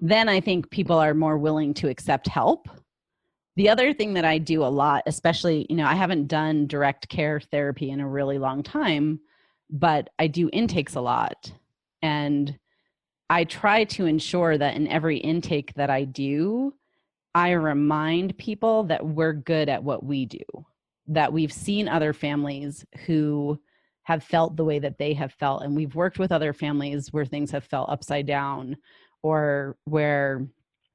then 0.00 0.28
I 0.28 0.40
think 0.40 0.70
people 0.70 0.98
are 0.98 1.14
more 1.14 1.38
willing 1.38 1.74
to 1.74 1.88
accept 1.88 2.26
help. 2.26 2.68
The 3.56 3.68
other 3.68 3.92
thing 3.92 4.14
that 4.14 4.24
I 4.24 4.38
do 4.38 4.64
a 4.64 4.66
lot, 4.66 5.02
especially, 5.06 5.66
you 5.68 5.76
know, 5.76 5.86
I 5.86 5.94
haven't 5.94 6.26
done 6.28 6.66
direct 6.66 7.08
care 7.08 7.40
therapy 7.40 7.90
in 7.90 8.00
a 8.00 8.08
really 8.08 8.38
long 8.38 8.62
time, 8.62 9.20
but 9.70 10.10
I 10.18 10.26
do 10.26 10.48
intakes 10.52 10.94
a 10.94 11.00
lot. 11.00 11.52
And 12.02 12.56
I 13.30 13.44
try 13.44 13.84
to 13.84 14.06
ensure 14.06 14.56
that 14.56 14.76
in 14.76 14.88
every 14.88 15.18
intake 15.18 15.74
that 15.74 15.90
I 15.90 16.04
do, 16.04 16.74
I 17.34 17.50
remind 17.50 18.38
people 18.38 18.84
that 18.84 19.04
we're 19.04 19.34
good 19.34 19.68
at 19.68 19.84
what 19.84 20.04
we 20.04 20.24
do, 20.26 20.44
that 21.08 21.32
we've 21.32 21.52
seen 21.52 21.88
other 21.88 22.12
families 22.12 22.84
who 23.06 23.60
have 24.04 24.24
felt 24.24 24.56
the 24.56 24.64
way 24.64 24.78
that 24.78 24.96
they 24.96 25.12
have 25.12 25.34
felt. 25.34 25.62
And 25.62 25.76
we've 25.76 25.94
worked 25.94 26.18
with 26.18 26.32
other 26.32 26.54
families 26.54 27.12
where 27.12 27.26
things 27.26 27.50
have 27.50 27.64
felt 27.64 27.90
upside 27.90 28.26
down 28.26 28.76
or 29.22 29.76
where 29.84 30.46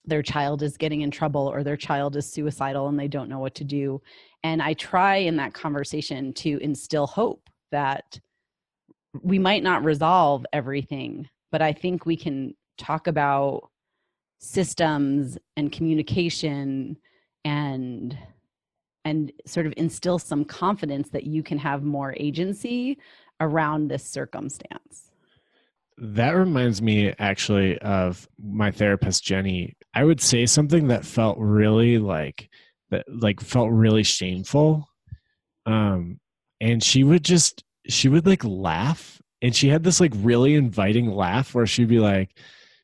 their 0.06 0.24
child 0.24 0.64
is 0.64 0.78
getting 0.78 1.02
in 1.02 1.12
trouble 1.12 1.48
or 1.48 1.64
their 1.64 1.78
child 1.78 2.16
is 2.16 2.32
suicidal 2.32 2.88
and 2.88 3.00
they 3.00 3.08
don't 3.08 3.30
know 3.30 3.40
what 3.40 3.56
to 3.56 3.64
do. 3.64 4.02
And 4.44 4.62
I 4.62 4.74
try 4.74 5.18
in 5.18 5.38
that 5.38 5.54
conversation 5.54 6.34
to 6.34 6.58
instill 6.58 7.08
hope 7.08 7.50
that 7.72 8.20
we 9.22 9.38
might 9.38 9.64
not 9.64 9.84
resolve 9.84 10.46
everything, 10.52 11.30
but 11.54 11.62
I 11.62 11.72
think 11.72 12.08
we 12.08 12.18
can 12.18 12.56
talk 12.80 13.06
about 13.06 13.70
systems 14.40 15.38
and 15.56 15.72
communication 15.72 16.98
and 17.46 18.18
and 19.06 19.32
sort 19.46 19.68
of 19.68 19.74
instill 19.78 20.18
some 20.18 20.46
confidence 20.46 21.10
that 21.10 21.26
you 21.26 21.44
can 21.44 21.60
have 21.60 21.84
more 21.84 22.16
agency 22.18 22.98
around 23.40 23.88
this 23.88 24.04
circumstance. 24.04 25.12
That 25.98 26.32
reminds 26.32 26.82
me 26.82 27.14
actually 27.20 27.78
of 27.80 28.28
my 28.42 28.72
therapist 28.72 29.24
Jenny. 29.24 29.76
I 29.94 30.06
would 30.06 30.22
say 30.22 30.48
something 30.48 30.88
that 30.88 31.06
felt 31.06 31.38
really 31.38 32.00
like 32.00 32.50
that 32.90 33.06
like 33.08 33.40
felt 33.40 33.70
really 33.70 34.04
shameful. 34.04 34.90
Um 35.68 36.20
and 36.60 36.82
she 36.82 37.04
would 37.04 37.24
just 37.24 37.64
she 37.88 38.10
would 38.10 38.26
like 38.26 38.44
laugh 38.44 39.22
and 39.44 39.54
she 39.56 39.68
had 39.68 39.84
this 39.84 40.00
like 40.00 40.14
really 40.16 40.56
inviting 40.56 41.12
laugh 41.12 41.54
where 41.54 41.68
she'd 41.68 41.90
be 41.90 42.00
like 42.00 42.36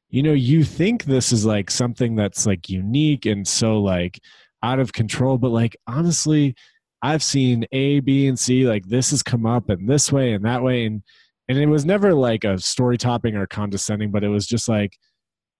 you 0.09 0.21
know 0.21 0.33
you 0.33 0.63
think 0.63 1.05
this 1.05 1.31
is 1.31 1.45
like 1.45 1.71
something 1.71 2.15
that's 2.15 2.45
like 2.45 2.69
unique 2.69 3.25
and 3.25 3.47
so 3.47 3.79
like 3.79 4.19
out 4.61 4.79
of 4.79 4.93
control 4.93 5.37
but 5.39 5.49
like 5.49 5.75
honestly 5.87 6.53
i've 7.01 7.23
seen 7.23 7.65
a 7.71 8.01
b 8.01 8.27
and 8.27 8.37
c 8.37 8.67
like 8.67 8.85
this 8.87 9.09
has 9.09 9.23
come 9.23 9.45
up 9.45 9.69
in 9.69 9.87
this 9.87 10.11
way 10.11 10.33
and 10.33 10.45
that 10.45 10.61
way 10.61 10.85
and 10.85 11.01
and 11.47 11.57
it 11.57 11.65
was 11.65 11.85
never 11.85 12.13
like 12.13 12.43
a 12.43 12.59
story 12.59 12.97
topping 12.97 13.35
or 13.35 13.47
condescending 13.47 14.11
but 14.11 14.23
it 14.23 14.29
was 14.29 14.45
just 14.45 14.67
like 14.67 14.97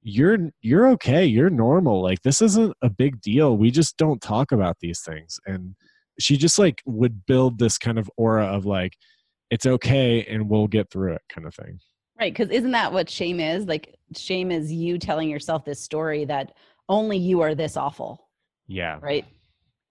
you're 0.02 0.38
you're 0.62 0.88
okay 0.88 1.26
you're 1.26 1.50
normal 1.50 2.02
like 2.02 2.22
this 2.22 2.42
isn't 2.42 2.74
a 2.82 2.90
big 2.90 3.22
deal 3.22 3.58
we 3.58 3.72
just 3.72 3.98
don't 3.98 4.22
talk 4.22 4.52
about 4.52 4.78
these 4.80 5.02
things 5.02 5.40
and 5.46 5.76
she 6.20 6.36
just 6.38 6.60
like 6.60 6.82
would 6.86 7.26
build 7.26 7.60
this 7.60 7.78
kind 7.78 7.98
of 7.98 8.10
aura 8.18 8.46
of 8.46 8.66
like 8.66 8.94
it's 9.52 9.66
okay 9.66 10.26
and 10.26 10.50
we'll 10.50 10.68
get 10.68 10.90
through 10.90 11.14
it 11.14 11.22
kind 11.30 11.48
of 11.48 11.56
thing 11.56 11.80
Right. 12.20 12.34
Because 12.34 12.50
isn't 12.50 12.72
that 12.72 12.92
what 12.92 13.10
shame 13.10 13.40
is? 13.40 13.66
Like, 13.66 13.96
shame 14.16 14.52
is 14.52 14.72
you 14.72 14.98
telling 14.98 15.30
yourself 15.30 15.64
this 15.64 15.80
story 15.80 16.26
that 16.26 16.54
only 16.90 17.18
you 17.18 17.42
are 17.42 17.56
this 17.56 17.78
awful, 17.78 18.28
yeah 18.68 19.00
right? 19.02 19.26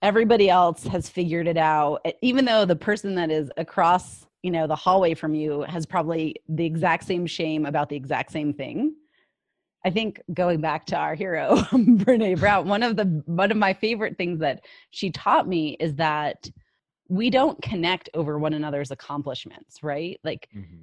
Everybody 0.03 0.51
else 0.51 0.85
has 0.85 1.09
figured 1.09 1.49
it 1.49 1.57
out. 1.57 2.05
Even 2.23 2.45
though 2.45 2.65
the 2.65 2.77
person 2.77 3.15
that 3.15 3.31
is 3.31 3.51
across, 3.57 4.27
you 4.43 4.51
know, 4.51 4.67
the 4.67 4.77
hallway 4.77 5.15
from 5.15 5.35
you 5.35 5.63
has 5.63 5.87
probably 5.87 6.37
the 6.49 6.65
exact 6.65 7.05
same 7.05 7.27
shame 7.27 7.67
about 7.67 7.89
the 7.89 7.97
exact 7.97 8.31
same 8.31 8.53
thing. 8.53 8.95
I 9.85 9.91
think 9.91 10.21
going 10.35 10.61
back 10.61 10.87
to 10.87 10.97
our 10.97 11.15
hero, 11.15 11.57
Brene 11.73 12.39
Brown, 12.39 12.69
one 12.69 12.83
of 12.83 12.97
the 12.97 13.23
one 13.27 13.51
of 13.51 13.57
my 13.57 13.73
favorite 13.73 14.19
things 14.19 14.39
that 14.41 14.65
she 14.91 15.11
taught 15.11 15.49
me 15.49 15.77
is 15.81 15.95
that 15.95 16.51
we 17.09 17.31
don't 17.31 17.61
connect 17.63 18.11
over 18.15 18.39
one 18.39 18.53
another's 18.53 18.91
accomplishments, 18.91 19.83
right? 19.83 20.21
Like 20.25 20.49
mm-hmm. 20.55 20.77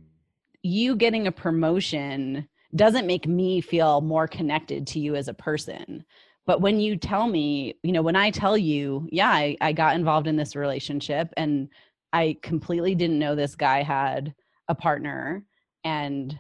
you 0.63 0.95
getting 0.95 1.27
a 1.27 1.31
promotion 1.31 2.47
doesn't 2.75 3.07
make 3.07 3.27
me 3.27 3.61
feel 3.61 4.01
more 4.01 4.27
connected 4.27 4.87
to 4.87 4.99
you 4.99 5.15
as 5.15 5.27
a 5.27 5.33
person. 5.33 6.03
But 6.45 6.61
when 6.61 6.79
you 6.79 6.97
tell 6.97 7.27
me, 7.27 7.75
you 7.83 7.91
know, 7.91 8.01
when 8.01 8.15
I 8.15 8.29
tell 8.29 8.57
you, 8.57 9.07
yeah, 9.11 9.29
I, 9.29 9.57
I 9.61 9.71
got 9.71 9.95
involved 9.95 10.27
in 10.27 10.35
this 10.35 10.55
relationship 10.55 11.29
and 11.37 11.69
I 12.13 12.37
completely 12.41 12.95
didn't 12.95 13.19
know 13.19 13.35
this 13.35 13.55
guy 13.55 13.83
had 13.83 14.33
a 14.67 14.75
partner 14.75 15.43
And 15.83 16.37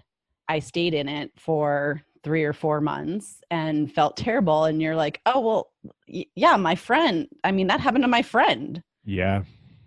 I 0.47 0.59
stayed 0.59 0.93
in 0.93 1.07
it 1.07 1.31
for 1.37 2.01
three 2.23 2.43
or 2.43 2.53
four 2.53 2.81
months 2.81 3.41
and 3.51 3.91
felt 3.91 4.17
terrible. 4.17 4.65
And 4.65 4.81
you're 4.81 4.95
like, 4.95 5.21
oh, 5.25 5.39
well, 5.39 5.71
y- 6.07 6.25
yeah, 6.35 6.55
my 6.57 6.75
friend. 6.75 7.27
I 7.43 7.51
mean, 7.51 7.67
that 7.67 7.79
happened 7.79 8.03
to 8.03 8.09
my 8.09 8.23
friend. 8.23 8.81
Yeah. 9.05 9.43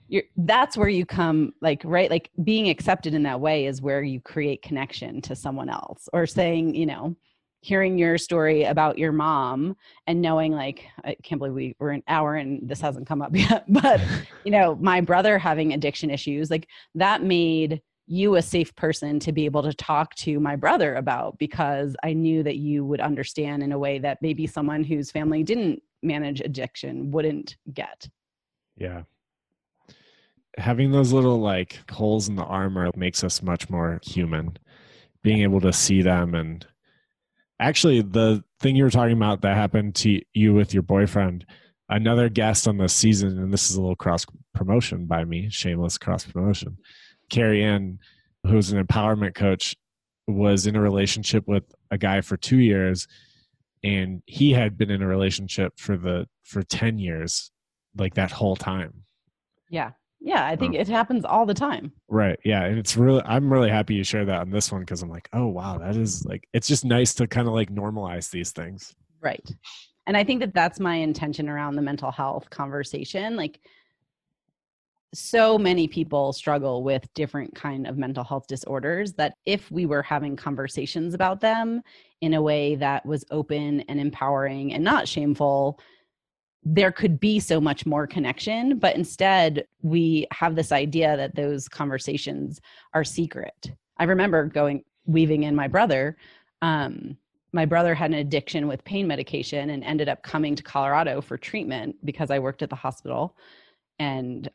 You're, 0.08 0.24
that's 0.36 0.76
where 0.76 0.88
you 0.88 1.06
come, 1.06 1.52
like, 1.60 1.82
right? 1.84 2.10
Like 2.10 2.30
being 2.42 2.68
accepted 2.68 3.14
in 3.14 3.22
that 3.24 3.40
way 3.40 3.66
is 3.66 3.82
where 3.82 4.02
you 4.02 4.20
create 4.20 4.62
connection 4.62 5.20
to 5.22 5.36
someone 5.36 5.68
else 5.68 6.08
or 6.12 6.26
saying, 6.26 6.74
you 6.74 6.86
know, 6.86 7.14
hearing 7.60 7.98
your 7.98 8.16
story 8.18 8.64
about 8.64 8.98
your 8.98 9.12
mom 9.12 9.76
and 10.06 10.22
knowing 10.22 10.52
like 10.52 10.86
i 11.04 11.14
can't 11.22 11.38
believe 11.38 11.54
we 11.54 11.76
were 11.78 11.90
an 11.90 12.02
hour 12.06 12.36
and 12.36 12.68
this 12.68 12.80
hasn't 12.80 13.06
come 13.06 13.20
up 13.20 13.30
yet 13.34 13.64
but 13.68 14.00
you 14.44 14.50
know 14.50 14.76
my 14.76 15.00
brother 15.00 15.38
having 15.38 15.72
addiction 15.72 16.10
issues 16.10 16.50
like 16.50 16.68
that 16.94 17.22
made 17.22 17.82
you 18.06 18.36
a 18.36 18.42
safe 18.42 18.74
person 18.74 19.18
to 19.18 19.32
be 19.32 19.44
able 19.44 19.62
to 19.62 19.74
talk 19.74 20.14
to 20.14 20.40
my 20.40 20.54
brother 20.54 20.94
about 20.94 21.36
because 21.38 21.96
i 22.04 22.12
knew 22.12 22.42
that 22.42 22.56
you 22.56 22.84
would 22.84 23.00
understand 23.00 23.62
in 23.62 23.72
a 23.72 23.78
way 23.78 23.98
that 23.98 24.22
maybe 24.22 24.46
someone 24.46 24.84
whose 24.84 25.10
family 25.10 25.42
didn't 25.42 25.82
manage 26.02 26.40
addiction 26.40 27.10
wouldn't 27.10 27.56
get 27.74 28.08
yeah 28.76 29.02
having 30.58 30.90
those 30.90 31.12
little 31.12 31.38
like 31.38 31.78
holes 31.90 32.28
in 32.28 32.36
the 32.36 32.44
armor 32.44 32.90
makes 32.96 33.22
us 33.22 33.42
much 33.42 33.70
more 33.70 34.00
human. 34.02 34.58
Being 35.22 35.42
able 35.42 35.60
to 35.60 35.72
see 35.72 36.02
them 36.02 36.34
and 36.34 36.66
actually 37.60 38.02
the 38.02 38.42
thing 38.60 38.76
you 38.76 38.84
were 38.84 38.90
talking 38.90 39.16
about 39.16 39.42
that 39.42 39.56
happened 39.56 39.94
to 39.96 40.20
you 40.32 40.54
with 40.54 40.72
your 40.72 40.82
boyfriend 40.82 41.44
another 41.88 42.28
guest 42.28 42.68
on 42.68 42.76
the 42.76 42.88
season 42.88 43.36
and 43.38 43.52
this 43.52 43.68
is 43.68 43.76
a 43.76 43.80
little 43.80 43.96
cross 43.96 44.24
promotion 44.54 45.06
by 45.06 45.24
me 45.24 45.48
shameless 45.50 45.98
cross 45.98 46.24
promotion. 46.24 46.76
Carrie 47.30 47.64
ann 47.64 47.98
who's 48.46 48.70
an 48.70 48.84
empowerment 48.84 49.34
coach 49.34 49.76
was 50.26 50.66
in 50.66 50.76
a 50.76 50.80
relationship 50.80 51.46
with 51.48 51.64
a 51.90 51.98
guy 51.98 52.20
for 52.20 52.36
two 52.36 52.58
years 52.58 53.08
and 53.82 54.22
he 54.26 54.52
had 54.52 54.78
been 54.78 54.90
in 54.90 55.02
a 55.02 55.06
relationship 55.06 55.72
for 55.78 55.96
the 55.96 56.26
for 56.44 56.62
10 56.62 56.98
years 56.98 57.50
like 57.96 58.14
that 58.14 58.30
whole 58.30 58.56
time. 58.56 59.02
Yeah 59.68 59.92
yeah, 60.20 60.46
I 60.46 60.56
think 60.56 60.74
um, 60.74 60.80
it 60.80 60.88
happens 60.88 61.24
all 61.24 61.46
the 61.46 61.54
time. 61.54 61.92
Right. 62.08 62.38
Yeah. 62.44 62.64
And 62.64 62.78
it's 62.78 62.96
really, 62.96 63.22
I'm 63.24 63.52
really 63.52 63.70
happy 63.70 63.94
you 63.94 64.04
share 64.04 64.24
that 64.24 64.40
on 64.40 64.50
this 64.50 64.72
one 64.72 64.82
because 64.82 65.02
I'm 65.02 65.10
like, 65.10 65.28
oh, 65.32 65.46
wow, 65.46 65.78
that 65.78 65.96
is 65.96 66.24
like, 66.26 66.48
it's 66.52 66.68
just 66.68 66.84
nice 66.84 67.14
to 67.14 67.26
kind 67.26 67.46
of 67.46 67.54
like 67.54 67.72
normalize 67.72 68.30
these 68.30 68.52
things. 68.52 68.94
Right. 69.20 69.48
And 70.06 70.16
I 70.16 70.24
think 70.24 70.40
that 70.40 70.54
that's 70.54 70.80
my 70.80 70.96
intention 70.96 71.48
around 71.48 71.76
the 71.76 71.82
mental 71.82 72.10
health 72.10 72.50
conversation. 72.50 73.36
Like, 73.36 73.60
so 75.14 75.56
many 75.56 75.88
people 75.88 76.32
struggle 76.34 76.82
with 76.82 77.08
different 77.14 77.54
kind 77.54 77.86
of 77.86 77.96
mental 77.96 78.22
health 78.22 78.46
disorders 78.46 79.14
that 79.14 79.34
if 79.46 79.70
we 79.70 79.86
were 79.86 80.02
having 80.02 80.36
conversations 80.36 81.14
about 81.14 81.40
them 81.40 81.80
in 82.20 82.34
a 82.34 82.42
way 82.42 82.74
that 82.74 83.06
was 83.06 83.24
open 83.30 83.80
and 83.88 83.98
empowering 83.98 84.74
and 84.74 84.84
not 84.84 85.08
shameful 85.08 85.80
there 86.74 86.92
could 86.92 87.18
be 87.18 87.40
so 87.40 87.60
much 87.60 87.86
more 87.86 88.06
connection 88.06 88.78
but 88.78 88.94
instead 88.94 89.66
we 89.80 90.26
have 90.30 90.54
this 90.54 90.70
idea 90.70 91.16
that 91.16 91.34
those 91.34 91.66
conversations 91.68 92.60
are 92.92 93.04
secret. 93.04 93.72
I 93.96 94.04
remember 94.04 94.44
going 94.44 94.84
weaving 95.06 95.44
in 95.44 95.54
my 95.54 95.68
brother 95.68 96.16
um, 96.60 97.16
my 97.52 97.64
brother 97.64 97.94
had 97.94 98.10
an 98.10 98.18
addiction 98.18 98.68
with 98.68 98.84
pain 98.84 99.06
medication 99.06 99.70
and 99.70 99.82
ended 99.82 100.08
up 100.10 100.22
coming 100.22 100.54
to 100.54 100.62
colorado 100.62 101.22
for 101.22 101.38
treatment 101.38 101.96
because 102.04 102.30
i 102.30 102.38
worked 102.38 102.62
at 102.62 102.70
the 102.70 102.76
hospital. 102.76 103.36
And 103.98 104.48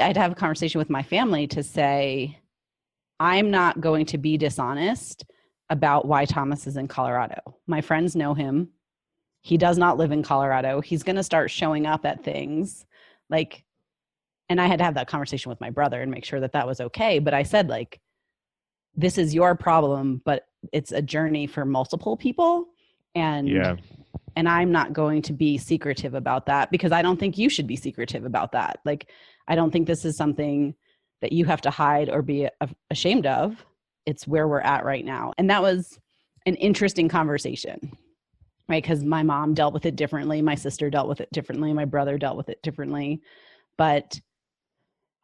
i'd 0.00 0.16
have 0.16 0.32
a 0.32 0.36
conversation 0.36 0.78
with 0.78 0.90
my 0.90 1.02
family 1.02 1.46
to 1.48 1.62
say 1.62 2.38
i'm 3.18 3.50
not 3.50 3.80
going 3.80 4.06
to 4.06 4.18
be 4.18 4.36
dishonest 4.36 5.24
about 5.70 6.06
why 6.06 6.24
thomas 6.24 6.68
is 6.68 6.76
in 6.76 6.86
colorado. 6.86 7.40
My 7.66 7.80
friends 7.80 8.14
know 8.14 8.32
him 8.32 8.68
he 9.46 9.56
does 9.56 9.78
not 9.78 9.96
live 9.96 10.10
in 10.10 10.24
Colorado. 10.24 10.80
He's 10.80 11.04
going 11.04 11.14
to 11.14 11.22
start 11.22 11.52
showing 11.52 11.86
up 11.86 12.04
at 12.04 12.24
things 12.24 12.84
like, 13.30 13.62
and 14.48 14.60
I 14.60 14.66
had 14.66 14.78
to 14.78 14.84
have 14.84 14.94
that 14.94 15.06
conversation 15.06 15.50
with 15.50 15.60
my 15.60 15.70
brother 15.70 16.02
and 16.02 16.10
make 16.10 16.24
sure 16.24 16.40
that 16.40 16.50
that 16.54 16.66
was 16.66 16.80
okay. 16.80 17.20
But 17.20 17.32
I 17.32 17.44
said, 17.44 17.68
like, 17.68 18.00
this 18.96 19.18
is 19.18 19.36
your 19.36 19.54
problem, 19.54 20.20
but 20.24 20.48
it's 20.72 20.90
a 20.90 21.00
journey 21.00 21.46
for 21.46 21.64
multiple 21.64 22.16
people. 22.16 22.66
And, 23.14 23.48
yeah. 23.48 23.76
and 24.34 24.48
I'm 24.48 24.72
not 24.72 24.92
going 24.92 25.22
to 25.22 25.32
be 25.32 25.58
secretive 25.58 26.14
about 26.14 26.46
that 26.46 26.72
because 26.72 26.90
I 26.90 27.00
don't 27.00 27.20
think 27.20 27.38
you 27.38 27.48
should 27.48 27.68
be 27.68 27.76
secretive 27.76 28.24
about 28.24 28.50
that. 28.50 28.80
Like, 28.84 29.10
I 29.46 29.54
don't 29.54 29.70
think 29.70 29.86
this 29.86 30.04
is 30.04 30.16
something 30.16 30.74
that 31.20 31.30
you 31.30 31.44
have 31.44 31.60
to 31.60 31.70
hide 31.70 32.10
or 32.10 32.20
be 32.20 32.48
ashamed 32.90 33.26
of. 33.26 33.64
It's 34.06 34.26
where 34.26 34.48
we're 34.48 34.58
at 34.58 34.84
right 34.84 35.04
now. 35.04 35.34
And 35.38 35.48
that 35.50 35.62
was 35.62 36.00
an 36.46 36.56
interesting 36.56 37.08
conversation 37.08 37.96
right? 38.68 38.82
Because 38.82 39.04
my 39.04 39.22
mom 39.22 39.54
dealt 39.54 39.74
with 39.74 39.86
it 39.86 39.96
differently, 39.96 40.42
my 40.42 40.54
sister 40.54 40.90
dealt 40.90 41.08
with 41.08 41.20
it 41.20 41.30
differently, 41.32 41.72
my 41.72 41.84
brother 41.84 42.18
dealt 42.18 42.36
with 42.36 42.48
it 42.48 42.62
differently. 42.62 43.20
But 43.76 44.20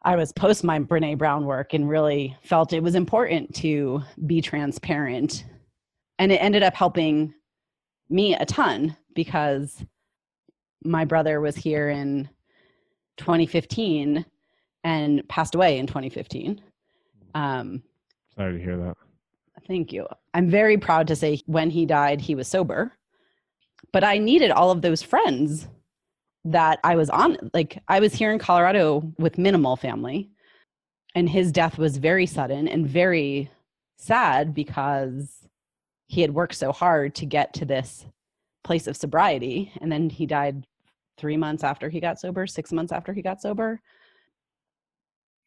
I 0.03 0.15
was 0.15 0.31
post 0.33 0.63
my 0.63 0.79
Brene 0.79 1.17
Brown 1.17 1.45
work 1.45 1.73
and 1.73 1.89
really 1.89 2.35
felt 2.41 2.73
it 2.73 2.83
was 2.83 2.95
important 2.95 3.53
to 3.55 4.01
be 4.25 4.41
transparent. 4.41 5.45
And 6.19 6.31
it 6.31 6.37
ended 6.37 6.63
up 6.63 6.73
helping 6.73 7.33
me 8.09 8.35
a 8.35 8.45
ton 8.45 8.95
because 9.15 9.83
my 10.83 11.05
brother 11.05 11.39
was 11.39 11.55
here 11.55 11.89
in 11.89 12.29
2015 13.17 14.25
and 14.83 15.27
passed 15.29 15.55
away 15.55 15.77
in 15.77 15.87
2015. 15.87 16.61
Um, 17.35 17.81
Sorry 18.35 18.57
to 18.57 18.63
hear 18.63 18.77
that. 18.77 18.95
Thank 19.67 19.93
you. 19.93 20.05
I'm 20.33 20.49
very 20.49 20.77
proud 20.77 21.07
to 21.07 21.15
say 21.15 21.41
when 21.45 21.69
he 21.69 21.85
died, 21.85 22.19
he 22.19 22.35
was 22.35 22.47
sober 22.49 22.91
but 23.93 24.03
I 24.03 24.17
needed 24.17 24.51
all 24.51 24.71
of 24.71 24.81
those 24.81 25.01
friends 25.01 25.67
that 26.43 26.79
I 26.83 26.95
was 26.95 27.09
on. 27.09 27.51
Like 27.53 27.81
I 27.87 28.01
was 28.01 28.13
here 28.13 28.33
in 28.33 28.39
Colorado 28.39 29.13
with 29.17 29.37
minimal 29.37 29.77
family, 29.77 30.29
and 31.15 31.29
his 31.29 31.51
death 31.51 31.77
was 31.77 31.97
very 31.97 32.25
sudden 32.25 32.67
and 32.67 32.85
very 32.85 33.49
sad 33.97 34.53
because 34.53 35.47
he 36.07 36.21
had 36.21 36.33
worked 36.33 36.55
so 36.55 36.71
hard 36.71 37.15
to 37.15 37.25
get 37.25 37.53
to 37.53 37.65
this 37.65 38.05
place 38.63 38.87
of 38.87 38.97
sobriety. 38.97 39.71
And 39.79 39.91
then 39.91 40.09
he 40.09 40.25
died 40.25 40.65
three 41.17 41.37
months 41.37 41.63
after 41.63 41.89
he 41.89 41.99
got 41.99 42.19
sober, 42.19 42.47
six 42.47 42.73
months 42.73 42.91
after 42.91 43.13
he 43.13 43.21
got 43.21 43.41
sober. 43.41 43.79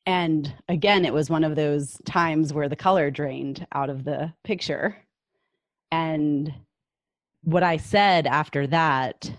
And 0.06 0.54
again, 0.68 1.04
it 1.04 1.12
was 1.12 1.28
one 1.28 1.42
of 1.42 1.56
those 1.56 1.98
times 2.04 2.52
where 2.52 2.68
the 2.68 2.76
color 2.76 3.10
drained 3.10 3.66
out 3.72 3.90
of 3.90 4.04
the 4.04 4.32
picture. 4.44 4.96
And 5.90 6.54
what 7.46 7.62
I 7.62 7.76
said 7.76 8.26
after 8.26 8.66
that 8.66 9.30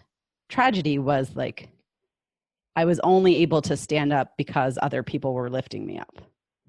tragedy 0.47 0.97
was 0.97 1.35
like, 1.35 1.67
I 2.77 2.85
was 2.85 3.01
only 3.01 3.37
able 3.37 3.61
to 3.63 3.75
stand 3.75 4.13
up 4.13 4.37
because 4.37 4.79
other 4.81 5.03
people 5.03 5.33
were 5.33 5.49
lifting 5.49 5.85
me 5.85 5.99
up. 5.99 6.21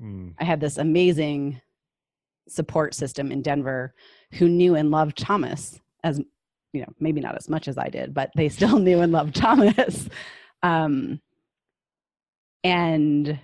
Mm. 0.02 0.34
I 0.40 0.44
had 0.44 0.60
this 0.60 0.78
amazing 0.78 1.60
support 2.48 2.92
system 2.92 3.30
in 3.30 3.42
Denver 3.42 3.94
who 4.32 4.48
knew 4.48 4.74
and 4.74 4.90
loved 4.90 5.16
Thomas 5.16 5.80
as 6.02 6.20
you 6.72 6.80
know, 6.80 6.92
maybe 6.98 7.20
not 7.20 7.36
as 7.36 7.48
much 7.48 7.68
as 7.68 7.78
I 7.78 7.88
did, 7.88 8.12
but 8.12 8.30
they 8.34 8.48
still 8.48 8.78
knew 8.80 9.00
and 9.00 9.12
loved 9.12 9.34
Thomas. 9.34 10.08
Um, 10.60 11.20
and 12.64 13.38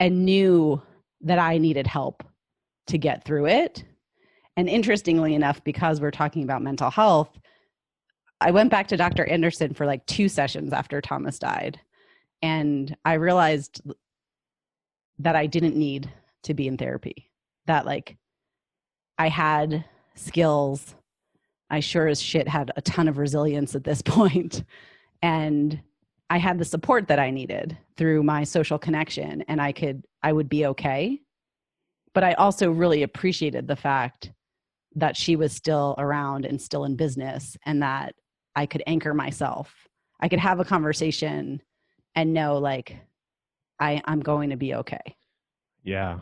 and 0.00 0.24
knew 0.24 0.80
that 1.20 1.38
I 1.38 1.58
needed 1.58 1.86
help 1.86 2.24
to 2.86 2.96
get 2.96 3.26
through 3.26 3.48
it 3.48 3.84
and 4.56 4.68
interestingly 4.68 5.34
enough, 5.34 5.62
because 5.64 6.00
we're 6.00 6.10
talking 6.10 6.42
about 6.42 6.62
mental 6.62 6.90
health, 6.90 7.38
I 8.40 8.50
went 8.50 8.70
back 8.70 8.88
to 8.88 8.96
Dr. 8.96 9.24
Anderson 9.24 9.72
for 9.72 9.86
like 9.86 10.04
two 10.06 10.28
sessions 10.28 10.72
after 10.72 11.00
Thomas 11.00 11.38
died. 11.38 11.78
And 12.42 12.96
I 13.04 13.14
realized 13.14 13.80
that 15.20 15.36
I 15.36 15.46
didn't 15.46 15.76
need 15.76 16.10
to 16.42 16.54
be 16.54 16.66
in 16.66 16.76
therapy, 16.76 17.30
that 17.66 17.86
like 17.86 18.16
I 19.16 19.28
had 19.28 19.84
skills. 20.16 20.96
I 21.70 21.80
sure 21.80 22.08
as 22.08 22.20
shit 22.20 22.48
had 22.48 22.72
a 22.76 22.82
ton 22.82 23.08
of 23.08 23.16
resilience 23.16 23.74
at 23.74 23.84
this 23.84 24.02
point. 24.04 24.64
And 25.22 25.80
I 26.28 26.38
had 26.38 26.58
the 26.58 26.64
support 26.64 27.08
that 27.08 27.18
I 27.18 27.30
needed 27.30 27.78
through 27.96 28.24
my 28.24 28.42
social 28.44 28.78
connection 28.78 29.42
and 29.42 29.62
I 29.62 29.72
could 29.72 30.04
I 30.22 30.32
would 30.32 30.48
be 30.48 30.66
okay. 30.66 31.20
But 32.14 32.24
I 32.24 32.32
also 32.34 32.70
really 32.70 33.02
appreciated 33.02 33.68
the 33.68 33.76
fact 33.76 34.32
that 34.96 35.16
she 35.16 35.36
was 35.36 35.52
still 35.52 35.94
around 35.98 36.44
and 36.44 36.60
still 36.60 36.84
in 36.84 36.96
business 36.96 37.56
and 37.64 37.82
that 37.82 38.14
I 38.54 38.66
could 38.66 38.82
anchor 38.86 39.14
myself. 39.14 39.74
I 40.20 40.28
could 40.28 40.38
have 40.38 40.60
a 40.60 40.64
conversation 40.64 41.62
and 42.14 42.32
know 42.32 42.58
like 42.58 42.98
I 43.80 44.02
I'm 44.04 44.20
going 44.20 44.50
to 44.50 44.56
be 44.56 44.74
okay. 44.74 45.16
Yeah. 45.82 46.20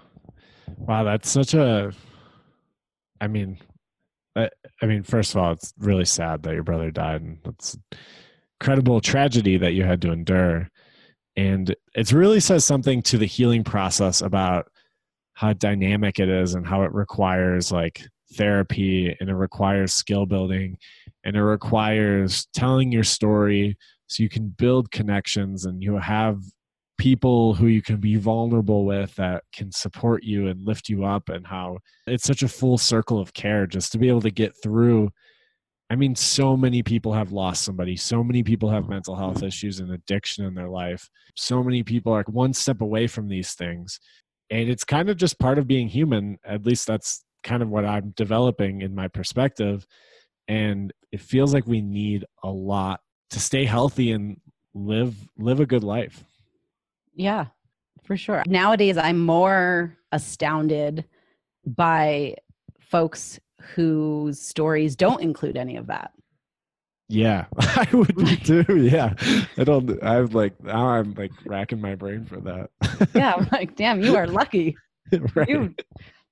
Wow, 0.76 1.04
that's 1.04 1.30
such 1.30 1.54
a 1.54 1.92
I 3.20 3.26
mean 3.26 3.58
I, 4.36 4.48
I 4.80 4.86
mean 4.86 5.02
first 5.02 5.34
of 5.34 5.42
all 5.42 5.52
it's 5.52 5.74
really 5.78 6.04
sad 6.04 6.42
that 6.44 6.54
your 6.54 6.62
brother 6.62 6.90
died 6.90 7.22
and 7.22 7.38
it's 7.46 7.76
incredible 8.60 9.00
tragedy 9.00 9.56
that 9.58 9.72
you 9.72 9.84
had 9.84 10.00
to 10.02 10.12
endure 10.12 10.68
and 11.36 11.74
it 11.94 12.12
really 12.12 12.40
says 12.40 12.64
something 12.64 13.02
to 13.02 13.18
the 13.18 13.26
healing 13.26 13.64
process 13.64 14.20
about 14.20 14.68
how 15.34 15.52
dynamic 15.52 16.18
it 16.18 16.28
is 16.28 16.54
and 16.54 16.66
how 16.66 16.82
it 16.82 16.92
requires 16.92 17.72
like 17.72 18.06
therapy 18.34 19.14
and 19.20 19.28
it 19.28 19.34
requires 19.34 19.92
skill 19.92 20.26
building 20.26 20.76
and 21.24 21.36
it 21.36 21.42
requires 21.42 22.46
telling 22.54 22.92
your 22.92 23.04
story 23.04 23.76
so 24.06 24.22
you 24.22 24.28
can 24.28 24.48
build 24.48 24.90
connections 24.90 25.64
and 25.64 25.82
you 25.82 25.96
have 25.96 26.40
people 26.98 27.54
who 27.54 27.66
you 27.66 27.80
can 27.80 27.96
be 27.96 28.16
vulnerable 28.16 28.84
with 28.84 29.14
that 29.14 29.42
can 29.54 29.72
support 29.72 30.22
you 30.22 30.48
and 30.48 30.66
lift 30.66 30.88
you 30.88 31.04
up 31.04 31.28
and 31.30 31.46
how 31.46 31.78
it's 32.06 32.24
such 32.24 32.42
a 32.42 32.48
full 32.48 32.76
circle 32.76 33.18
of 33.18 33.32
care 33.32 33.66
just 33.66 33.90
to 33.90 33.98
be 33.98 34.08
able 34.08 34.20
to 34.20 34.30
get 34.30 34.52
through 34.62 35.10
I 35.90 35.96
mean, 35.96 36.14
so 36.14 36.56
many 36.56 36.84
people 36.84 37.12
have 37.12 37.32
lost 37.32 37.64
somebody. 37.64 37.96
So 37.96 38.22
many 38.22 38.44
people 38.44 38.70
have 38.70 38.88
mental 38.88 39.16
health 39.16 39.42
issues 39.42 39.80
and 39.80 39.90
addiction 39.90 40.44
in 40.44 40.54
their 40.54 40.68
life. 40.68 41.10
So 41.34 41.64
many 41.64 41.82
people 41.82 42.12
are 42.12 42.24
one 42.28 42.52
step 42.52 42.80
away 42.80 43.08
from 43.08 43.26
these 43.26 43.54
things. 43.54 43.98
And 44.50 44.68
it's 44.68 44.84
kind 44.84 45.10
of 45.10 45.16
just 45.16 45.40
part 45.40 45.58
of 45.58 45.66
being 45.66 45.88
human. 45.88 46.38
At 46.44 46.64
least 46.64 46.86
that's 46.86 47.24
kind 47.42 47.62
of 47.62 47.68
what 47.68 47.84
I'm 47.84 48.10
developing 48.16 48.82
in 48.82 48.94
my 48.94 49.08
perspective. 49.08 49.86
And 50.48 50.92
it 51.12 51.20
feels 51.20 51.54
like 51.54 51.66
we 51.66 51.80
need 51.80 52.24
a 52.42 52.50
lot 52.50 53.00
to 53.30 53.40
stay 53.40 53.64
healthy 53.64 54.12
and 54.12 54.40
live 54.74 55.14
live 55.38 55.60
a 55.60 55.66
good 55.66 55.84
life. 55.84 56.24
Yeah, 57.14 57.46
for 58.04 58.16
sure. 58.16 58.42
Nowadays 58.46 58.96
I'm 58.96 59.18
more 59.18 59.96
astounded 60.12 61.04
by 61.66 62.36
folks 62.80 63.38
whose 63.74 64.40
stories 64.40 64.96
don't 64.96 65.22
include 65.22 65.56
any 65.56 65.76
of 65.76 65.86
that. 65.88 66.12
Yeah, 67.08 67.46
I 67.58 67.88
would 67.92 68.14
be 68.14 68.36
too. 68.36 68.64
Yeah, 68.76 69.14
I 69.56 69.64
don't. 69.64 70.02
I'm 70.02 70.28
like 70.28 70.62
now. 70.62 70.88
I'm 70.90 71.14
like 71.14 71.32
racking 71.44 71.80
my 71.80 71.96
brain 71.96 72.24
for 72.24 72.40
that. 72.40 72.70
yeah, 73.14 73.34
I'm 73.36 73.48
like, 73.50 73.74
damn, 73.74 74.00
you 74.00 74.16
are 74.16 74.28
lucky. 74.28 74.76
right. 75.34 75.48
You 75.48 75.74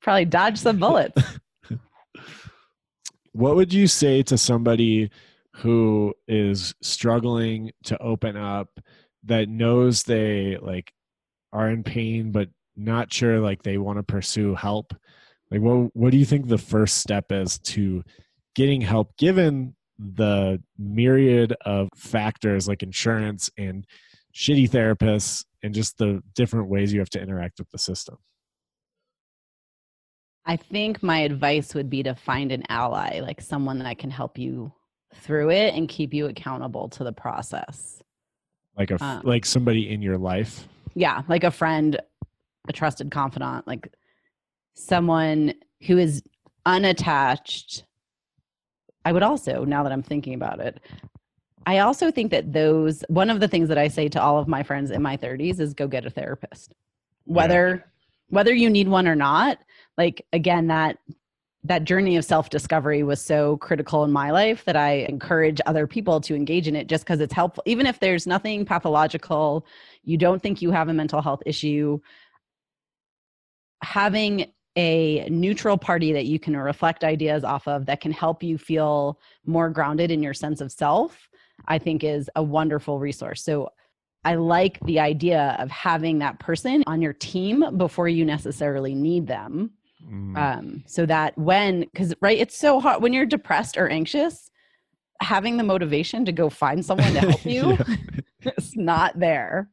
probably 0.01 0.25
dodge 0.25 0.59
some 0.59 0.79
bullets. 0.79 1.23
what 3.33 3.57
would 3.57 3.73
you 3.73 3.87
say 3.87 4.23
to 4.25 4.39
somebody 4.39 5.11
who 5.57 6.15
is 6.27 6.75
struggling 6.83 7.71
to 7.85 8.01
open 8.01 8.37
up, 8.37 8.81
that 9.25 9.49
knows 9.49 10.05
they 10.05 10.57
like 10.61 10.93
are 11.53 11.69
in 11.69 11.83
pain, 11.83 12.31
but 12.33 12.49
not 12.77 13.13
sure 13.13 13.41
like 13.41 13.63
they 13.63 13.79
want 13.79 13.99
to 13.99 14.03
pursue 14.03 14.55
help? 14.55 14.95
Like, 15.51 15.61
what 15.61 15.95
what 15.97 16.11
do 16.11 16.19
you 16.19 16.25
think 16.25 16.47
the 16.47 16.59
first 16.59 16.99
step 16.99 17.33
is 17.33 17.59
to 17.61 18.05
getting 18.55 18.81
help, 18.81 19.17
given 19.17 19.75
the 19.99 20.63
myriad 20.79 21.55
of 21.65 21.89
factors 21.97 22.69
like 22.69 22.83
insurance 22.83 23.51
and 23.59 23.85
shitty 24.35 24.71
therapists 24.71 25.45
and 25.63 25.75
just 25.75 25.99
the 25.99 26.23
different 26.35 26.69
ways 26.69 26.93
you 26.93 27.01
have 27.01 27.11
to 27.11 27.21
interact 27.21 27.59
with 27.59 27.71
the 27.71 27.79
system? 27.79 28.17
I 30.49 30.57
think 30.57 31.03
my 31.03 31.21
advice 31.21 31.75
would 31.75 31.91
be 31.91 32.03
to 32.03 32.15
find 32.15 32.51
an 32.53 32.65
ally, 32.71 33.21
like 33.21 33.43
someone 33.43 33.79
that 33.81 33.99
can 33.99 34.11
help 34.11 34.39
you 34.39 34.73
through 35.15 35.51
it 35.51 35.75
and 35.75 35.87
keep 35.87 36.15
you 36.15 36.27
accountable 36.27 36.89
to 36.89 37.05
the 37.05 37.13
process. 37.13 38.03
Like 38.77 38.91
a 38.91 39.05
um, 39.05 39.21
like 39.25 39.45
somebody 39.45 39.91
in 39.91 40.01
your 40.01 40.17
life. 40.17 40.67
Yeah, 40.95 41.23
like 41.29 41.45
a 41.45 41.51
friend, 41.51 42.01
a 42.67 42.73
trusted 42.73 43.11
confidant, 43.11 43.67
like 43.67 43.93
someone 44.75 45.53
who 45.87 45.99
is 45.99 46.23
unattached. 46.65 47.85
I 49.05 49.13
would 49.13 49.23
also, 49.23 49.65
now 49.65 49.83
that 49.83 49.93
I'm 49.93 50.03
thinking 50.03 50.33
about 50.33 50.61
it, 50.61 50.81
I 51.67 51.81
also 51.81 52.11
think 52.11 52.31
that 52.31 52.55
those, 52.55 53.05
one 53.09 53.29
of 53.29 53.41
the 53.41 53.49
things 53.49 53.69
that 53.69 53.77
I 53.77 53.89
say 53.89 54.09
to 54.09 54.23
all 54.23 54.39
of 54.39 54.49
my 54.49 54.63
friends 54.63 54.91
in 54.91 55.03
my 55.03 55.19
30s 55.19 55.61
is 55.61 55.75
go 55.75 55.87
get 55.87 56.07
a 56.07 56.11
therapist. 56.11 56.75
Whether, 57.25 57.69
yeah. 57.69 57.91
whether 58.31 58.55
you 58.55 58.71
need 58.71 58.89
one 58.89 59.07
or 59.07 59.15
not, 59.15 59.59
like 59.99 60.25
again, 60.33 60.69
that 60.69 60.99
that 61.65 61.85
journey 61.85 62.17
of 62.17 62.25
self 62.25 62.51
discovery 62.51 63.03
was 63.03 63.21
so 63.21 63.57
critical 63.59 64.05
in 64.05 64.13
my 64.13 64.31
life 64.31 64.65
that 64.65 64.77
I 64.77 65.07
encourage 65.09 65.61
other 65.67 65.87
people 65.87 66.21
to 66.23 66.35
engage 66.35 66.69
in 66.69 66.77
it 66.77 66.87
just 66.87 67.05
because 67.05 67.21
it's 67.21 67.35
helpful. 67.35 67.65
Even 67.67 67.85
if 67.85 68.01
there's 68.01 68.27
nothing 68.27 68.65
pathological, 68.65 69.67
you 70.05 70.17
don't 70.17 70.43
think 70.43 70.63
you 70.63 70.71
have 70.71 70.89
a 70.89 70.95
mental 70.95 71.21
health 71.21 71.43
issue, 71.45 71.99
having 73.83 74.53
a 74.77 75.29
neutral 75.29 75.77
party 75.77 76.13
that 76.13 76.27
you 76.27 76.39
can 76.39 76.57
reflect 76.57 77.03
ideas 77.03 77.43
off 77.43 77.67
of 77.67 77.85
that 77.87 78.01
can 78.01 78.13
help 78.13 78.45
you 78.45 78.57
feel 78.57 79.19
more 79.45 79.69
grounded 79.69 80.13
in 80.13 80.23
your 80.23 80.35
sense 80.35 80.61
of 80.61 80.71
self, 80.71 81.29
I 81.67 81.79
think 81.79 82.05
is 82.05 82.31
a 82.37 82.43
wonderful 82.43 83.01
resource. 83.01 83.43
So 83.43 83.71
I 84.25 84.37
like 84.37 84.79
the 84.81 85.01
idea 85.01 85.57
of 85.59 85.71
having 85.71 86.21
that 86.21 86.39
person 86.39 86.85
on 86.87 87.03
your 87.03 87.13
team 87.13 87.77
before 87.77 88.09
you 88.09 88.25
necessarily 88.25 88.95
need 88.95 89.27
them. 89.27 89.73
Mm. 90.05 90.37
Um, 90.37 90.85
so 90.87 91.07
that 91.07 91.37
when, 91.37 91.81
because, 91.81 92.15
right, 92.21 92.39
it's 92.39 92.57
so 92.57 92.81
hard 92.81 93.03
when 93.03 93.13
you're 93.13 93.27
depressed 93.27 93.77
or 93.77 93.89
anxious, 93.89 94.51
having 95.21 95.57
the 95.57 95.65
motivation 95.65 96.25
to 96.25 96.33
go 96.33 96.49
find 96.49 96.85
someone 96.85 97.13
to 97.15 97.21
help 97.21 97.45
you 97.45 97.79
is 98.57 98.77
not 98.77 99.19
there 99.19 99.69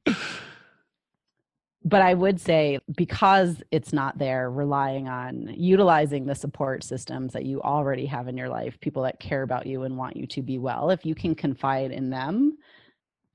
but 1.86 2.02
I 2.02 2.16
would 2.16 2.42
say 2.42 2.80
because 2.98 3.62
it's 3.70 3.94
not 3.94 4.18
there, 4.18 4.50
relying 4.50 5.08
on 5.08 5.54
utilizing 5.56 6.26
the 6.26 6.34
support 6.34 6.84
systems 6.84 7.32
that 7.34 7.46
you 7.46 7.62
already 7.62 8.08
have 8.08 8.28
in 8.28 8.36
your 8.36 8.50
life, 8.50 8.80
people 8.80 9.04
that 9.04 9.20
care 9.20 9.44
about 9.44 9.68
you 9.68 9.84
and 9.84 9.96
want 9.96 10.18
you 10.18 10.26
to 10.26 10.42
be 10.42 10.58
well, 10.58 10.90
if 10.90 11.06
you 11.06 11.14
can 11.14 11.36
confide 11.36 11.92
in 11.92 12.10
them, 12.10 12.58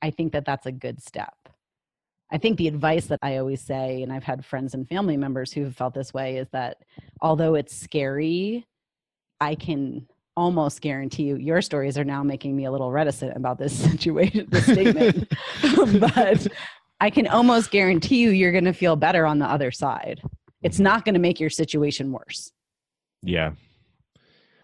I 0.03 0.11
think 0.11 0.32
that 0.32 0.45
that's 0.45 0.66
a 0.66 0.72
good 0.72 1.01
step. 1.01 1.34
I 2.33 2.39
think 2.39 2.59
the 2.59 2.68
advice 2.68 3.07
that 3.07 3.18
I 3.22 3.39
always 3.39 3.61
say, 3.61 4.03
and 4.03 4.12
I've 4.12 4.24
had 4.24 4.45
friends 4.45 4.74
and 4.74 4.89
family 4.89 5.16
members 5.16 5.53
who 5.53 5.64
have 5.64 5.76
felt 5.76 5.95
this 5.95 6.14
way, 6.14 6.37
is 6.37 6.49
that 6.53 6.78
although 7.20 7.55
it's 7.55 7.74
scary, 7.74 8.66
I 9.41 9.55
can 9.57 10.07
almost 10.37 10.81
guarantee 10.81 11.24
you 11.24 11.37
your 11.37 11.61
stories 11.61 11.99
are 11.99 12.05
now 12.05 12.22
making 12.22 12.57
me 12.57 12.64
a 12.64 12.70
little 12.70 12.93
reticent 12.93 13.37
about 13.37 13.59
this 13.59 13.76
situation, 13.91 14.47
this 14.49 14.64
statement. 14.64 15.33
but 16.01 16.47
I 17.01 17.11
can 17.11 17.26
almost 17.26 17.70
guarantee 17.70 18.18
you 18.18 18.31
you're 18.31 18.53
going 18.53 18.64
to 18.64 18.72
feel 18.72 18.97
better 18.97 19.26
on 19.26 19.39
the 19.39 19.47
other 19.47 19.70
side. 19.70 20.20
It's 20.62 20.78
not 20.78 21.05
going 21.05 21.14
to 21.14 21.20
make 21.20 21.41
your 21.41 21.51
situation 21.51 22.12
worse. 22.12 22.53
Yeah. 23.22 23.53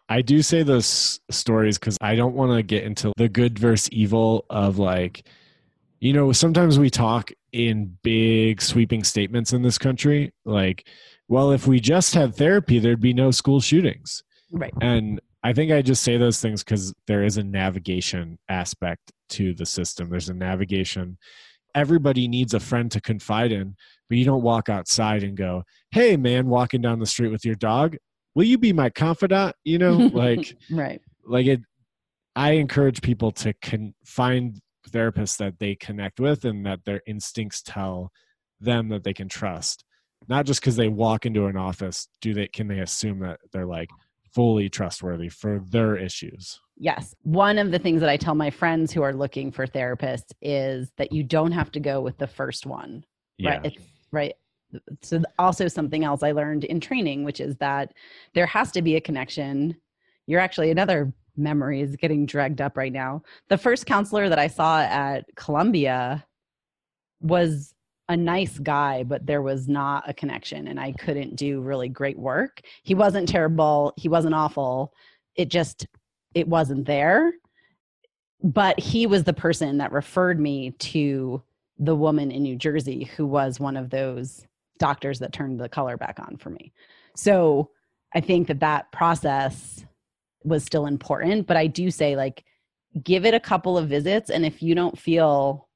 I 0.09 0.23
do 0.23 0.43
say 0.43 0.63
those 0.63 1.19
stories 1.31 1.79
because 1.79 1.99
I 2.01 2.15
don't 2.15 2.35
want 2.35 2.53
to 2.53 2.63
get 2.63 2.85
into 2.85 3.13
the 3.17 3.29
good 3.29 3.59
versus 3.59 3.89
evil 3.91 4.45
of 4.51 4.79
like, 4.79 5.27
you 6.01 6.13
know, 6.13 6.31
sometimes 6.33 6.79
we 6.79 6.91
talk 6.91 7.33
in 7.57 7.97
big 8.03 8.61
sweeping 8.61 9.03
statements 9.03 9.53
in 9.53 9.63
this 9.63 9.79
country. 9.79 10.33
Like, 10.45 10.87
well, 11.29 11.51
if 11.53 11.67
we 11.67 11.81
just 11.81 12.15
had 12.15 12.35
therapy, 12.35 12.79
there'd 12.79 13.01
be 13.01 13.15
no 13.15 13.31
school 13.31 13.61
shootings. 13.61 14.23
Right. 14.53 14.73
And 14.81 15.21
I 15.43 15.53
think 15.53 15.73
I 15.73 15.83
just 15.83 16.03
say 16.03 16.17
those 16.17 16.41
things 16.41 16.63
because 16.63 16.93
there 17.07 17.25
is 17.25 17.37
a 17.37 17.43
navigation 17.43 18.39
aspect 18.49 19.13
to 19.31 19.55
the 19.55 19.67
system. 19.67 20.11
There's 20.11 20.29
a 20.29 20.35
navigation 20.35 21.19
everybody 21.77 22.27
needs 22.27 22.55
a 22.55 22.61
friend 22.61 22.91
to 22.91 23.01
confide 23.01 23.53
in, 23.53 23.77
but 24.09 24.19
you 24.19 24.25
don't 24.25 24.43
walk 24.43 24.69
outside 24.69 25.23
and 25.23 25.37
go, 25.37 25.63
"Hey, 25.91 26.17
man, 26.17 26.49
walking 26.49 26.81
down 26.81 26.99
the 26.99 27.07
street 27.07 27.29
with 27.29 27.45
your 27.45 27.55
dog, 27.55 27.97
will 28.35 28.45
you 28.45 28.59
be 28.59 28.73
my 28.73 28.91
confidant?" 28.91 29.55
You 29.63 29.79
know, 29.79 29.93
like 30.13 30.57
right, 30.71 31.01
like 31.25 31.47
it. 31.47 31.61
I 32.35 32.53
encourage 32.53 33.01
people 33.01 33.31
to 33.33 33.55
con- 33.63 33.95
find 34.05 34.61
therapists 34.91 35.37
that 35.39 35.59
they 35.59 35.75
connect 35.75 36.21
with 36.21 36.45
and 36.45 36.65
that 36.67 36.85
their 36.85 37.03
instincts 37.07 37.63
tell 37.63 38.11
them 38.61 38.89
that 38.89 39.05
they 39.05 39.15
can 39.15 39.29
trust. 39.29 39.85
Not 40.29 40.47
just 40.47 40.61
because 40.61 40.77
they 40.77 40.89
walk 40.89 41.27
into 41.27 41.47
an 41.47 41.57
office, 41.57 42.09
do 42.21 42.35
they 42.35 42.49
can 42.49 42.69
they 42.69 42.81
assume 42.81 43.21
that 43.21 43.41
they're 43.53 43.67
like 43.67 43.91
fully 44.35 44.69
trustworthy 44.69 45.29
for 45.29 45.61
their 45.71 45.97
issues? 45.97 46.61
Yes. 46.77 47.15
One 47.23 47.59
of 47.59 47.71
the 47.71 47.79
things 47.79 48.01
that 48.01 48.11
I 48.11 48.17
tell 48.17 48.35
my 48.35 48.51
friends 48.51 48.93
who 48.93 49.03
are 49.03 49.15
looking 49.15 49.51
for 49.51 49.67
therapists 49.67 50.33
is 50.43 50.91
that 50.99 51.13
you 51.13 51.23
don't 51.23 51.53
have 51.53 51.71
to 51.73 51.81
go 51.81 52.01
with 52.01 52.19
the 52.19 52.27
first 52.27 52.67
one. 52.67 53.05
Yeah. 53.39 53.51
Right. 53.51 53.67
It's, 53.67 53.85
right. 54.13 54.35
So, 55.03 55.23
also 55.39 55.69
something 55.69 56.05
else 56.05 56.23
I 56.23 56.33
learned 56.33 56.65
in 56.65 56.81
training, 56.81 57.25
which 57.25 57.41
is 57.41 57.57
that 57.57 57.93
there 58.35 58.47
has 58.47 58.73
to 58.73 58.83
be 58.83 58.97
a 58.97 59.01
connection. 59.01 59.77
You're 60.27 60.41
actually 60.41 60.71
another 60.71 61.13
memory 61.37 61.81
is 61.81 61.97
getting 61.97 62.27
dragged 62.27 62.61
up 62.61 62.77
right 62.77 62.93
now. 62.93 63.23
The 63.49 63.59
first 63.59 63.87
counselor 63.87 64.29
that 64.29 64.39
I 64.39 64.47
saw 64.47 64.81
at 64.81 65.25
Columbia 65.37 66.25
was 67.21 67.75
a 68.09 68.17
nice 68.17 68.59
guy, 68.59 69.03
but 69.03 69.27
there 69.27 69.43
was 69.43 69.69
not 69.69 70.09
a 70.09 70.15
connection 70.15 70.69
and 70.69 70.79
I 70.79 70.93
couldn't 70.93 71.37
do 71.37 71.61
really 71.61 71.89
great 71.89 72.19
work. 72.19 72.61
He 72.83 72.95
wasn't 72.95 73.29
terrible, 73.29 73.93
he 73.97 74.09
wasn't 74.09 74.35
awful. 74.35 74.93
It 75.35 75.49
just 75.49 75.87
it 76.35 76.47
wasn't 76.47 76.87
there. 76.87 77.33
But 78.43 78.79
he 78.79 79.07
was 79.07 79.25
the 79.25 79.33
person 79.33 79.79
that 79.79 79.93
referred 79.93 80.39
me 80.39 80.71
to 80.71 81.43
the 81.79 81.97
woman 81.97 82.31
in 82.31 82.43
New 82.43 82.57
Jersey 82.57 83.05
who 83.05 83.27
was 83.27 83.59
one 83.59 83.77
of 83.77 83.91
those 83.91 84.47
doctors 84.79 85.19
that 85.19 85.33
turned 85.33 85.59
the 85.59 85.69
color 85.69 85.97
back 85.97 86.19
on 86.21 86.37
for 86.37 86.51
me. 86.51 86.73
So 87.17 87.71
I 88.15 88.21
think 88.21 88.49
that 88.49 88.61
that 88.61 88.93
process 88.93 89.85
was 90.47 90.65
still 90.65 90.87
important, 90.87 91.47
but 91.47 91.57
I 91.57 91.67
do 91.67 91.91
say 91.91 92.17
like 92.17 92.45
give 93.03 93.27
it 93.27 93.35
a 93.35 93.41
couple 93.41 93.77
of 93.77 93.89
visits 93.89 94.31
and 94.31 94.47
if 94.47 94.63
you 94.63 94.75
don't 94.75 94.99
feel 94.99 95.69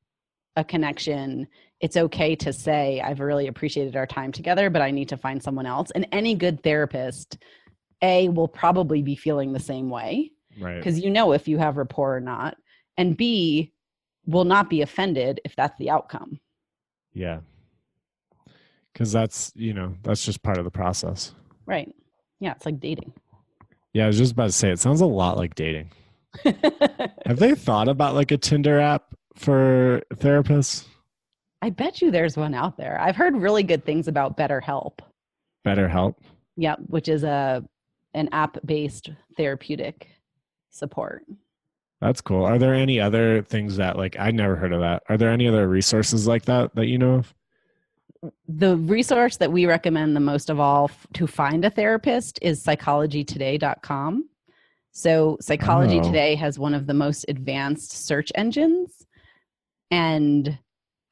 a 0.57 0.65
connection 0.65 1.47
it's 1.81 1.97
okay 1.99 2.35
to 2.35 2.51
say 2.51 2.99
i've 3.05 3.21
really 3.21 3.47
appreciated 3.47 3.95
our 3.95 4.07
time 4.07 4.33
together 4.33 4.71
but 4.71 4.81
i 4.81 4.91
need 4.91 5.07
to 5.09 5.19
find 5.19 5.43
someone 5.43 5.67
else 5.67 5.91
and 5.91 6.07
any 6.13 6.35
good 6.35 6.63
therapist 6.63 7.37
a 8.01 8.31
will 8.31 8.49
probably 8.49 9.03
be 9.03 9.15
feeling 9.15 9.53
the 9.53 9.61
same 9.61 9.91
way 9.91 10.31
Right. 10.59 10.79
because 10.79 10.99
you 10.99 11.11
know 11.11 11.33
if 11.33 11.47
you 11.47 11.59
have 11.59 11.77
rapport 11.77 12.17
or 12.17 12.21
not 12.21 12.57
and 12.97 13.17
b 13.19 13.71
will 14.27 14.45
not 14.45 14.71
be 14.71 14.81
offended 14.81 15.41
if 15.45 15.55
that's 15.55 15.77
the 15.79 15.91
outcome 15.91 16.41
Yeah. 17.13 17.41
Cause 18.95 19.13
that's, 19.13 19.53
you 19.55 19.73
know, 19.73 19.95
that's 20.03 20.25
just 20.25 20.43
part 20.43 20.59
of 20.59 20.65
the 20.65 20.71
process. 20.71 21.35
right 21.67 21.95
yeah 22.41 22.53
it's 22.53 22.65
like 22.65 22.81
dating 22.81 23.13
Yeah, 23.93 24.05
I 24.05 24.07
was 24.07 24.19
just 24.19 24.33
about 24.33 24.47
to 24.47 24.53
say 24.53 24.71
it 24.71 24.79
sounds 24.79 25.01
a 25.01 25.07
lot 25.07 25.37
like 25.37 25.55
dating. 25.55 25.91
Have 27.27 27.39
they 27.39 27.55
thought 27.55 27.89
about 27.89 28.15
like 28.15 28.31
a 28.31 28.37
Tinder 28.39 28.79
app 28.79 29.15
for 29.37 30.03
therapists? 30.15 30.87
i 31.63 31.69
bet 31.69 32.01
you 32.01 32.11
there's 32.11 32.37
one 32.39 32.55
out 32.55 32.77
there 32.79 32.99
i've 33.03 33.17
heard 33.17 33.37
really 33.37 33.63
good 33.63 33.85
things 33.85 34.09
about 34.09 34.35
betterhelp 34.37 35.01
Better 35.63 35.89
help. 35.89 36.19
yeah 36.57 36.77
which 36.87 37.07
is 37.09 37.23
a 37.23 37.63
an 38.15 38.29
app 38.33 38.57
based 38.65 39.11
therapeutic 39.37 40.09
support 40.71 41.25
That's 42.01 42.23
cool. 42.23 42.45
Are 42.47 42.59
there 42.59 42.73
any 42.75 42.99
other 42.99 43.43
things 43.43 43.77
that 43.77 43.97
like 43.99 44.17
I 44.19 44.31
never 44.31 44.57
heard 44.57 44.73
of 44.73 44.81
that? 44.81 45.03
Are 45.11 45.19
there 45.19 45.29
any 45.31 45.47
other 45.49 45.69
resources 45.69 46.27
like 46.27 46.47
that 46.47 46.75
that 46.77 46.87
you 46.87 46.97
know 46.97 47.17
of? 47.17 47.35
The 48.49 48.77
resource 48.77 49.37
that 49.39 49.53
we 49.53 49.67
recommend 49.67 50.15
the 50.15 50.21
most 50.21 50.51
of 50.51 50.61
all 50.61 50.85
f- 50.85 51.07
to 51.15 51.27
find 51.27 51.65
a 51.65 51.71
therapist 51.71 52.39
is 52.43 52.63
psychologytoday.com. 52.63 54.29
So, 54.93 55.39
Psychology 55.41 56.01
Oh. 56.01 56.03
Today 56.03 56.35
has 56.35 56.59
one 56.59 56.75
of 56.75 56.87
the 56.87 56.95
most 56.95 57.25
advanced 57.29 57.93
search 57.93 58.31
engines 58.35 59.07
and 59.91 60.59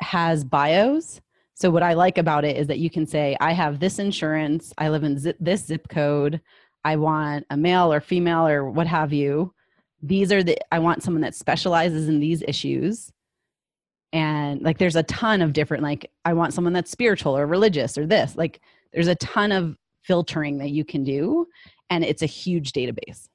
has 0.01 0.45
bios. 0.45 1.21
So, 1.55 1.71
what 1.71 1.83
I 1.83 1.95
like 1.95 2.19
about 2.19 2.45
it 2.45 2.57
is 2.57 2.67
that 2.67 2.81
you 2.81 2.91
can 2.91 3.07
say, 3.07 3.37
I 3.41 3.53
have 3.53 3.79
this 3.81 3.99
insurance, 3.99 4.73
I 4.79 4.89
live 4.89 5.05
in 5.05 5.19
zip, 5.19 5.37
this 5.41 5.65
zip 5.65 5.89
code, 5.89 6.41
I 6.85 6.97
want 6.97 7.47
a 7.51 7.57
male 7.57 7.93
or 7.93 8.01
female 8.01 8.47
or 8.47 8.69
what 8.71 8.87
have 8.87 9.13
you. 9.13 9.55
These 10.03 10.33
are 10.33 10.43
the, 10.43 10.59
I 10.73 10.79
want 10.79 11.03
someone 11.03 11.23
that 11.23 11.35
specializes 11.35 12.09
in 12.09 12.21
these 12.21 12.43
issues 12.47 13.13
and 14.13 14.63
like 14.63 14.79
there's 14.79 14.97
a 14.97 15.03
ton 15.05 15.43
of 15.43 15.53
different 15.53 15.83
like 15.83 16.11
i 16.25 16.33
want 16.33 16.55
someone 16.55 16.73
that's 16.73 16.91
spiritual 16.91 17.37
or 17.37 17.47
religious 17.47 17.99
or 17.99 18.07
this 18.07 18.37
like 18.37 18.61
there's 18.93 19.09
a 19.09 19.15
ton 19.17 19.53
of 19.53 19.77
filtering 20.03 20.59
that 20.59 20.71
you 20.71 20.85
can 20.85 21.05
do 21.05 21.47
and 21.91 22.05
it's 22.05 22.23
a 22.23 22.27
huge 22.27 22.73
database 22.73 23.29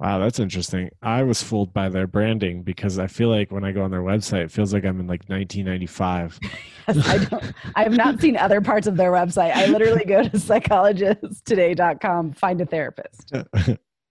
Wow, 0.00 0.18
that's 0.18 0.40
interesting. 0.40 0.88
I 1.02 1.22
was 1.24 1.42
fooled 1.42 1.74
by 1.74 1.90
their 1.90 2.06
branding 2.06 2.62
because 2.62 2.98
I 2.98 3.06
feel 3.06 3.28
like 3.28 3.52
when 3.52 3.64
I 3.64 3.72
go 3.72 3.82
on 3.82 3.90
their 3.90 4.00
website, 4.00 4.44
it 4.44 4.50
feels 4.50 4.72
like 4.72 4.86
I'm 4.86 4.98
in 4.98 5.06
like 5.06 5.28
1995. 5.28 6.40
Yes, 6.88 7.06
I 7.06 7.18
don't 7.26 7.52
I 7.76 7.82
have 7.82 7.92
not 7.92 8.18
seen 8.20 8.38
other 8.38 8.62
parts 8.62 8.86
of 8.86 8.96
their 8.96 9.12
website. 9.12 9.54
I 9.54 9.66
literally 9.66 10.06
go 10.06 10.22
to 10.22 10.30
psychologytoday.com, 10.30 12.32
find 12.32 12.58
a 12.60 12.66
therapist. 12.66 13.32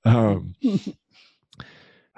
um, 0.05 0.53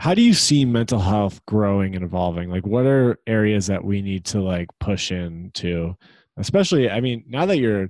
how 0.02 0.16
do 0.16 0.24
you 0.24 0.34
see 0.34 0.66
mental 0.66 0.98
health 0.98 1.46
growing 1.46 1.94
and 1.94 2.04
evolving? 2.04 2.50
Like, 2.50 2.66
what 2.66 2.88
are 2.88 3.20
areas 3.28 3.68
that 3.68 3.84
we 3.84 4.02
need 4.02 4.26
to 4.26 4.42
like 4.42 4.68
push 4.80 5.12
into? 5.12 5.96
Especially, 6.38 6.90
I 6.90 7.02
mean, 7.02 7.24
now 7.28 7.46
that 7.46 7.60
you're 7.60 7.88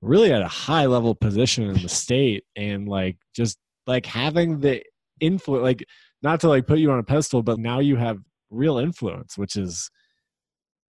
really 0.00 0.32
at 0.32 0.40
a 0.40 0.48
high 0.48 0.86
level 0.86 1.14
position 1.14 1.64
in 1.64 1.82
the 1.82 1.88
state 1.90 2.44
and 2.56 2.88
like 2.88 3.18
just 3.36 3.58
like 3.86 4.06
having 4.06 4.60
the 4.60 4.82
influence, 5.20 5.64
like 5.64 5.84
not 6.22 6.40
to 6.40 6.48
like 6.48 6.66
put 6.66 6.78
you 6.78 6.90
on 6.90 6.98
a 6.98 7.02
pedestal, 7.02 7.42
but 7.42 7.58
now 7.58 7.78
you 7.78 7.96
have 7.96 8.16
real 8.48 8.78
influence, 8.78 9.36
which 9.36 9.56
is 9.56 9.90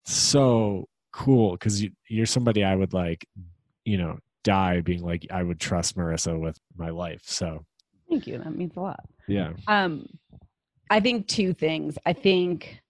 so 0.06 0.88
cool 1.14 1.54
because 1.54 1.82
you, 1.82 1.90
you're 2.10 2.28
somebody 2.28 2.64
I 2.64 2.76
would 2.76 2.94
like, 2.94 3.26
you 3.86 3.98
know, 3.98 4.20
die 4.44 4.82
being 4.82 5.02
like, 5.02 5.26
I 5.32 5.42
would 5.42 5.60
trust 5.60 5.98
Marisa 5.98 6.40
with 6.40 6.60
my 6.78 6.92
life. 6.92 7.22
So, 7.24 7.66
Thank 8.10 8.28
you. 8.28 8.38
That 8.38 8.56
means 8.56 8.76
a 8.78 8.80
lot. 8.80 9.04
yeah. 9.28 9.52
Um, 9.68 10.08
I 10.90 11.00
think 11.00 11.28
two 11.28 11.54
things. 11.54 11.98
I 12.06 12.14
think, 12.14 12.82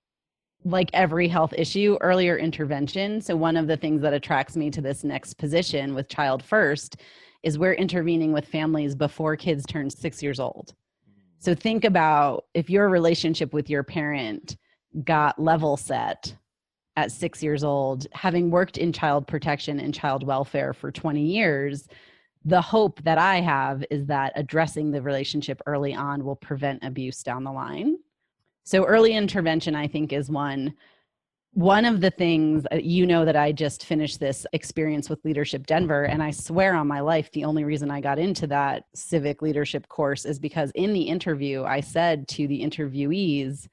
like 0.64 0.90
every 0.94 1.28
health 1.28 1.54
issue, 1.58 1.98
earlier 2.02 2.38
intervention. 2.38 3.22
So, 3.22 3.36
one 3.36 3.58
of 3.58 3.68
the 3.68 3.78
things 3.78 4.02
that 4.02 4.14
attracts 4.14 4.56
me 4.56 4.70
to 4.72 4.82
this 4.82 5.04
next 5.04 5.36
position 5.36 5.94
with 5.94 6.10
Child 6.10 6.44
First 6.44 6.98
is 7.44 7.58
we're 7.58 7.74
intervening 7.74 8.34
with 8.34 8.46
families 8.46 8.96
before 8.96 9.36
kids 9.36 9.66
turn 9.66 9.90
six 9.90 10.22
years 10.22 10.40
old. 10.40 10.74
So, 11.40 11.54
mm. 11.54 11.60
think 11.60 11.86
about 11.86 12.46
if 12.54 12.70
your 12.70 12.90
relationship 12.90 13.54
with 13.54 13.70
your 13.70 13.84
parent 13.84 14.58
got 15.04 15.40
level 15.40 15.78
set 15.78 16.36
at 16.96 17.12
six 17.12 17.44
years 17.44 17.64
old, 17.64 18.08
having 18.14 18.50
worked 18.50 18.78
in 18.78 18.92
child 18.92 19.28
protection 19.28 19.80
and 19.80 19.94
child 19.94 20.26
welfare 20.26 20.74
for 20.74 20.92
20 20.92 21.22
years, 21.22 21.88
the 22.46 22.62
hope 22.62 23.02
that 23.04 23.18
I 23.18 23.42
have 23.42 23.84
is 23.90 24.06
that 24.08 24.34
addressing 24.36 24.92
the 24.92 25.02
relationship 25.02 25.62
early 25.66 25.94
on 25.94 26.24
will 26.24 26.36
prevent 26.36 26.84
abuse 26.84 27.24
down 27.24 27.44
the 27.44 27.52
line. 27.52 27.98
So 28.64 28.84
early 28.86 29.14
intervention, 29.14 29.76
I 29.76 29.88
think, 29.88 30.12
is 30.12 30.30
one. 30.30 30.74
One 31.54 31.86
of 31.86 32.02
the 32.02 32.12
things 32.12 32.66
uh, 32.72 32.76
you 32.76 33.06
know 33.06 33.26
that 33.26 33.36
I 33.36 33.52
just 33.52 33.86
finished 33.86 34.20
this 34.20 34.46
experience 34.54 35.10
with 35.10 35.24
Leadership 35.24 35.66
Denver, 35.66 36.04
and 36.04 36.22
I 36.22 36.32
swear 36.32 36.76
on 36.76 36.88
my 36.88 37.00
life, 37.00 37.32
the 37.32 37.46
only 37.46 37.64
reason 37.64 37.90
I 37.90 38.02
got 38.02 38.20
into 38.20 38.46
that 38.48 38.84
civic 38.94 39.42
leadership 39.42 39.88
course 39.88 40.26
is 40.26 40.38
because 40.38 40.72
in 40.76 40.94
the 40.94 41.02
interview, 41.02 41.64
I 41.64 41.80
said 41.80 42.28
to 42.28 42.48
the 42.48 42.62
interviewees, 42.62 43.68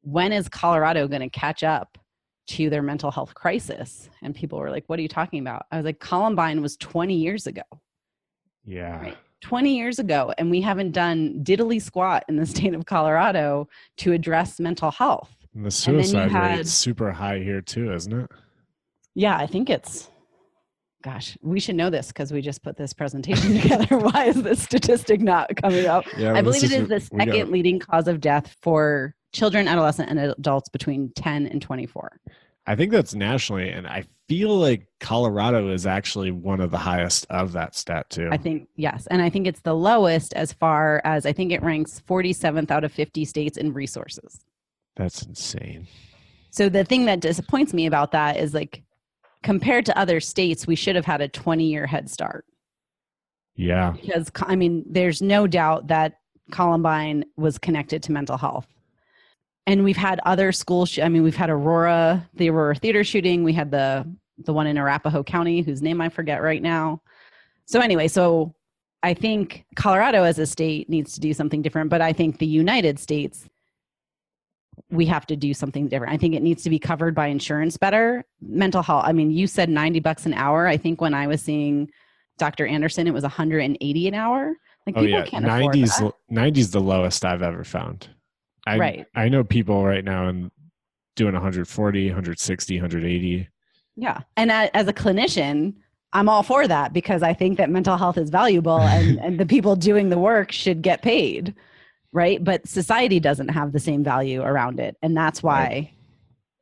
When 0.00 0.32
is 0.32 0.48
Colorado 0.48 1.06
going 1.06 1.20
to 1.20 1.30
catch 1.30 1.62
up 1.62 1.98
to 2.48 2.70
their 2.70 2.82
mental 2.82 3.10
health 3.10 3.34
crisis? 3.34 4.08
And 4.22 4.34
people 4.34 4.58
were 4.58 4.70
like, 4.70 4.84
What 4.88 4.98
are 4.98 5.02
you 5.02 5.08
talking 5.08 5.40
about? 5.40 5.66
I 5.70 5.76
was 5.76 5.84
like, 5.84 6.00
Columbine 6.00 6.62
was 6.62 6.76
20 6.78 7.14
years 7.14 7.46
ago. 7.46 7.62
Yeah. 8.64 9.00
Right. 9.00 9.16
20 9.40 9.76
years 9.76 9.98
ago, 9.98 10.32
and 10.38 10.50
we 10.50 10.60
haven't 10.60 10.92
done 10.92 11.40
diddly 11.42 11.82
squat 11.82 12.24
in 12.28 12.36
the 12.36 12.46
state 12.54 12.74
of 12.74 12.86
Colorado 12.86 13.68
to 13.98 14.12
address 14.12 14.60
mental 14.60 14.90
health. 14.90 15.30
And 15.54 15.66
the 15.66 15.70
suicide 15.70 16.30
had- 16.30 16.58
rate's 16.58 16.72
super 16.72 17.10
high 17.12 17.38
here 17.38 17.60
too, 17.60 17.92
isn't 17.92 18.12
it? 18.12 18.30
Yeah, 19.14 19.36
I 19.36 19.46
think 19.46 19.68
it's, 19.68 20.08
gosh, 21.02 21.36
we 21.42 21.60
should 21.60 21.74
know 21.74 21.90
this 21.90 22.08
because 22.08 22.32
we 22.32 22.40
just 22.40 22.62
put 22.62 22.76
this 22.78 22.94
presentation 22.94 23.54
together. 23.60 23.98
Why 23.98 24.26
is 24.26 24.42
this 24.42 24.62
statistic 24.62 25.20
not 25.20 25.50
coming 25.56 25.86
up? 25.86 26.04
Yeah. 26.16 26.32
I 26.32 26.40
believe 26.40 26.64
it 26.64 26.72
is 26.72 26.88
the 26.88 27.00
second 27.00 27.50
leading 27.50 27.78
cause 27.78 28.08
of 28.08 28.20
death 28.20 28.56
for 28.62 29.14
children, 29.32 29.66
adolescent, 29.68 30.08
and 30.08 30.18
adults 30.18 30.68
between 30.70 31.10
10 31.16 31.46
and 31.46 31.60
24. 31.60 32.20
I 32.66 32.76
think 32.76 32.92
that's 32.92 33.14
nationally, 33.14 33.70
and 33.70 33.86
I 33.86 34.04
feel 34.28 34.56
like 34.56 34.86
Colorado 35.00 35.68
is 35.70 35.84
actually 35.86 36.30
one 36.30 36.60
of 36.60 36.70
the 36.70 36.78
highest 36.78 37.26
of 37.28 37.52
that 37.52 37.74
stat 37.74 38.08
too. 38.08 38.28
I 38.30 38.36
think, 38.36 38.68
yes. 38.76 39.06
And 39.10 39.20
I 39.20 39.28
think 39.28 39.46
it's 39.46 39.62
the 39.62 39.74
lowest 39.74 40.32
as 40.34 40.52
far 40.52 41.02
as 41.04 41.26
I 41.26 41.32
think 41.32 41.50
it 41.52 41.62
ranks 41.62 42.00
47th 42.08 42.70
out 42.70 42.84
of 42.84 42.92
50 42.92 43.24
states 43.24 43.58
in 43.58 43.72
resources. 43.72 44.44
That's 44.96 45.22
insane. 45.22 45.88
So 46.50 46.68
the 46.68 46.84
thing 46.84 47.06
that 47.06 47.20
disappoints 47.20 47.74
me 47.74 47.86
about 47.86 48.12
that 48.12 48.36
is 48.36 48.54
like 48.54 48.82
compared 49.42 49.84
to 49.86 49.98
other 49.98 50.20
states, 50.20 50.66
we 50.66 50.76
should 50.76 50.94
have 50.94 51.06
had 51.06 51.20
a 51.20 51.28
20 51.28 51.64
year 51.64 51.86
head 51.86 52.08
start 52.08 52.44
Yeah. 53.56 53.92
because 54.00 54.30
I 54.36 54.54
mean, 54.54 54.84
there's 54.88 55.20
no 55.20 55.46
doubt 55.48 55.88
that 55.88 56.18
Columbine 56.52 57.24
was 57.36 57.58
connected 57.58 58.02
to 58.04 58.12
mental 58.12 58.36
health. 58.36 58.68
And 59.66 59.84
we've 59.84 59.96
had 59.96 60.20
other 60.24 60.50
school, 60.52 60.86
sh- 60.86 60.98
I 60.98 61.08
mean, 61.08 61.22
we've 61.22 61.36
had 61.36 61.50
Aurora, 61.50 62.28
the 62.34 62.50
Aurora 62.50 62.74
theater 62.74 63.04
shooting. 63.04 63.44
We 63.44 63.52
had 63.52 63.70
the 63.70 64.06
the 64.38 64.52
one 64.52 64.66
in 64.66 64.76
Arapahoe 64.76 65.22
County, 65.22 65.60
whose 65.60 65.82
name 65.82 66.00
I 66.00 66.08
forget 66.08 66.42
right 66.42 66.60
now. 66.62 67.00
So 67.66 67.78
anyway, 67.80 68.08
so 68.08 68.54
I 69.04 69.14
think 69.14 69.64
Colorado 69.76 70.24
as 70.24 70.38
a 70.38 70.46
state 70.46 70.88
needs 70.88 71.12
to 71.14 71.20
do 71.20 71.32
something 71.32 71.62
different, 71.62 71.90
but 71.90 72.00
I 72.00 72.12
think 72.12 72.38
the 72.38 72.46
United 72.46 72.98
States 72.98 73.48
we 74.90 75.04
have 75.06 75.26
to 75.26 75.36
do 75.36 75.52
something 75.54 75.86
different. 75.86 76.12
I 76.12 76.16
think 76.16 76.34
it 76.34 76.42
needs 76.42 76.62
to 76.64 76.70
be 76.70 76.78
covered 76.78 77.14
by 77.14 77.26
insurance 77.28 77.76
better. 77.76 78.24
Mental 78.40 78.82
health. 78.82 79.04
I 79.06 79.12
mean, 79.12 79.30
you 79.30 79.46
said 79.46 79.68
90 79.68 80.00
bucks 80.00 80.24
an 80.26 80.34
hour. 80.34 80.66
I 80.66 80.76
think 80.78 81.00
when 81.00 81.14
I 81.14 81.26
was 81.26 81.42
seeing 81.42 81.90
Dr. 82.38 82.66
Anderson, 82.66 83.06
it 83.06 83.12
was 83.14 83.22
180 83.22 84.08
an 84.08 84.14
hour. 84.14 84.54
Like 84.86 84.96
Oh 84.96 85.00
people 85.02 85.20
yeah. 85.20 85.24
can't 85.26 85.44
afford 85.44 85.60
Nineties 85.66 85.96
that. 85.98 86.12
nineties 86.30 86.70
the 86.70 86.80
lowest 86.80 87.24
I've 87.24 87.42
ever 87.42 87.64
found. 87.64 88.08
I 88.66 88.78
Right. 88.78 89.06
I 89.14 89.28
know 89.28 89.44
people 89.44 89.84
right 89.84 90.04
now 90.04 90.28
and 90.28 90.50
doing 91.16 91.32
140, 91.34 92.06
160, 92.08 92.76
180. 92.76 93.48
Yeah. 93.96 94.20
And 94.36 94.50
as 94.50 94.88
a 94.88 94.92
clinician, 94.92 95.74
I'm 96.12 96.28
all 96.28 96.42
for 96.42 96.66
that 96.68 96.92
because 96.92 97.22
I 97.22 97.32
think 97.34 97.58
that 97.58 97.70
mental 97.70 97.96
health 97.96 98.16
is 98.18 98.30
valuable 98.30 98.80
and, 98.80 99.18
and 99.22 99.38
the 99.40 99.46
people 99.46 99.76
doing 99.76 100.08
the 100.10 100.18
work 100.18 100.52
should 100.52 100.82
get 100.82 101.02
paid. 101.02 101.54
Right. 102.12 102.42
But 102.42 102.66
society 102.68 103.20
doesn't 103.20 103.48
have 103.48 103.72
the 103.72 103.80
same 103.80 104.04
value 104.04 104.42
around 104.42 104.78
it. 104.80 104.96
And 105.02 105.16
that's 105.16 105.42
why 105.42 105.64
Right. 105.64 105.92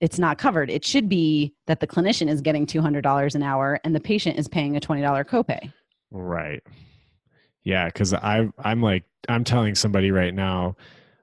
it's 0.00 0.18
not 0.18 0.38
covered. 0.38 0.70
It 0.70 0.84
should 0.84 1.08
be 1.08 1.54
that 1.66 1.80
the 1.80 1.86
clinician 1.86 2.28
is 2.28 2.40
getting 2.40 2.66
$200 2.66 3.34
an 3.34 3.42
hour 3.42 3.80
and 3.84 3.94
the 3.94 4.00
patient 4.00 4.38
is 4.38 4.48
paying 4.48 4.76
a 4.76 4.80
$20 4.80 5.24
copay. 5.26 5.72
Right. 6.12 6.62
Yeah, 7.62 7.86
because 7.86 8.14
I 8.14 8.48
I'm 8.58 8.82
like 8.82 9.04
I'm 9.28 9.44
telling 9.44 9.74
somebody 9.74 10.10
right 10.10 10.34
now, 10.34 10.76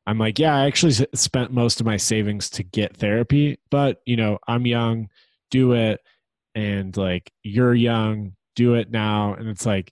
I'm 0.07 0.17
like, 0.17 0.39
yeah, 0.39 0.55
I 0.55 0.65
actually 0.65 0.93
spent 1.13 1.51
most 1.51 1.79
of 1.79 1.85
my 1.85 1.97
savings 1.97 2.49
to 2.51 2.63
get 2.63 2.95
therapy, 2.97 3.59
but 3.69 4.01
you 4.05 4.15
know, 4.15 4.39
I'm 4.47 4.65
young, 4.65 5.09
do 5.51 5.73
it. 5.73 5.99
And 6.55 6.95
like, 6.97 7.31
you're 7.43 7.75
young, 7.75 8.33
do 8.55 8.73
it 8.75 8.89
now. 8.89 9.33
And 9.35 9.47
it's 9.49 9.65
like, 9.65 9.91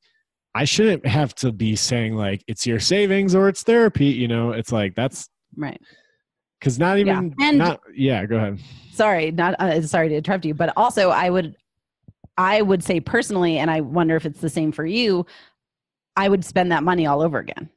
I 0.55 0.63
shouldn't 0.63 1.05
have 1.05 1.35
to 1.35 1.51
be 1.51 1.75
saying 1.75 2.15
like 2.15 2.43
it's 2.47 2.65
your 2.65 2.79
savings 2.79 3.35
or 3.35 3.49
it's 3.49 3.61
therapy. 3.63 4.05
You 4.07 4.29
know, 4.29 4.51
it's 4.51 4.71
like 4.71 4.95
that's 4.95 5.29
right. 5.57 5.79
Because 6.59 6.79
not 6.79 6.97
even 6.97 7.35
Yeah. 7.37 7.47
And- 7.49 7.57
not 7.57 7.81
yeah. 7.93 8.25
Go 8.25 8.37
ahead. 8.37 8.59
sorry 8.93 9.29
not 9.31 9.59
uh, 9.59 9.81
sorry 9.81 10.07
to 10.07 10.15
interrupt 10.15 10.45
you 10.45 10.53
but 10.53 10.71
also 10.77 11.09
i 11.09 11.29
would 11.29 11.57
i 12.37 12.61
would 12.61 12.81
say 12.81 12.97
personally 13.01 13.57
and 13.57 13.69
i 13.69 13.81
wonder 13.81 14.15
if 14.15 14.25
it's 14.25 14.39
the 14.39 14.49
same 14.49 14.71
for 14.71 14.85
you 14.85 15.25
i 16.15 16.29
would 16.29 16.45
spend 16.45 16.71
that 16.71 16.81
money 16.81 17.05
all 17.05 17.21
over 17.21 17.37
again 17.39 17.69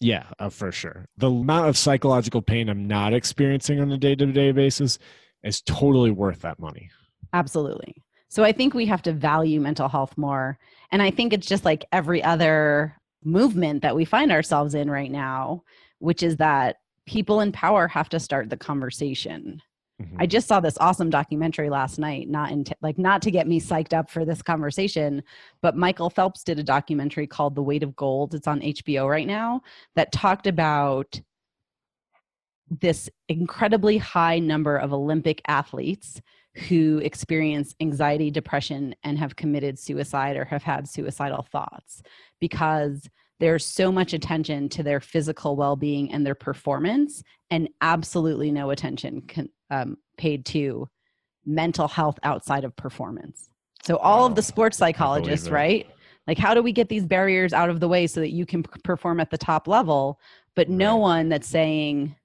Yeah, 0.00 0.24
uh, 0.38 0.50
for 0.50 0.72
sure. 0.72 1.06
The 1.16 1.30
amount 1.30 1.68
of 1.68 1.78
psychological 1.78 2.42
pain 2.42 2.68
I'm 2.68 2.86
not 2.86 3.14
experiencing 3.14 3.80
on 3.80 3.90
a 3.92 3.96
day 3.98 4.14
to 4.16 4.26
day 4.26 4.52
basis 4.52 4.98
is 5.42 5.62
totally 5.62 6.10
worth 6.10 6.40
that 6.40 6.58
money. 6.58 6.90
absolutely 7.32 7.94
so 8.28 8.44
i 8.44 8.52
think 8.52 8.74
we 8.74 8.86
have 8.86 9.02
to 9.02 9.12
value 9.12 9.60
mental 9.60 9.88
health 9.88 10.16
more 10.16 10.56
and 10.92 11.02
i 11.02 11.10
think 11.10 11.32
it's 11.32 11.46
just 11.46 11.64
like 11.64 11.84
every 11.92 12.22
other 12.22 12.94
movement 13.24 13.82
that 13.82 13.96
we 13.96 14.04
find 14.04 14.30
ourselves 14.30 14.74
in 14.74 14.88
right 14.90 15.10
now 15.10 15.62
which 15.98 16.22
is 16.22 16.36
that 16.36 16.76
people 17.06 17.40
in 17.40 17.50
power 17.52 17.88
have 17.88 18.08
to 18.08 18.20
start 18.20 18.48
the 18.48 18.56
conversation 18.56 19.60
Mhm. 20.02 20.16
I 20.18 20.26
just 20.26 20.48
saw 20.48 20.58
this 20.60 20.76
awesome 20.78 21.08
documentary 21.08 21.70
last 21.70 21.98
night, 21.98 22.28
not 22.28 22.50
in 22.50 22.64
like 22.82 22.98
not 22.98 23.22
to 23.22 23.30
get 23.30 23.46
me 23.46 23.60
psyched 23.60 23.92
up 23.92 24.10
for 24.10 24.24
this 24.24 24.42
conversation, 24.42 25.22
but 25.62 25.76
Michael 25.76 26.10
Phelps 26.10 26.42
did 26.42 26.58
a 26.58 26.64
documentary 26.64 27.26
called 27.28 27.54
The 27.54 27.62
Weight 27.62 27.82
of 27.84 27.94
Gold. 27.94 28.34
It's 28.34 28.48
on 28.48 28.60
HBO 28.60 29.08
right 29.08 29.26
now 29.26 29.62
that 29.94 30.10
talked 30.10 30.46
about 30.48 31.20
this 32.80 33.08
incredibly 33.28 33.98
high 33.98 34.38
number 34.38 34.76
of 34.76 34.92
Olympic 34.92 35.40
athletes 35.46 36.20
who 36.68 36.98
experience 36.98 37.74
anxiety, 37.80 38.30
depression, 38.30 38.94
and 39.04 39.18
have 39.18 39.36
committed 39.36 39.78
suicide 39.78 40.36
or 40.36 40.44
have 40.44 40.62
had 40.62 40.88
suicidal 40.88 41.42
thoughts 41.42 42.02
because 42.40 43.08
there's 43.40 43.66
so 43.66 43.90
much 43.92 44.12
attention 44.12 44.68
to 44.70 44.82
their 44.82 45.00
physical 45.00 45.56
well 45.56 45.76
being 45.76 46.10
and 46.12 46.24
their 46.24 46.34
performance, 46.36 47.22
and 47.50 47.68
absolutely 47.80 48.50
no 48.50 48.70
attention 48.70 49.20
can, 49.22 49.48
um, 49.70 49.96
paid 50.16 50.44
to 50.46 50.88
mental 51.44 51.88
health 51.88 52.18
outside 52.22 52.64
of 52.64 52.74
performance. 52.76 53.48
So, 53.82 53.96
all 53.96 54.24
of 54.26 54.34
the 54.34 54.42
sports 54.42 54.78
psychologists, 54.78 55.48
right? 55.48 55.86
Like, 56.26 56.38
how 56.38 56.54
do 56.54 56.62
we 56.62 56.72
get 56.72 56.88
these 56.88 57.04
barriers 57.04 57.52
out 57.52 57.68
of 57.68 57.80
the 57.80 57.88
way 57.88 58.06
so 58.06 58.20
that 58.20 58.30
you 58.30 58.46
can 58.46 58.62
p- 58.62 58.80
perform 58.82 59.20
at 59.20 59.30
the 59.30 59.36
top 59.36 59.68
level? 59.68 60.18
But 60.56 60.70
no 60.70 60.96
one 60.96 61.28
that's 61.28 61.48
saying, 61.48 62.16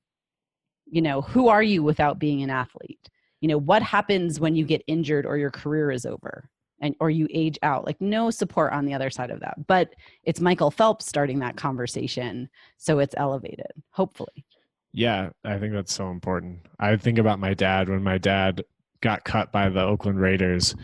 you 0.85 1.01
know, 1.01 1.21
who 1.21 1.49
are 1.49 1.63
you 1.63 1.83
without 1.83 2.17
being 2.17 2.41
an 2.41 2.49
athlete? 2.49 3.09
You 3.41 3.49
know, 3.49 3.57
what 3.57 3.81
happens 3.81 4.39
when 4.39 4.55
you 4.55 4.63
get 4.63 4.83
injured 4.87 5.25
or 5.25 5.37
your 5.37 5.51
career 5.51 5.91
is 5.91 6.05
over? 6.05 6.49
and 6.81 6.95
or 6.99 7.09
you 7.09 7.27
age 7.33 7.57
out 7.61 7.85
like 7.85 7.99
no 7.99 8.29
support 8.29 8.73
on 8.73 8.85
the 8.85 8.93
other 8.93 9.09
side 9.09 9.31
of 9.31 9.39
that 9.39 9.55
but 9.67 9.93
it's 10.23 10.39
michael 10.39 10.71
phelps 10.71 11.05
starting 11.05 11.39
that 11.39 11.55
conversation 11.55 12.49
so 12.77 12.99
it's 12.99 13.15
elevated 13.17 13.71
hopefully 13.91 14.45
Yeah, 14.93 15.29
I 15.43 15.59
think 15.59 15.73
that's 15.73 15.93
so 15.93 16.09
important. 16.09 16.65
I 16.79 16.95
think 16.97 17.19
about 17.19 17.39
my 17.39 17.53
dad 17.53 17.89
when 17.89 18.03
my 18.03 18.17
dad 18.17 18.63
got 19.01 19.23
cut 19.23 19.51
by 19.51 19.69
the 19.69 19.81
Oakland 19.81 20.19
Raiders 20.19 20.75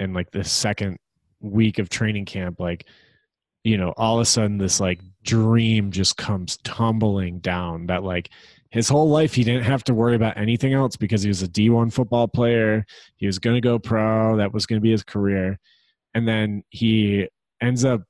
in 0.00 0.12
like 0.12 0.30
the 0.30 0.44
second 0.44 0.98
week 1.40 1.78
of 1.78 1.88
training 1.88 2.24
camp, 2.24 2.58
like, 2.58 2.86
you 3.64 3.76
know, 3.76 3.94
all 3.96 4.16
of 4.16 4.22
a 4.22 4.24
sudden 4.24 4.58
this 4.58 4.80
like 4.80 5.00
dream 5.22 5.90
just 5.92 6.16
comes 6.16 6.56
tumbling 6.58 7.38
down 7.38 7.86
that 7.86 8.02
like 8.02 8.30
his 8.70 8.88
whole 8.88 9.08
life 9.08 9.34
he 9.34 9.44
didn't 9.44 9.62
have 9.62 9.84
to 9.84 9.94
worry 9.94 10.16
about 10.16 10.36
anything 10.36 10.72
else 10.72 10.96
because 10.96 11.22
he 11.22 11.28
was 11.28 11.42
a 11.42 11.48
D1 11.48 11.92
football 11.92 12.26
player. 12.26 12.84
He 13.16 13.26
was 13.26 13.38
going 13.38 13.54
to 13.54 13.60
go 13.60 13.78
pro. 13.78 14.36
That 14.36 14.52
was 14.52 14.66
going 14.66 14.78
to 14.78 14.82
be 14.82 14.90
his 14.90 15.04
career. 15.04 15.58
And 16.14 16.26
then 16.26 16.64
he 16.70 17.28
ends 17.60 17.84
up 17.84 18.02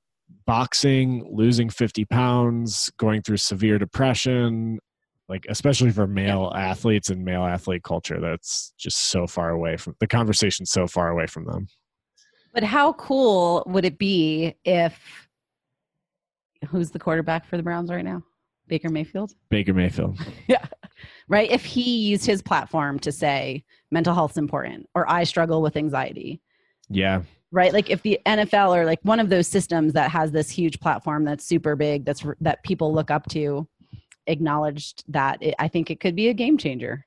boxing, 0.47 1.29
losing 1.31 1.69
50 1.69 2.05
pounds, 2.07 2.91
going 2.97 3.23
through 3.23 3.37
severe 3.37 3.79
depression, 3.79 4.79
like 5.33 5.47
especially 5.49 5.91
for 5.91 6.07
male 6.07 6.53
athletes 6.55 7.09
and 7.09 7.25
male 7.25 7.45
athlete 7.45 7.83
culture 7.83 8.21
that's 8.21 8.75
just 8.77 8.99
so 9.09 9.27
far 9.27 9.49
away 9.49 9.79
from 9.79 9.97
the 9.99 10.07
conversation 10.07 10.67
so 10.67 10.87
far 10.87 11.09
away 11.09 11.27
from 11.27 11.47
them. 11.47 11.67
But 12.53 12.65
how 12.65 12.93
cool 12.93 13.63
would 13.67 13.87
it 13.87 13.97
be 13.97 14.55
if 14.67 15.27
who's 16.69 16.91
the 16.91 16.99
quarterback 16.99 17.47
for 17.47 17.57
the 17.57 17.63
browns 17.63 17.89
right 17.89 18.05
now? 18.05 18.23
Baker 18.69 18.91
mayfield? 18.91 19.33
Baker 19.49 19.73
mayfield. 19.73 20.19
Yeah. 20.49 20.67
Right? 21.29 21.51
If 21.51 21.65
he 21.65 22.11
used 22.11 22.27
his 22.27 22.43
platform 22.43 22.99
to 22.99 23.11
say 23.11 23.65
mental 23.91 24.15
health's 24.15 24.37
important 24.37 24.87
or 24.95 25.11
i 25.11 25.25
struggle 25.25 25.63
with 25.63 25.79
anxiety. 25.79 26.43
Yeah. 26.91 27.23
Right? 27.53 27.73
Like 27.73 27.89
if 27.89 28.03
the 28.03 28.21
nfl 28.27 28.77
or 28.77 28.85
like 28.85 29.01
one 29.03 29.19
of 29.19 29.31
those 29.31 29.49
systems 29.49 29.95
that 29.95 30.11
has 30.11 30.31
this 30.31 30.51
huge 30.51 30.79
platform 30.79 31.25
that's 31.25 31.47
super 31.47 31.75
big 31.75 32.05
that's 32.05 32.23
that 32.43 32.63
people 32.65 32.93
look 32.93 33.11
up 33.11 33.27
to 33.31 33.67
acknowledged 34.27 35.05
that 35.09 35.43
it, 35.43 35.55
i 35.59 35.69
think 35.69 35.91
it 35.91 36.01
could 36.01 36.17
be 36.17 36.29
a 36.29 36.35
game 36.35 36.59
changer. 36.59 37.05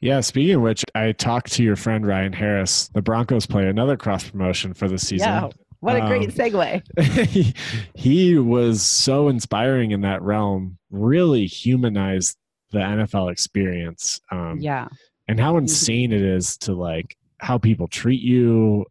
Yeah 0.00 0.20
speaking 0.20 0.56
of 0.56 0.62
which 0.62 0.84
i 0.94 1.12
talked 1.12 1.52
to 1.52 1.62
your 1.62 1.76
friend 1.76 2.06
ryan 2.06 2.32
harris 2.32 2.88
the 2.94 3.02
broncos 3.02 3.46
play 3.46 3.68
another 3.68 3.96
cross 3.96 4.28
promotion 4.30 4.74
for 4.74 4.88
the 4.88 4.98
season. 4.98 5.28
Yeah 5.28 5.48
what 5.80 5.96
a 5.96 6.06
great 6.06 6.28
Um, 6.28 6.34
segue. 6.34 7.26
he, 7.28 7.54
he 7.94 8.38
was 8.38 8.82
so 8.82 9.28
inspiring 9.28 9.92
in 9.92 10.00
that 10.00 10.22
realm 10.22 10.76
really 10.90 11.46
humanized 11.46 12.36
the 12.72 12.80
nfl 12.80 13.30
experience 13.30 14.20
um, 14.32 14.58
yeah. 14.60 14.88
and 15.28 15.38
how 15.38 15.56
insane 15.56 16.12
it 16.12 16.22
is 16.22 16.56
to 16.58 16.74
like 16.74 17.16
how 17.38 17.58
people 17.58 17.86
treat 17.88 18.20
you. 18.20 18.84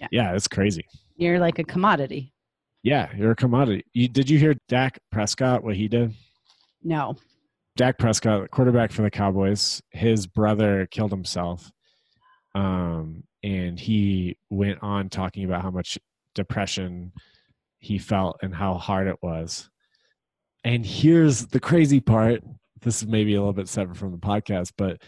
Yeah. 0.00 0.08
yeah 0.10 0.34
it's 0.34 0.48
crazy. 0.48 0.86
You're 1.16 1.38
like 1.38 1.58
a 1.58 1.64
commodity. 1.64 2.32
Yeah, 2.82 3.10
you're 3.16 3.32
a 3.32 3.36
commodity. 3.36 3.84
You, 3.92 4.08
did 4.08 4.30
you 4.30 4.38
hear 4.38 4.54
Dak 4.68 4.98
Prescott 5.10 5.62
what 5.62 5.76
he 5.76 5.88
did? 5.88 6.14
No 6.88 7.14
Dak 7.76 7.96
Prescott, 7.96 8.50
quarterback 8.50 8.90
for 8.90 9.02
the 9.02 9.10
Cowboys, 9.10 9.80
his 9.90 10.26
brother 10.26 10.86
killed 10.90 11.12
himself, 11.12 11.70
um, 12.56 13.22
and 13.44 13.78
he 13.78 14.36
went 14.50 14.82
on 14.82 15.08
talking 15.08 15.44
about 15.44 15.62
how 15.62 15.70
much 15.70 15.96
depression 16.34 17.12
he 17.78 17.96
felt 17.98 18.36
and 18.42 18.52
how 18.52 18.74
hard 18.74 19.06
it 19.06 19.16
was. 19.22 19.70
And 20.64 20.84
here's 20.84 21.46
the 21.46 21.60
crazy 21.60 22.00
part. 22.00 22.42
This 22.80 23.00
is 23.02 23.06
maybe 23.06 23.34
a 23.36 23.38
little 23.38 23.52
bit 23.52 23.68
separate 23.68 23.96
from 23.96 24.10
the 24.10 24.18
podcast, 24.18 24.72
but 24.76 25.00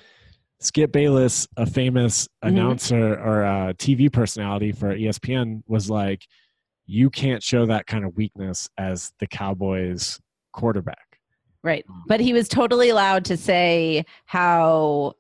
Skip 0.61 0.93
Bayless, 0.93 1.49
a 1.57 1.67
famous 1.67 2.29
Mhm. 2.45 2.51
announcer 2.51 3.15
or 3.19 3.43
a 3.43 3.75
TV 3.75 4.09
personality 4.09 4.71
for 4.71 4.95
ESPN, 4.95 5.65
was 5.67 5.91
like, 5.91 6.25
"You 6.87 7.11
can't 7.11 7.43
show 7.43 7.67
that 7.67 7.89
kind 7.89 8.05
of 8.05 8.15
weakness 8.17 8.69
as 8.79 9.13
the 9.19 9.27
Cowboys 9.27 10.21
quarterback." 10.53 11.10
Right. 11.63 11.85
But 12.07 12.21
he 12.21 12.33
was 12.33 12.49
totally 12.49 12.89
allowed 12.89 13.25
to 13.27 13.37
say 13.37 14.05
how 14.27 15.15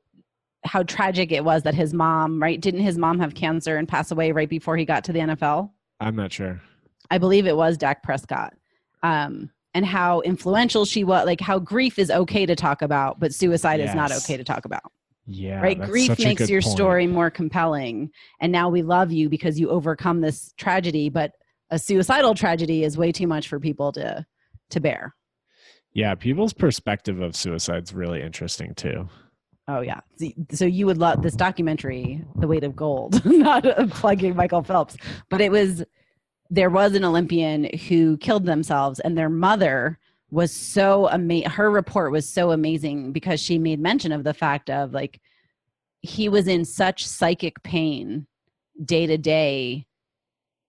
how 0.64 0.82
tragic 0.82 1.32
it 1.32 1.44
was 1.44 1.62
that 1.62 1.74
his 1.74 1.94
mom 1.94 2.40
right 2.40 2.60
didn't 2.60 2.80
his 2.80 2.98
mom 2.98 3.18
have 3.18 3.34
cancer 3.34 3.76
and 3.76 3.88
pass 3.88 4.10
away 4.10 4.32
right 4.32 4.48
before 4.48 4.76
he 4.76 4.84
got 4.84 5.04
to 5.04 5.12
the 5.12 5.20
nfl 5.20 5.70
I'm 6.00 6.16
not 6.16 6.32
sure. 6.32 6.60
i 7.10 7.18
believe 7.18 7.46
it 7.46 7.56
was 7.56 7.76
dak 7.76 8.02
prescott. 8.02 8.54
Um 9.02 9.50
and 9.72 9.86
how 9.86 10.20
influential 10.22 10.84
she 10.84 11.04
was 11.04 11.24
like 11.26 11.40
how 11.40 11.58
grief 11.58 11.98
is 11.98 12.10
okay 12.10 12.44
to 12.44 12.56
talk 12.56 12.82
about 12.82 13.20
but 13.20 13.32
suicide 13.34 13.80
is 13.80 13.94
not 13.94 14.12
okay 14.12 14.36
to 14.36 14.44
talk 14.44 14.64
about. 14.64 14.92
Yeah, 15.26 15.60
right? 15.60 15.80
grief 15.80 16.18
makes 16.18 16.50
your 16.50 16.60
point. 16.60 16.74
story 16.74 17.06
more 17.06 17.30
compelling 17.30 18.10
and 18.40 18.50
now 18.50 18.68
we 18.68 18.82
love 18.82 19.12
you 19.12 19.28
because 19.28 19.60
you 19.60 19.70
overcome 19.70 20.20
this 20.20 20.52
tragedy 20.56 21.08
but 21.08 21.32
a 21.70 21.78
suicidal 21.78 22.34
tragedy 22.34 22.82
is 22.82 22.98
way 22.98 23.12
too 23.12 23.28
much 23.28 23.48
for 23.48 23.60
people 23.60 23.92
to 23.92 24.26
to 24.70 24.80
bear 24.80 25.14
Yeah, 25.92 26.14
people's 26.14 26.52
perspective 26.52 27.20
of 27.20 27.34
suicide's 27.34 27.92
really 27.92 28.22
interesting 28.22 28.74
too. 28.74 29.08
Oh 29.68 29.80
yeah. 29.80 30.00
So 30.52 30.64
you 30.64 30.86
would 30.86 30.98
love 30.98 31.22
this 31.22 31.34
documentary, 31.34 32.24
The 32.36 32.46
Weight 32.46 32.64
of 32.64 32.74
Gold. 32.74 33.24
Not 33.24 33.64
plugging 33.90 34.36
Michael 34.36 34.62
Phelps, 34.62 34.96
but 35.28 35.40
it 35.40 35.50
was 35.50 35.84
there 36.48 36.70
was 36.70 36.94
an 36.94 37.04
Olympian 37.04 37.64
who 37.88 38.16
killed 38.18 38.46
themselves, 38.46 38.98
and 39.00 39.16
their 39.16 39.28
mother 39.28 39.98
was 40.30 40.52
so 40.52 41.08
amazing. 41.08 41.50
Her 41.50 41.70
report 41.70 42.12
was 42.12 42.28
so 42.28 42.50
amazing 42.50 43.12
because 43.12 43.40
she 43.40 43.58
made 43.58 43.80
mention 43.80 44.12
of 44.12 44.24
the 44.24 44.34
fact 44.34 44.70
of 44.70 44.92
like 44.92 45.20
he 46.02 46.28
was 46.28 46.48
in 46.48 46.64
such 46.64 47.06
psychic 47.06 47.62
pain 47.62 48.26
day 48.84 49.06
to 49.06 49.18
day 49.18 49.86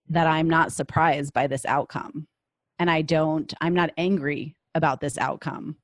that 0.09 0.27
I'm 0.27 0.49
not 0.49 0.73
surprised 0.73 1.33
by 1.33 1.47
this 1.47 1.65
outcome, 1.65 2.27
and 2.77 2.89
I 2.89 3.01
don't. 3.01 3.51
I'm 3.61 3.73
not 3.73 3.91
angry 3.97 4.55
about 4.75 5.01
this 5.01 5.17
outcome 5.17 5.75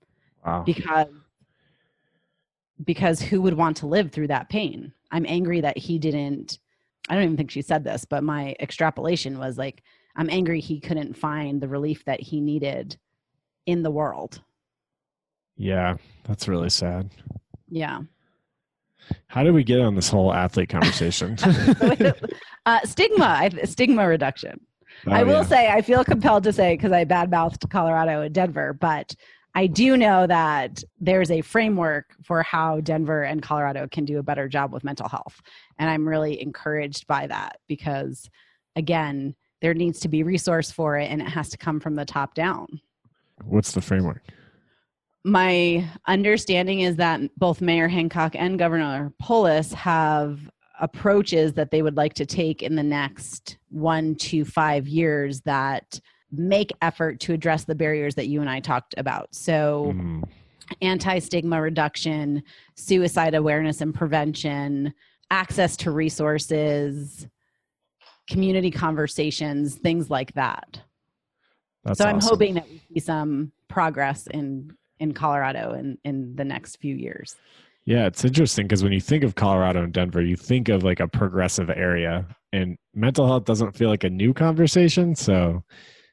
Wow. 0.45 0.63
because 0.65 1.07
because 2.83 3.21
who 3.21 3.41
would 3.41 3.55
want 3.55 3.77
to 3.77 3.87
live 3.87 4.11
through 4.11 4.27
that 4.27 4.49
pain 4.49 4.93
i'm 5.11 5.25
angry 5.27 5.61
that 5.61 5.77
he 5.77 5.97
didn't 5.99 6.59
i 7.09 7.15
don't 7.15 7.23
even 7.23 7.37
think 7.37 7.51
she 7.51 7.61
said 7.61 7.83
this 7.83 8.05
but 8.05 8.23
my 8.23 8.55
extrapolation 8.59 9.39
was 9.39 9.57
like 9.57 9.83
i'm 10.15 10.29
angry 10.29 10.59
he 10.59 10.79
couldn't 10.79 11.17
find 11.17 11.59
the 11.59 11.67
relief 11.67 12.05
that 12.05 12.21
he 12.21 12.39
needed 12.39 12.97
in 13.65 13.83
the 13.83 13.91
world 13.91 14.41
Yeah, 15.57 15.97
that's 16.23 16.47
really 16.47 16.69
sad. 16.69 17.09
Yeah. 17.69 18.01
How 19.27 19.43
did 19.43 19.53
we 19.53 19.63
get 19.63 19.81
on 19.81 19.95
this 19.95 20.07
whole 20.07 20.31
athlete 20.33 20.69
conversation? 20.69 21.35
uh, 22.65 22.79
stigma, 22.85 23.49
stigma 23.65 24.07
reduction. 24.07 24.59
Oh, 25.05 25.11
I 25.11 25.23
will 25.23 25.33
yeah. 25.33 25.43
say, 25.43 25.69
I 25.69 25.81
feel 25.81 26.03
compelled 26.03 26.43
to 26.45 26.53
say 26.53 26.75
because 26.75 26.91
I 26.91 27.05
badmouthed 27.05 27.69
Colorado 27.69 28.21
and 28.21 28.33
Denver, 28.33 28.73
but 28.73 29.15
I 29.55 29.67
do 29.67 29.97
know 29.97 30.27
that 30.27 30.83
there's 30.99 31.31
a 31.31 31.41
framework 31.41 32.15
for 32.23 32.43
how 32.43 32.79
Denver 32.81 33.23
and 33.23 33.41
Colorado 33.41 33.87
can 33.87 34.05
do 34.05 34.19
a 34.19 34.23
better 34.23 34.47
job 34.47 34.71
with 34.71 34.83
mental 34.83 35.09
health. 35.09 35.41
And 35.79 35.89
I'm 35.89 36.07
really 36.07 36.41
encouraged 36.41 37.07
by 37.07 37.27
that 37.27 37.57
because, 37.67 38.29
again, 38.75 39.35
there 39.61 39.73
needs 39.73 39.99
to 40.01 40.09
be 40.09 40.23
resource 40.23 40.71
for 40.71 40.97
it 40.97 41.09
and 41.09 41.21
it 41.21 41.29
has 41.29 41.49
to 41.49 41.57
come 41.57 41.79
from 41.79 41.95
the 41.95 42.05
top 42.05 42.35
down. 42.35 42.79
What's 43.45 43.71
the 43.71 43.81
framework? 43.81 44.21
My 45.23 45.89
understanding 46.05 46.81
is 46.81 46.95
that 46.97 47.21
both 47.37 47.59
Mayor 47.59 47.87
Hancock 47.87 48.35
and 48.35 48.59
Governor 48.59 49.11
Polis 49.19 49.73
have 49.73 50.39
approaches 50.79 51.53
that 51.53 51.71
they 51.71 51.81
would 51.81 51.97
like 51.97 52.13
to 52.15 52.25
take 52.25 52.61
in 52.63 52.75
the 52.75 52.83
next 52.83 53.57
one 53.69 54.15
to 54.15 54.45
five 54.45 54.87
years 54.87 55.41
that 55.41 55.99
make 56.31 56.71
effort 56.81 57.19
to 57.21 57.33
address 57.33 57.63
the 57.63 57.75
barriers 57.75 58.15
that 58.15 58.27
you 58.27 58.41
and 58.41 58.49
I 58.49 58.59
talked 58.59 58.93
about. 58.97 59.33
So, 59.33 59.93
Mm, 59.95 60.23
anti 60.81 61.19
stigma 61.19 61.61
reduction, 61.61 62.43
suicide 62.75 63.33
awareness 63.35 63.81
and 63.81 63.93
prevention, 63.95 64.93
access 65.31 65.77
to 65.77 65.91
resources, 65.91 67.27
community 68.29 68.69
conversations, 68.71 69.75
things 69.75 70.09
like 70.09 70.33
that. 70.33 70.81
that's 71.83 71.99
so 71.99 72.05
I'm 72.05 72.17
awesome. 72.17 72.29
hoping 72.29 72.53
that 72.55 72.69
we 72.69 72.81
see 72.93 72.99
some 72.99 73.51
progress 73.69 74.27
in 74.27 74.75
in 74.99 75.13
Colorado 75.13 75.73
in 75.73 75.97
in 76.03 76.35
the 76.35 76.43
next 76.43 76.77
few 76.77 76.95
years. 76.95 77.37
Yeah, 77.87 78.05
it's 78.05 78.25
interesting 78.25 78.67
because 78.67 78.83
when 78.83 78.91
you 78.91 78.99
think 78.99 79.23
of 79.23 79.35
Colorado 79.35 79.81
and 79.81 79.93
Denver, 79.93 80.21
you 80.21 80.35
think 80.35 80.67
of 80.67 80.83
like 80.83 80.99
a 80.99 81.07
progressive 81.07 81.69
area, 81.69 82.27
and 82.51 82.77
mental 82.93 83.25
health 83.25 83.45
doesn't 83.45 83.77
feel 83.77 83.89
like 83.89 84.03
a 84.03 84.09
new 84.09 84.33
conversation. 84.33 85.15
So 85.15 85.63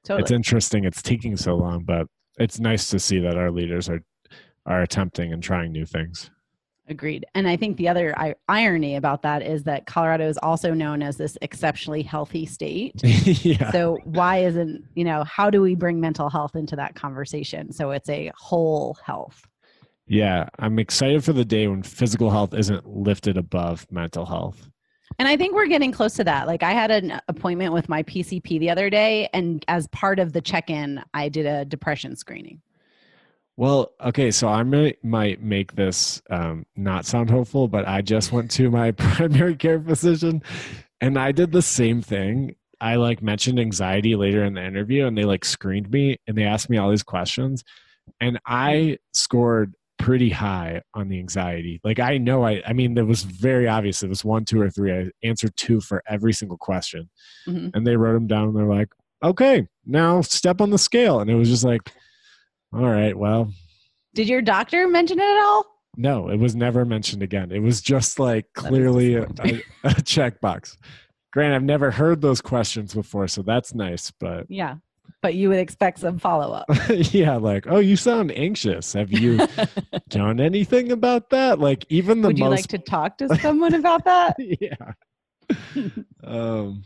it's 0.08 0.30
interesting 0.30 0.84
it's 0.84 1.02
taking 1.02 1.36
so 1.36 1.56
long, 1.56 1.82
but 1.82 2.06
it's 2.38 2.60
nice 2.60 2.90
to 2.90 3.00
see 3.00 3.18
that 3.18 3.36
our 3.36 3.50
leaders 3.50 3.88
are 3.88 3.98
are 4.66 4.82
attempting 4.82 5.32
and 5.32 5.42
trying 5.42 5.72
new 5.72 5.84
things. 5.84 6.30
Agreed. 6.88 7.26
And 7.34 7.48
I 7.48 7.56
think 7.56 7.76
the 7.76 7.88
other 7.88 8.16
I- 8.16 8.36
irony 8.48 8.94
about 8.94 9.22
that 9.22 9.42
is 9.42 9.64
that 9.64 9.84
Colorado 9.84 10.28
is 10.28 10.38
also 10.38 10.74
known 10.74 11.02
as 11.02 11.16
this 11.16 11.36
exceptionally 11.42 12.02
healthy 12.02 12.46
state. 12.46 12.92
yeah. 13.02 13.72
So 13.72 13.98
why 14.04 14.44
isn't, 14.44 14.84
you 14.94 15.04
know, 15.04 15.24
how 15.24 15.50
do 15.50 15.60
we 15.60 15.74
bring 15.74 15.98
mental 15.98 16.28
health 16.28 16.54
into 16.54 16.76
that 16.76 16.94
conversation? 16.94 17.72
So 17.72 17.90
it's 17.90 18.08
a 18.10 18.30
whole 18.36 18.96
health. 19.04 19.44
Yeah, 20.06 20.48
I'm 20.58 20.78
excited 20.78 21.24
for 21.24 21.32
the 21.32 21.44
day 21.44 21.66
when 21.66 21.82
physical 21.82 22.30
health 22.30 22.54
isn't 22.54 22.86
lifted 22.86 23.36
above 23.36 23.86
mental 23.90 24.26
health. 24.26 24.68
And 25.18 25.28
I 25.28 25.36
think 25.36 25.54
we're 25.54 25.68
getting 25.68 25.92
close 25.92 26.14
to 26.14 26.24
that. 26.24 26.46
Like 26.46 26.62
I 26.62 26.72
had 26.72 26.90
an 26.90 27.20
appointment 27.28 27.72
with 27.72 27.88
my 27.88 28.02
PCP 28.02 28.58
the 28.58 28.70
other 28.70 28.90
day 28.90 29.28
and 29.32 29.64
as 29.68 29.86
part 29.88 30.18
of 30.18 30.32
the 30.32 30.40
check-in, 30.40 31.02
I 31.14 31.28
did 31.28 31.46
a 31.46 31.64
depression 31.64 32.16
screening. 32.16 32.60
Well, 33.56 33.92
okay, 34.04 34.32
so 34.32 34.48
I 34.48 34.64
might 34.64 35.02
might 35.04 35.40
make 35.40 35.76
this 35.76 36.20
um, 36.28 36.66
not 36.74 37.06
sound 37.06 37.30
hopeful, 37.30 37.68
but 37.68 37.86
I 37.86 38.02
just 38.02 38.32
went 38.32 38.50
to 38.52 38.68
my 38.68 38.90
primary 38.90 39.54
care 39.54 39.80
physician, 39.80 40.42
and 41.00 41.16
I 41.16 41.30
did 41.30 41.52
the 41.52 41.62
same 41.62 42.02
thing. 42.02 42.56
I 42.80 42.96
like 42.96 43.22
mentioned 43.22 43.60
anxiety 43.60 44.16
later 44.16 44.44
in 44.44 44.54
the 44.54 44.64
interview, 44.64 45.06
and 45.06 45.16
they 45.16 45.24
like 45.24 45.44
screened 45.44 45.88
me 45.90 46.18
and 46.26 46.36
they 46.36 46.42
asked 46.42 46.68
me 46.68 46.78
all 46.78 46.90
these 46.90 47.04
questions, 47.04 47.62
and 48.20 48.40
I 48.44 48.98
scored 49.12 49.74
pretty 50.04 50.28
high 50.28 50.82
on 50.92 51.08
the 51.08 51.18
anxiety. 51.18 51.80
Like 51.82 51.98
I 51.98 52.18
know 52.18 52.44
I, 52.44 52.62
I 52.66 52.74
mean, 52.74 52.96
it 52.98 53.06
was 53.06 53.22
very 53.22 53.66
obvious. 53.66 54.02
It 54.02 54.08
was 54.10 54.22
one, 54.22 54.44
two, 54.44 54.60
or 54.60 54.68
three. 54.68 54.92
I 54.92 55.10
answered 55.22 55.56
two 55.56 55.80
for 55.80 56.02
every 56.06 56.34
single 56.34 56.58
question, 56.58 57.08
Mhm. 57.48 57.70
and 57.74 57.86
they 57.86 57.96
wrote 57.96 58.12
them 58.12 58.26
down. 58.26 58.48
And 58.48 58.56
they're 58.56 58.66
like, 58.66 58.88
"Okay, 59.22 59.66
now 59.86 60.20
step 60.20 60.60
on 60.60 60.68
the 60.68 60.76
scale," 60.78 61.20
and 61.20 61.30
it 61.30 61.34
was 61.36 61.48
just 61.48 61.64
like, 61.64 61.90
"All 62.74 62.82
right, 62.90 63.16
well." 63.16 63.50
Did 64.14 64.28
your 64.28 64.42
doctor 64.42 64.86
mention 64.88 65.18
it 65.18 65.22
at 65.22 65.42
all? 65.42 65.64
No, 65.96 66.28
it 66.28 66.36
was 66.38 66.54
never 66.54 66.84
mentioned 66.84 67.22
again. 67.22 67.50
It 67.50 67.60
was 67.60 67.80
just 67.80 68.18
like 68.18 68.44
clearly 68.54 69.14
a, 69.14 69.22
a, 69.22 69.62
a 69.84 69.94
checkbox. 70.04 70.76
Grant, 71.32 71.54
I've 71.54 71.62
never 71.64 71.90
heard 71.90 72.20
those 72.20 72.40
questions 72.42 72.94
before, 72.94 73.26
so 73.26 73.40
that's 73.42 73.74
nice. 73.74 74.10
But 74.20 74.46
Yeah. 74.50 74.76
But 75.24 75.36
you 75.36 75.48
would 75.48 75.58
expect 75.58 76.00
some 76.00 76.18
follow-up. 76.18 76.66
yeah, 76.90 77.36
like, 77.36 77.66
oh, 77.66 77.78
you 77.78 77.96
sound 77.96 78.30
anxious. 78.32 78.92
Have 78.92 79.10
you 79.10 79.38
done 80.10 80.38
anything 80.38 80.92
about 80.92 81.30
that? 81.30 81.58
Like, 81.58 81.86
even 81.88 82.20
the 82.20 82.28
would 82.28 82.38
you 82.38 82.46
like 82.46 82.66
to 82.66 82.76
talk 82.76 83.16
to 83.16 83.34
someone 83.38 83.72
about 83.72 84.04
that? 84.04 84.36
yeah. 84.60 84.92
um. 86.22 86.82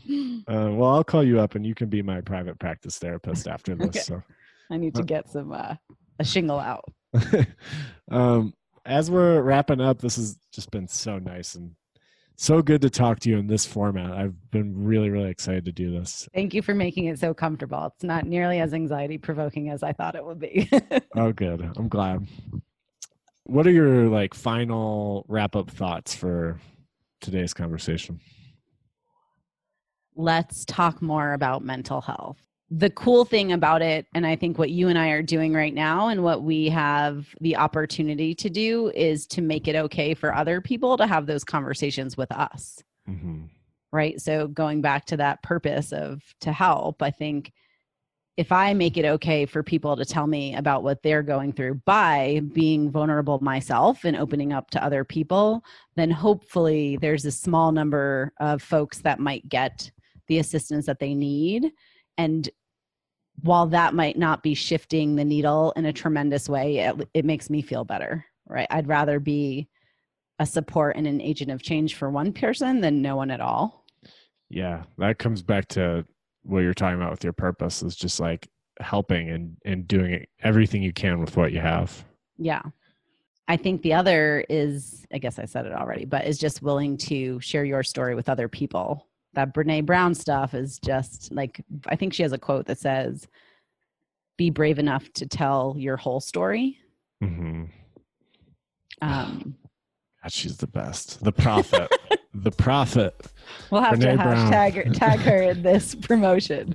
Uh, 0.46 0.70
well, 0.70 0.90
I'll 0.90 1.02
call 1.02 1.24
you 1.24 1.40
up, 1.40 1.56
and 1.56 1.66
you 1.66 1.74
can 1.74 1.88
be 1.88 2.00
my 2.00 2.20
private 2.20 2.60
practice 2.60 2.96
therapist 2.98 3.48
after 3.48 3.74
this. 3.74 3.88
Okay. 3.88 3.98
So. 3.98 4.22
I 4.70 4.76
need 4.76 4.94
to 4.94 5.02
get 5.02 5.28
some 5.28 5.50
uh, 5.50 5.74
a 6.20 6.24
shingle 6.24 6.60
out. 6.60 6.84
um, 8.08 8.54
as 8.86 9.10
we're 9.10 9.42
wrapping 9.42 9.80
up, 9.80 9.98
this 10.00 10.14
has 10.14 10.38
just 10.52 10.70
been 10.70 10.86
so 10.86 11.18
nice 11.18 11.56
and 11.56 11.72
so 12.40 12.62
good 12.62 12.80
to 12.82 12.88
talk 12.88 13.18
to 13.20 13.28
you 13.28 13.36
in 13.36 13.48
this 13.48 13.66
format. 13.66 14.12
I've 14.12 14.50
been 14.52 14.84
really, 14.84 15.10
really 15.10 15.28
excited 15.28 15.64
to 15.64 15.72
do 15.72 15.90
this. 15.90 16.28
Thank 16.32 16.54
you 16.54 16.62
for 16.62 16.72
making 16.72 17.06
it 17.06 17.18
so 17.18 17.34
comfortable. 17.34 17.86
It's 17.86 18.04
not 18.04 18.26
nearly 18.26 18.60
as 18.60 18.72
anxiety 18.72 19.18
provoking 19.18 19.70
as 19.70 19.82
I 19.82 19.92
thought 19.92 20.14
it 20.14 20.24
would 20.24 20.38
be. 20.38 20.70
Oh, 21.16 21.32
good. 21.32 21.68
I'm 21.76 21.88
glad. 21.88 22.28
What 23.42 23.66
are 23.66 23.72
your 23.72 24.08
like 24.08 24.34
final 24.34 25.24
wrap 25.26 25.56
up 25.56 25.68
thoughts 25.68 26.14
for 26.14 26.60
today's 27.20 27.52
conversation? 27.52 28.20
Let's 30.14 30.64
talk 30.64 31.02
more 31.02 31.32
about 31.32 31.64
mental 31.64 32.00
health. 32.00 32.38
The 32.70 32.90
cool 32.90 33.24
thing 33.24 33.52
about 33.52 33.80
it, 33.80 34.06
and 34.14 34.26
I 34.26 34.36
think 34.36 34.58
what 34.58 34.70
you 34.70 34.88
and 34.88 34.98
I 34.98 35.08
are 35.08 35.22
doing 35.22 35.54
right 35.54 35.72
now, 35.72 36.08
and 36.08 36.22
what 36.22 36.42
we 36.42 36.68
have 36.68 37.26
the 37.40 37.56
opportunity 37.56 38.34
to 38.34 38.50
do, 38.50 38.92
is 38.94 39.26
to 39.28 39.40
make 39.40 39.68
it 39.68 39.76
okay 39.76 40.12
for 40.12 40.34
other 40.34 40.60
people 40.60 40.96
to 40.98 41.06
have 41.06 41.26
those 41.26 41.44
conversations 41.44 42.16
with 42.16 42.30
us. 42.32 42.82
hmm 43.06 43.44
right? 43.90 44.20
So 44.20 44.48
going 44.48 44.82
back 44.82 45.06
to 45.06 45.16
that 45.16 45.42
purpose 45.42 45.94
of 45.94 46.22
to 46.42 46.52
help 46.52 47.02
i 47.02 47.10
think 47.10 47.52
if 48.36 48.52
i 48.52 48.74
make 48.74 48.98
it 48.98 49.06
okay 49.06 49.46
for 49.46 49.62
people 49.62 49.96
to 49.96 50.04
tell 50.04 50.26
me 50.26 50.54
about 50.54 50.82
what 50.82 51.02
they're 51.02 51.22
going 51.22 51.54
through 51.54 51.80
by 51.86 52.42
being 52.52 52.90
vulnerable 52.90 53.38
myself 53.40 54.04
and 54.04 54.14
opening 54.14 54.52
up 54.52 54.68
to 54.70 54.84
other 54.84 55.04
people 55.04 55.64
then 55.96 56.10
hopefully 56.10 56.98
there's 57.00 57.24
a 57.24 57.30
small 57.30 57.72
number 57.72 58.30
of 58.40 58.62
folks 58.62 58.98
that 58.98 59.20
might 59.20 59.48
get 59.48 59.90
the 60.28 60.38
assistance 60.38 60.86
that 60.86 61.00
they 61.00 61.14
need. 61.14 61.72
And 62.16 62.48
while 63.42 63.66
that 63.66 63.94
might 63.94 64.18
not 64.18 64.42
be 64.42 64.54
shifting 64.54 65.16
the 65.16 65.24
needle 65.24 65.72
in 65.76 65.84
a 65.86 65.92
tremendous 65.92 66.48
way 66.48 66.78
it, 66.78 67.08
it 67.14 67.24
makes 67.24 67.48
me 67.50 67.62
feel 67.62 67.84
better 67.84 68.24
right 68.46 68.66
i'd 68.70 68.88
rather 68.88 69.20
be 69.20 69.68
a 70.38 70.46
support 70.46 70.96
and 70.96 71.06
an 71.06 71.20
agent 71.20 71.50
of 71.50 71.62
change 71.62 71.94
for 71.96 72.10
one 72.10 72.32
person 72.32 72.80
than 72.80 73.02
no 73.02 73.16
one 73.16 73.30
at 73.30 73.40
all 73.40 73.84
Yeah, 74.50 74.84
that 74.98 75.18
comes 75.18 75.42
back 75.42 75.66
to 75.68 76.04
what 76.42 76.60
you're 76.60 76.74
talking 76.74 76.96
about 76.96 77.10
with 77.10 77.24
your 77.24 77.32
purpose 77.32 77.82
is 77.82 77.96
just 77.96 78.20
like 78.20 78.48
helping 78.80 79.28
and, 79.28 79.56
and 79.64 79.86
doing 79.88 80.12
it, 80.12 80.28
everything 80.42 80.82
you 80.82 80.92
can 80.92 81.18
with 81.20 81.36
what 81.36 81.52
you 81.52 81.60
have. 81.60 82.04
Yeah. 82.38 82.62
I 83.48 83.56
think 83.56 83.82
the 83.82 83.94
other 83.94 84.44
is, 84.48 85.04
I 85.12 85.18
guess 85.18 85.38
I 85.38 85.44
said 85.46 85.66
it 85.66 85.72
already, 85.72 86.04
but 86.04 86.24
is 86.26 86.38
just 86.38 86.62
willing 86.62 86.96
to 86.98 87.40
share 87.40 87.64
your 87.64 87.82
story 87.82 88.14
with 88.14 88.28
other 88.28 88.48
people. 88.48 89.07
That 89.34 89.54
Brene 89.54 89.86
Brown 89.86 90.14
stuff 90.14 90.54
is 90.54 90.78
just 90.78 91.30
like, 91.32 91.60
I 91.86 91.96
think 91.96 92.12
she 92.14 92.22
has 92.22 92.32
a 92.32 92.38
quote 92.38 92.66
that 92.66 92.78
says, 92.78 93.26
be 94.36 94.50
brave 94.50 94.78
enough 94.78 95.12
to 95.14 95.26
tell 95.26 95.74
your 95.76 95.96
whole 95.96 96.20
story. 96.20 96.78
hmm 97.20 97.64
Um, 99.02 99.56
God, 100.22 100.32
she's 100.32 100.56
the 100.56 100.66
best. 100.66 101.22
The 101.22 101.32
prophet. 101.32 101.90
the 102.34 102.50
prophet. 102.50 103.14
we'll 103.70 103.82
have 103.82 103.98
Brene 103.98 104.16
to 104.16 104.22
hashtag 104.22 104.74
her, 104.74 104.92
tag 104.92 105.20
her 105.20 105.42
in 105.42 105.62
this 105.62 105.94
promotion. 106.00 106.74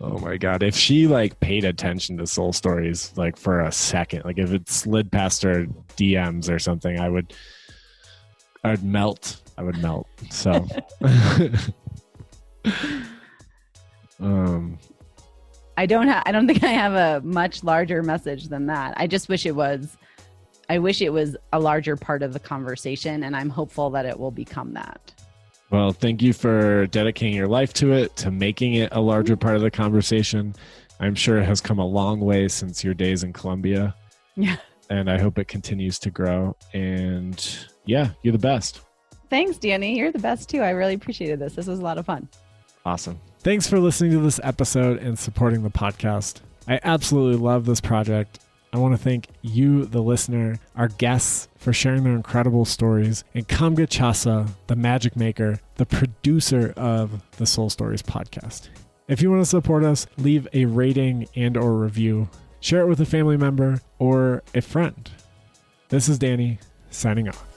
Oh 0.00 0.18
my 0.18 0.36
god. 0.36 0.62
If 0.62 0.74
she 0.76 1.06
like 1.06 1.38
paid 1.40 1.64
attention 1.64 2.16
to 2.18 2.26
soul 2.26 2.52
stories 2.52 3.12
like 3.16 3.36
for 3.36 3.60
a 3.60 3.72
second, 3.72 4.24
like 4.24 4.38
if 4.38 4.52
it 4.52 4.68
slid 4.68 5.10
past 5.12 5.42
her 5.42 5.66
DMs 5.96 6.50
or 6.50 6.58
something, 6.58 6.98
I 6.98 7.08
would 7.08 7.34
I'd 8.64 8.82
melt. 8.82 9.40
I 9.58 9.62
would 9.62 9.78
melt. 9.82 10.08
So 10.30 10.66
um 14.20 14.78
I 15.76 15.86
don't 15.86 16.06
have, 16.06 16.22
I 16.26 16.32
don't 16.32 16.46
think 16.50 16.62
I 16.62 16.68
have 16.68 16.92
a 16.94 17.20
much 17.26 17.64
larger 17.64 18.02
message 18.02 18.48
than 18.48 18.66
that. 18.66 18.94
I 18.96 19.06
just 19.08 19.28
wish 19.28 19.44
it 19.44 19.56
was, 19.56 19.96
I 20.70 20.78
wish 20.78 21.02
it 21.02 21.10
was 21.10 21.36
a 21.52 21.58
larger 21.58 21.96
part 21.96 22.22
of 22.22 22.32
the 22.32 22.38
conversation, 22.38 23.24
and 23.24 23.34
I'm 23.36 23.50
hopeful 23.50 23.90
that 23.90 24.06
it 24.06 24.18
will 24.18 24.30
become 24.30 24.72
that. 24.74 25.12
well, 25.70 25.90
thank 25.92 26.22
you 26.22 26.32
for 26.32 26.86
dedicating 26.86 27.34
your 27.34 27.48
life 27.48 27.72
to 27.74 27.92
it, 27.92 28.14
to 28.18 28.30
making 28.30 28.74
it 28.74 28.90
a 28.92 29.00
larger 29.00 29.36
part 29.36 29.56
of 29.56 29.62
the 29.62 29.70
conversation. 29.70 30.54
I'm 31.00 31.16
sure 31.16 31.38
it 31.38 31.44
has 31.44 31.60
come 31.60 31.80
a 31.80 31.86
long 31.86 32.20
way 32.20 32.46
since 32.46 32.84
your 32.84 32.94
days 32.94 33.24
in 33.24 33.32
Columbia. 33.32 33.94
Yeah. 34.36 34.56
and 34.90 35.10
I 35.10 35.18
hope 35.18 35.38
it 35.38 35.48
continues 35.48 35.98
to 36.00 36.10
grow. 36.10 36.56
And 36.72 37.44
yeah, 37.84 38.10
you're 38.22 38.32
the 38.32 38.38
best. 38.38 38.80
Thanks, 39.28 39.56
Danny. 39.58 39.98
You're 39.98 40.12
the 40.12 40.18
best 40.20 40.48
too. 40.48 40.60
I 40.60 40.70
really 40.70 40.94
appreciated 40.94 41.40
this. 41.40 41.54
This 41.54 41.66
was 41.66 41.80
a 41.80 41.82
lot 41.82 41.98
of 41.98 42.06
fun. 42.06 42.28
Awesome. 42.84 43.20
Thanks 43.40 43.68
for 43.68 43.78
listening 43.78 44.12
to 44.12 44.18
this 44.18 44.40
episode 44.42 44.98
and 44.98 45.18
supporting 45.18 45.62
the 45.62 45.70
podcast. 45.70 46.40
I 46.66 46.80
absolutely 46.82 47.38
love 47.42 47.66
this 47.66 47.80
project. 47.80 48.40
I 48.72 48.78
want 48.78 48.92
to 48.92 48.98
thank 48.98 49.28
you, 49.42 49.84
the 49.84 50.02
listener, 50.02 50.58
our 50.74 50.88
guests 50.88 51.48
for 51.56 51.72
sharing 51.72 52.02
their 52.02 52.14
incredible 52.14 52.64
stories, 52.64 53.22
and 53.32 53.46
Kamga 53.46 53.86
Chasa, 53.86 54.48
the 54.66 54.74
magic 54.74 55.14
maker, 55.14 55.60
the 55.76 55.86
producer 55.86 56.74
of 56.76 57.22
the 57.36 57.46
Soul 57.46 57.70
Stories 57.70 58.02
podcast. 58.02 58.68
If 59.06 59.22
you 59.22 59.30
want 59.30 59.42
to 59.42 59.48
support 59.48 59.84
us, 59.84 60.06
leave 60.16 60.48
a 60.52 60.64
rating 60.64 61.28
and 61.36 61.56
or 61.56 61.74
review. 61.74 62.28
Share 62.60 62.80
it 62.80 62.86
with 62.88 63.00
a 63.00 63.06
family 63.06 63.36
member 63.36 63.80
or 63.98 64.42
a 64.54 64.60
friend. 64.60 65.10
This 65.90 66.08
is 66.08 66.18
Danny 66.18 66.58
signing 66.90 67.28
off. 67.28 67.53